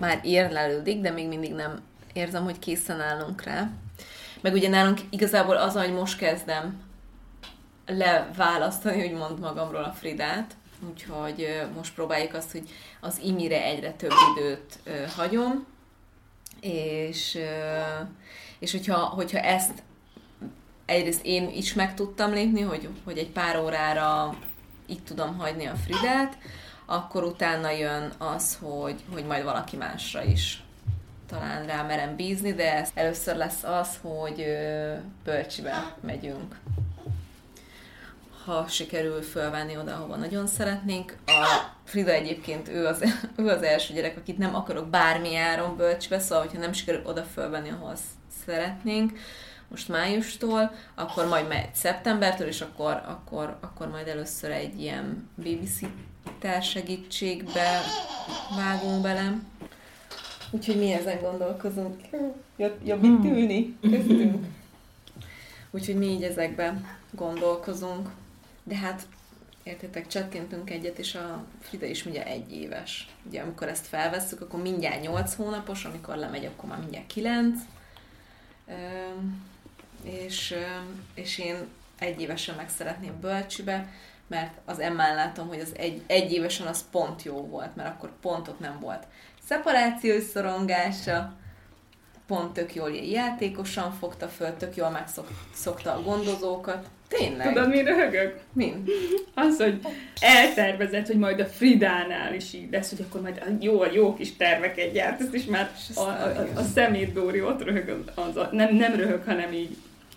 már 0.01 0.20
érlelődik, 0.22 1.01
de 1.01 1.11
még 1.11 1.28
mindig 1.28 1.53
nem 1.53 1.80
érzem, 2.12 2.45
hogy 2.45 2.59
készen 2.59 3.01
állunk 3.01 3.43
rá. 3.43 3.70
Meg 4.41 4.53
ugye 4.53 4.68
nálunk 4.68 5.01
igazából 5.11 5.57
az, 5.57 5.74
hogy 5.74 5.93
most 5.93 6.18
kezdem 6.18 6.80
leválasztani, 7.87 9.05
úgymond 9.05 9.39
magamról 9.39 9.84
a 9.84 9.93
Fridát, 9.93 10.57
úgyhogy 10.91 11.62
most 11.76 11.95
próbáljuk 11.95 12.34
azt, 12.34 12.53
hogy 12.53 12.68
az 13.01 13.20
imire 13.24 13.62
egyre 13.62 13.93
több 13.93 14.12
időt 14.37 14.78
hagyom, 15.16 15.66
és, 16.61 17.39
és 18.59 18.72
hogyha, 18.72 18.99
hogyha 18.99 19.39
ezt 19.39 19.82
egyrészt 20.87 21.24
én 21.24 21.49
is 21.49 21.74
meg 21.74 21.95
tudtam 21.95 22.32
lépni, 22.32 22.61
hogy, 22.61 22.89
hogy 23.05 23.18
egy 23.18 23.30
pár 23.30 23.59
órára 23.59 24.39
itt 24.87 25.07
tudom 25.07 25.37
hagyni 25.37 25.66
a 25.66 25.74
Fridát, 25.74 26.39
akkor 26.87 27.24
utána 27.24 27.70
jön 27.70 28.12
az, 28.18 28.59
hogy, 28.61 29.03
hogy 29.12 29.24
majd 29.24 29.45
valaki 29.45 29.76
másra 29.76 30.22
is 30.22 30.61
talán 31.26 31.66
rá 31.66 31.82
merem 31.82 32.16
bízni, 32.16 32.53
de 32.53 32.74
ez 32.74 32.91
először 32.95 33.37
lesz 33.37 33.64
az, 33.64 33.99
hogy 34.03 34.47
bölcsibe 35.24 35.95
megyünk. 36.01 36.59
Ha 38.45 38.66
sikerül 38.68 39.22
fölvenni 39.22 39.76
oda, 39.76 39.95
ahova 39.95 40.16
nagyon 40.16 40.47
szeretnénk. 40.47 41.16
A 41.26 41.74
Frida 41.84 42.11
egyébként 42.11 42.68
ő 42.68 42.87
az, 42.87 43.03
ő 43.39 43.49
az 43.49 43.62
első 43.62 43.95
gyerek, 43.95 44.16
akit 44.16 44.39
nem 44.39 44.55
akarok 44.55 44.89
bármi 44.89 45.37
áron 45.37 45.76
bölcsibe, 45.76 46.18
szóval 46.18 46.45
hogyha 46.45 46.61
nem 46.61 46.72
sikerül 46.72 47.03
oda 47.05 47.22
fölvenni, 47.22 47.70
ahol 47.70 47.95
szeretnénk, 48.45 49.18
most 49.68 49.89
májustól, 49.89 50.74
akkor 50.95 51.26
majd 51.26 51.49
megy 51.49 51.74
szeptembertől, 51.74 52.47
és 52.47 52.61
akkor, 52.61 53.03
akkor, 53.07 53.57
akkor 53.61 53.89
majd 53.89 54.09
először 54.09 54.51
egy 54.51 54.80
ilyen 54.80 55.28
babysitter 55.37 56.14
segítségbe 56.62 57.80
vágunk 58.56 59.02
bele. 59.02 59.38
Úgyhogy 60.50 60.78
mi 60.78 60.92
ezen 60.92 61.20
gondolkozunk. 61.20 62.00
Jobb, 62.56 63.04
itt 63.04 63.24
ülni 63.24 63.76
köztünk. 63.80 64.46
Úgyhogy 65.70 65.96
mi 65.96 66.06
így 66.06 66.22
ezekben 66.22 66.86
gondolkozunk. 67.10 68.10
De 68.62 68.76
hát 68.76 69.06
értétek, 69.62 70.06
csettintünk 70.06 70.70
egyet, 70.70 70.98
és 70.98 71.14
a 71.14 71.44
Frida 71.60 71.86
is 71.86 72.02
mindjárt 72.02 72.28
egy 72.28 72.52
éves. 72.52 73.08
Ugye 73.26 73.40
amikor 73.40 73.68
ezt 73.68 73.86
felvesszük, 73.86 74.40
akkor 74.40 74.62
mindjárt 74.62 75.00
8 75.00 75.34
hónapos, 75.34 75.84
amikor 75.84 76.16
lemegy, 76.16 76.44
akkor 76.44 76.68
már 76.68 76.78
mindjárt 76.78 77.06
9. 77.06 77.60
Öm, 78.68 79.44
és, 80.02 80.54
és 81.14 81.38
én 81.38 81.56
egy 81.98 82.20
évesen 82.20 82.54
meg 82.54 82.68
szeretném 82.68 83.20
bölcsibe, 83.20 83.88
mert 84.28 84.52
az 84.64 84.78
emmán 84.78 85.14
látom, 85.14 85.48
hogy 85.48 85.60
az 85.60 85.72
egy, 85.76 86.02
egy 86.06 86.32
évesen 86.32 86.66
az 86.66 86.84
pont 86.90 87.22
jó 87.22 87.34
volt, 87.34 87.76
mert 87.76 87.88
akkor 87.88 88.10
pontot 88.20 88.58
nem 88.58 88.78
volt. 88.80 89.06
Szeparációs 89.48 90.22
szorongása, 90.22 91.32
pont 92.26 92.52
tök 92.52 92.74
jól 92.74 92.90
játékosan 92.90 93.92
fogta 93.92 94.28
föl, 94.28 94.56
tök 94.56 94.76
jól 94.76 94.90
megszokta 94.90 95.94
a 95.94 96.02
gondozókat. 96.02 96.86
Tényleg? 97.08 97.46
Tudod, 97.46 97.68
mi 97.68 97.82
röhögök? 97.82 98.40
Mind. 98.52 98.88
Az, 99.34 99.56
hogy 99.56 99.80
eltervezett, 100.20 101.06
hogy 101.06 101.18
majd 101.18 101.40
a 101.40 101.46
Fridánál 101.46 102.34
is 102.34 102.52
így 102.52 102.70
lesz, 102.70 102.90
hogy 102.90 103.06
akkor 103.08 103.20
majd 103.20 103.42
a 103.46 103.50
jó, 103.60 103.80
a 103.80 103.92
jó 103.92 104.14
kis 104.14 104.36
terveket 104.36 104.92
gyárt, 104.92 105.20
ezt 105.20 105.34
is 105.34 105.44
már 105.44 105.70
a, 105.94 106.00
a, 106.00 106.04
a, 106.04 106.46
a 106.54 106.62
szemét 106.62 107.12
Dóri 107.12 107.42
ott 107.42 107.62
röhög, 107.62 108.12
az 108.14 108.36
a, 108.36 108.48
nem, 108.52 108.74
nem 108.74 108.94
röhög, 108.94 109.22
hanem 109.24 109.52
így 109.52 109.76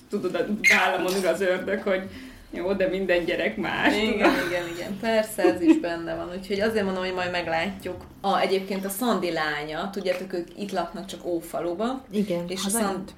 tudod, 0.09 0.35
a 0.35 0.45
vállamon 0.75 1.15
ül 1.15 1.27
az 1.27 1.41
ördög, 1.41 1.81
hogy 1.81 2.09
jó, 2.51 2.73
de 2.73 2.87
minden 2.87 3.25
gyerek 3.25 3.57
más. 3.57 3.95
Igen, 3.95 4.33
igen, 4.47 4.67
igen, 4.75 4.97
persze, 4.99 5.43
ez 5.43 5.61
is 5.61 5.79
benne 5.79 6.15
van. 6.15 6.29
Úgyhogy 6.37 6.59
azért 6.59 6.85
mondom, 6.85 7.03
hogy 7.03 7.13
majd 7.13 7.31
meglátjuk. 7.31 8.05
A, 8.21 8.39
egyébként 8.39 8.85
a 8.85 8.89
Szandi 8.89 9.31
lánya, 9.31 9.89
tudjátok, 9.89 10.33
ők 10.33 10.47
itt 10.57 10.71
laknak 10.71 11.05
csak 11.05 11.25
Ófaluba. 11.25 12.03
Igen, 12.11 12.45
És 12.47 12.65
a. 12.65 12.69
Szand 12.69 13.13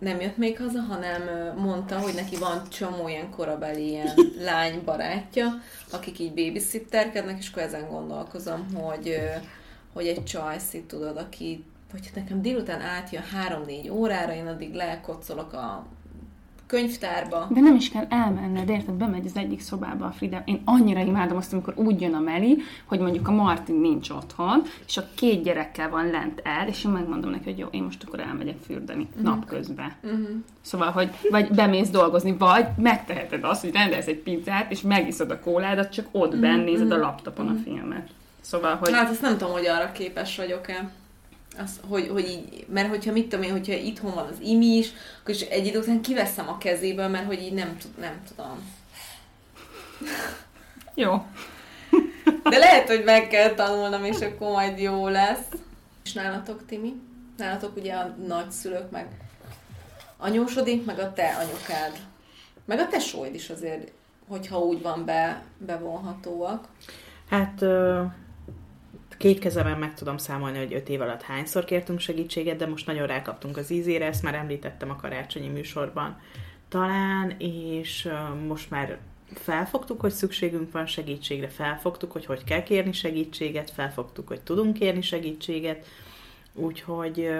nem 0.00 0.20
jött 0.20 0.36
még 0.36 0.58
haza, 0.58 0.80
hanem 0.80 1.22
mondta, 1.56 1.98
hogy 1.98 2.14
neki 2.14 2.36
van 2.36 2.62
csomó 2.68 3.08
ilyen 3.08 3.30
korabeli 3.30 3.88
ilyen 3.88 4.14
lány 4.48 4.82
barátja, 4.84 5.46
akik 5.90 6.18
így 6.18 6.34
babysitterkednek, 6.34 7.38
és 7.38 7.50
akkor 7.50 7.62
ezen 7.62 7.88
gondolkozom, 7.88 8.74
hogy, 8.74 9.16
hogy 9.92 10.06
egy 10.06 10.24
csajszit 10.24 10.84
tudod, 10.84 11.16
aki, 11.16 11.64
hogy 11.90 12.10
nekem 12.14 12.42
délután 12.42 12.80
átjön 12.80 13.22
3-4 13.66 13.92
órára, 13.92 14.34
én 14.34 14.46
addig 14.46 14.74
lekocolok 14.74 15.52
a 15.52 15.86
könyvtárba. 16.70 17.46
De 17.50 17.60
nem 17.60 17.74
is 17.74 17.90
kell 17.90 18.06
elmenned, 18.08 18.68
érted? 18.68 18.94
Bemegy 18.94 19.26
az 19.26 19.36
egyik 19.36 19.60
szobába 19.60 20.06
a 20.06 20.10
Frida. 20.10 20.42
Én 20.44 20.62
annyira 20.64 21.00
imádom 21.00 21.36
azt, 21.36 21.52
amikor 21.52 21.74
úgy 21.76 22.00
jön 22.00 22.14
a 22.14 22.20
Meli, 22.20 22.62
hogy 22.84 22.98
mondjuk 22.98 23.28
a 23.28 23.32
Martin 23.32 23.74
nincs 23.74 24.10
otthon, 24.10 24.62
és 24.86 24.96
a 24.96 25.02
két 25.14 25.42
gyerekkel 25.42 25.90
van 25.90 26.10
lent 26.10 26.40
el, 26.44 26.68
és 26.68 26.84
én 26.84 26.90
megmondom 26.90 27.30
neki, 27.30 27.44
hogy 27.44 27.58
jó, 27.58 27.66
én 27.70 27.82
most 27.82 28.04
akkor 28.04 28.20
elmegyek 28.20 28.56
fürdeni 28.66 29.06
uh-huh. 29.10 29.22
napközben. 29.22 29.92
Uh-huh. 30.02 30.28
Szóval, 30.60 30.90
hogy 30.90 31.10
vagy 31.30 31.48
bemész 31.48 31.90
dolgozni, 31.90 32.36
vagy 32.38 32.66
megteheted 32.76 33.44
azt, 33.44 33.60
hogy 33.60 33.72
rendelsz 33.72 34.06
egy 34.06 34.18
pizzát, 34.18 34.70
és 34.70 34.80
megiszod 34.80 35.30
a 35.30 35.40
kóládat, 35.40 35.92
csak 35.92 36.06
ott 36.10 36.26
uh-huh. 36.26 36.40
benn 36.40 36.64
nézed 36.64 36.90
a 36.90 36.98
laptopon 36.98 37.48
a 37.48 37.54
filmet. 37.64 38.08
Szóval, 38.40 38.74
hogy... 38.74 38.92
Hát 38.92 39.10
azt 39.10 39.22
nem 39.22 39.36
tudom, 39.36 39.52
hogy 39.52 39.66
arra 39.66 39.92
képes 39.92 40.36
vagyok-e. 40.36 40.90
Az, 41.58 41.80
hogy, 41.88 42.08
hogy 42.08 42.28
így, 42.28 42.66
mert 42.68 42.88
hogyha 42.88 43.12
mit 43.12 43.28
tudom 43.28 43.44
én, 43.44 43.50
hogyha 43.50 43.72
itthon 43.72 44.14
van 44.14 44.26
az 44.26 44.40
imi 44.40 44.66
is, 44.66 44.92
akkor 45.20 45.34
is 45.34 45.40
egy 45.40 45.66
idő 45.66 45.78
után 45.78 46.02
kiveszem 46.02 46.48
a 46.48 46.58
kezéből, 46.58 47.08
mert 47.08 47.26
hogy 47.26 47.42
így 47.42 47.52
nem, 47.52 47.76
tud, 47.78 47.98
nem 47.98 48.22
tudom. 48.28 48.72
Jó. 50.94 51.24
De 52.42 52.58
lehet, 52.58 52.86
hogy 52.86 53.04
meg 53.04 53.28
kell 53.28 53.54
tanulnom, 53.54 54.04
és 54.04 54.20
akkor 54.20 54.50
majd 54.50 54.78
jó 54.78 55.08
lesz. 55.08 55.46
És 56.04 56.12
nálatok, 56.12 56.66
Timi? 56.66 56.92
Nálatok 57.36 57.76
ugye 57.76 57.94
a 57.94 58.16
nagyszülők, 58.26 58.90
meg 58.90 59.06
anyósodik, 60.16 60.84
meg 60.84 60.98
a 60.98 61.12
te 61.12 61.28
anyukád. 61.28 61.92
Meg 62.64 62.78
a 62.78 62.88
tesóid 62.88 63.34
is 63.34 63.50
azért, 63.50 63.92
hogyha 64.28 64.58
úgy 64.58 64.82
van 64.82 65.04
be, 65.04 65.42
bevonhatóak. 65.58 66.68
Hát 67.30 67.62
ö, 67.62 68.02
két 69.20 69.38
kezemen 69.38 69.78
meg 69.78 69.94
tudom 69.94 70.16
számolni, 70.16 70.58
hogy 70.58 70.74
öt 70.74 70.88
év 70.88 71.00
alatt 71.00 71.22
hányszor 71.22 71.64
kértünk 71.64 72.00
segítséget, 72.00 72.56
de 72.56 72.66
most 72.66 72.86
nagyon 72.86 73.06
rákaptunk 73.06 73.56
az 73.56 73.70
ízére, 73.70 74.06
ezt 74.06 74.22
már 74.22 74.34
említettem 74.34 74.90
a 74.90 74.96
karácsonyi 74.96 75.48
műsorban 75.48 76.20
talán, 76.68 77.34
és 77.38 78.08
most 78.46 78.70
már 78.70 78.98
felfogtuk, 79.34 80.00
hogy 80.00 80.10
szükségünk 80.10 80.72
van 80.72 80.86
segítségre, 80.86 81.48
felfogtuk, 81.48 82.12
hogy 82.12 82.26
hogy 82.26 82.44
kell 82.44 82.62
kérni 82.62 82.92
segítséget, 82.92 83.70
felfogtuk, 83.70 84.28
hogy 84.28 84.40
tudunk 84.40 84.74
kérni 84.74 85.02
segítséget, 85.02 85.86
úgyhogy, 86.54 87.30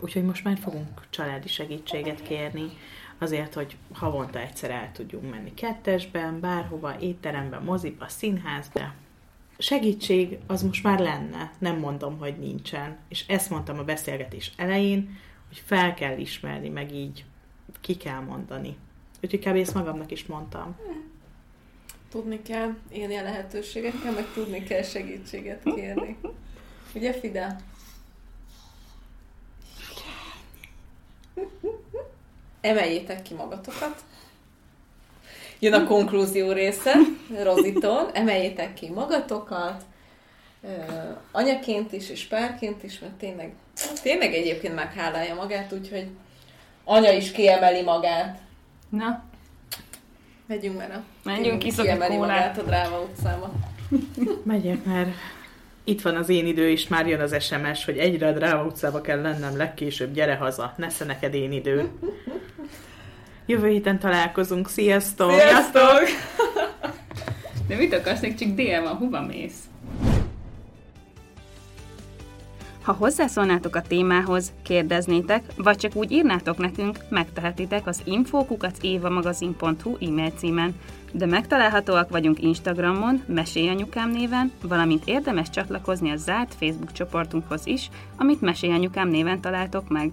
úgyhogy 0.00 0.24
most 0.24 0.44
már 0.44 0.58
fogunk 0.58 1.02
családi 1.10 1.48
segítséget 1.48 2.22
kérni, 2.22 2.68
azért, 3.18 3.54
hogy 3.54 3.76
havonta 3.92 4.38
egyszer 4.38 4.70
el 4.70 4.90
tudjunk 4.92 5.30
menni 5.30 5.54
kettesben, 5.54 6.40
bárhova, 6.40 6.96
étterembe, 7.00 7.58
moziba, 7.58 8.08
színházba. 8.08 8.92
Segítség 9.58 10.38
az 10.46 10.62
most 10.62 10.82
már 10.82 10.98
lenne, 10.98 11.52
nem 11.58 11.78
mondom, 11.78 12.18
hogy 12.18 12.38
nincsen. 12.38 12.96
És 13.08 13.24
ezt 13.26 13.50
mondtam 13.50 13.78
a 13.78 13.84
beszélgetés 13.84 14.52
elején, 14.56 15.18
hogy 15.48 15.62
fel 15.64 15.94
kell 15.94 16.18
ismerni, 16.18 16.68
meg 16.68 16.94
így 16.94 17.24
ki 17.80 17.96
kell 17.96 18.20
mondani. 18.20 18.76
Úgyhogy 19.22 19.40
kb. 19.40 19.56
ezt 19.56 19.74
magamnak 19.74 20.10
is 20.10 20.26
mondtam. 20.26 20.76
Tudni 22.10 22.42
kell 22.42 22.74
élni 22.90 23.16
a 23.16 23.22
lehetőségekkel, 23.22 24.12
meg 24.12 24.32
tudni 24.34 24.62
kell 24.62 24.82
segítséget 24.82 25.62
kérni. 25.62 26.16
Ugye, 26.94 27.12
Fide? 27.12 27.60
Emeljétek 32.60 33.22
ki 33.22 33.34
magatokat. 33.34 34.04
Jön 35.58 35.72
a 35.72 35.84
konklúzió 35.84 36.52
része 36.52 36.92
Rozitól. 37.42 38.10
Emeljétek 38.12 38.74
ki 38.74 38.90
magatokat. 38.90 39.82
Anyaként 41.32 41.92
is, 41.92 42.10
és 42.10 42.24
párként 42.24 42.82
is, 42.82 42.98
mert 42.98 43.12
tényleg, 43.12 43.52
tényleg 44.02 44.34
egyébként 44.34 44.74
meghálálja 44.74 45.34
magát, 45.34 45.72
úgyhogy 45.72 46.06
anya 46.84 47.12
is 47.12 47.30
kiemeli 47.30 47.82
magát. 47.82 48.38
Na, 48.88 49.28
Megyünk 50.48 50.78
már 50.78 50.90
a... 50.90 51.02
Menjünk, 51.24 51.64
egy 51.64 51.74
kiemeli 51.74 52.16
magát 52.16 52.58
a 52.58 52.62
Dráva 52.62 53.00
utcába. 53.00 53.52
Megyek, 54.42 54.84
mert 54.84 55.10
Itt 55.84 56.00
van 56.00 56.16
az 56.16 56.28
én 56.28 56.46
idő 56.46 56.68
is, 56.68 56.88
már 56.88 57.06
jön 57.06 57.20
az 57.20 57.42
SMS, 57.42 57.84
hogy 57.84 57.98
egyre 57.98 58.26
a 58.26 58.32
Dráma 58.32 58.64
utcába 58.64 59.00
kell 59.00 59.20
lennem 59.20 59.56
legkésőbb, 59.56 60.14
gyere 60.14 60.34
haza, 60.34 60.74
nesze 60.76 61.04
neked 61.04 61.34
én 61.34 61.52
idő. 61.52 61.90
Jövő 63.50 63.68
héten 63.68 63.98
találkozunk, 63.98 64.68
sziasztok! 64.68 65.32
Sziasztok! 65.32 66.02
De 67.68 67.76
mit 67.76 67.94
akarsz, 67.94 68.20
még 68.20 68.34
csak 68.34 68.48
dél 68.48 68.82
van, 68.82 68.94
hova 68.94 69.20
mész? 69.20 69.58
Ha 72.82 72.92
hozzászólnátok 72.92 73.76
a 73.76 73.82
témához, 73.82 74.52
kérdeznétek, 74.62 75.44
vagy 75.56 75.76
csak 75.76 75.96
úgy 75.96 76.12
írnátok 76.12 76.58
nekünk, 76.58 76.98
megtehetitek 77.08 77.86
az 77.86 78.00
infokukacévamagazin.hu 78.04 79.96
e-mail 80.00 80.30
címen. 80.30 80.74
De 81.12 81.26
megtalálhatóak 81.26 82.10
vagyunk 82.10 82.42
Instagramon, 82.42 83.22
Mesélyanyukám 83.26 84.10
néven, 84.10 84.52
valamint 84.62 85.02
érdemes 85.06 85.50
csatlakozni 85.50 86.10
a 86.10 86.16
zárt 86.16 86.54
Facebook 86.54 86.92
csoportunkhoz 86.92 87.66
is, 87.66 87.88
amit 88.16 88.40
Mesélyanyukám 88.40 89.08
néven 89.08 89.40
találtok 89.40 89.88
meg. 89.88 90.12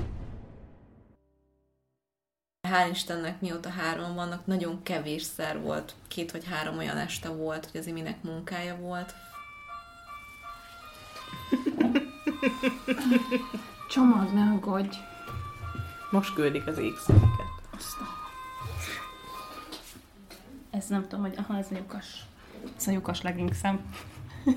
Hál' 2.71 2.89
Istennek 2.91 3.41
mióta 3.41 3.69
három 3.69 4.15
vannak, 4.15 4.45
nagyon 4.45 4.83
kevésszer 4.83 5.61
volt, 5.61 5.95
két 6.07 6.31
vagy 6.31 6.45
három 6.45 6.77
olyan 6.77 6.97
este 6.97 7.29
volt, 7.29 7.69
hogy 7.71 7.79
az 7.79 7.87
iminek 7.87 8.23
munkája 8.23 8.75
volt. 8.75 9.13
Csomag, 13.89 14.33
ne 14.33 14.51
aggódj! 14.51 14.97
Most 16.11 16.33
küldik 16.33 16.67
az 16.67 16.77
égszíneket. 16.77 17.47
Ez 20.69 20.87
nem 20.87 21.01
tudom, 21.01 21.21
hogy 21.21 21.35
aha, 21.37 21.57
ez 21.57 21.67
a 21.71 21.75
lyukas. 21.75 22.25
Ez 22.77 22.87
a 22.87 22.91
lyukas 22.91 23.21
leggingszem. 23.21 23.93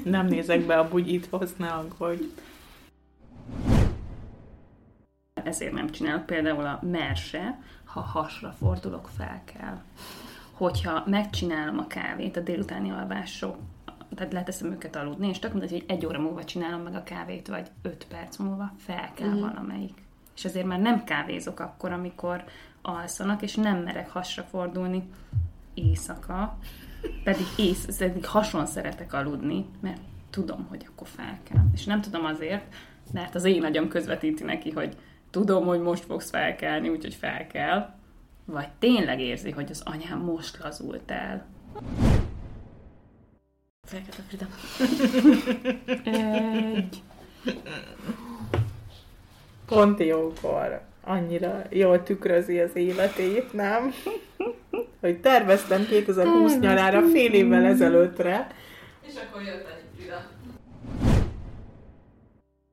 Nem 0.05 0.27
nézek 0.27 0.67
be 0.67 0.79
a 0.79 0.89
bugyithoz, 0.89 1.53
ne 1.57 1.69
aggódj. 1.69 2.25
Ezért 5.45 5.73
nem 5.73 5.91
csinálok 5.91 6.27
például 6.27 6.67
a 6.67 6.81
merse, 6.83 7.59
ha 7.95 8.01
hasra 8.01 8.55
fordulok, 8.59 9.09
fel 9.17 9.43
kell. 9.45 9.83
Hogyha 10.53 11.03
megcsinálom 11.07 11.79
a 11.79 11.87
kávét 11.87 12.37
a 12.37 12.41
délutáni 12.41 12.91
alvások, 12.91 13.57
tehát 14.15 14.33
leteszem 14.33 14.71
őket 14.71 14.97
aludni, 14.97 15.29
és 15.29 15.39
tök 15.39 15.51
mindegy, 15.51 15.71
hogy 15.71 15.85
egy 15.87 16.07
óra 16.07 16.21
múlva 16.21 16.45
csinálom 16.45 16.81
meg 16.81 16.95
a 16.95 17.03
kávét, 17.03 17.49
vagy 17.49 17.67
öt 17.83 18.07
perc 18.09 18.37
múlva, 18.37 18.73
fel 18.79 19.11
kell 19.15 19.35
mm. 19.35 19.41
valamelyik. 19.41 20.03
És 20.37 20.45
azért 20.45 20.67
már 20.67 20.81
nem 20.81 21.05
kávézok 21.05 21.61
akkor, 21.61 21.93
amikor 21.93 22.45
alszanak, 22.83 23.43
és 23.43 23.55
nem 23.55 23.83
merek 23.83 24.11
hasra 24.11 24.43
fordulni 24.43 25.09
éjszaka, 25.75 26.59
pedig 27.25 27.47
ész, 27.57 27.97
pedig 27.99 28.27
hason 28.27 28.67
szeretek 28.67 29.13
aludni, 29.13 29.67
mert 29.81 30.01
tudom, 30.31 30.67
hogy 30.69 30.87
akkor 30.89 31.07
fel 31.07 31.39
kell. 31.43 31.65
És 31.75 31.85
nem 31.85 32.01
tudom 32.01 32.25
azért, 32.25 32.75
mert 33.13 33.35
az 33.35 33.45
én 33.45 33.65
agyam 33.65 33.89
közvetíti 33.89 34.45
neki, 34.45 34.71
hogy 34.71 34.97
tudom, 35.35 35.65
hogy 35.65 35.81
most 35.81 36.05
fogsz 36.05 36.31
felkelni, 36.31 36.89
úgyhogy 36.89 37.15
fel 37.15 37.47
kell. 37.47 37.95
Vagy 38.45 38.69
tényleg 38.79 39.21
érzi, 39.21 39.51
hogy 39.51 39.71
az 39.71 39.83
anyám 39.85 40.19
most 40.19 40.59
lazult 40.63 41.11
el. 41.11 41.47
Fekete 43.87 44.23
Frida. 44.29 44.47
Egy. 46.05 47.03
Pont 49.67 50.01
jókor. 50.01 50.81
Annyira 51.05 51.63
jól 51.71 52.03
tükrözi 52.03 52.59
az 52.59 52.77
életét, 52.77 53.53
nem? 53.53 53.93
Hogy 55.01 55.21
terveztem 55.21 55.87
2020 55.87 56.59
nyarára 56.59 57.03
fél 57.03 57.33
évvel 57.33 57.65
ezelőttre. 57.65 58.47
És 59.07 59.15
akkor 59.29 59.43
jött 59.43 59.67
egy 59.67 59.85
Frida. 59.97 60.27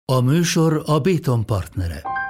A 0.05 0.21
műsor 0.21 0.83
a 0.85 0.99
Béton 0.99 1.45
partnere. 1.45 2.20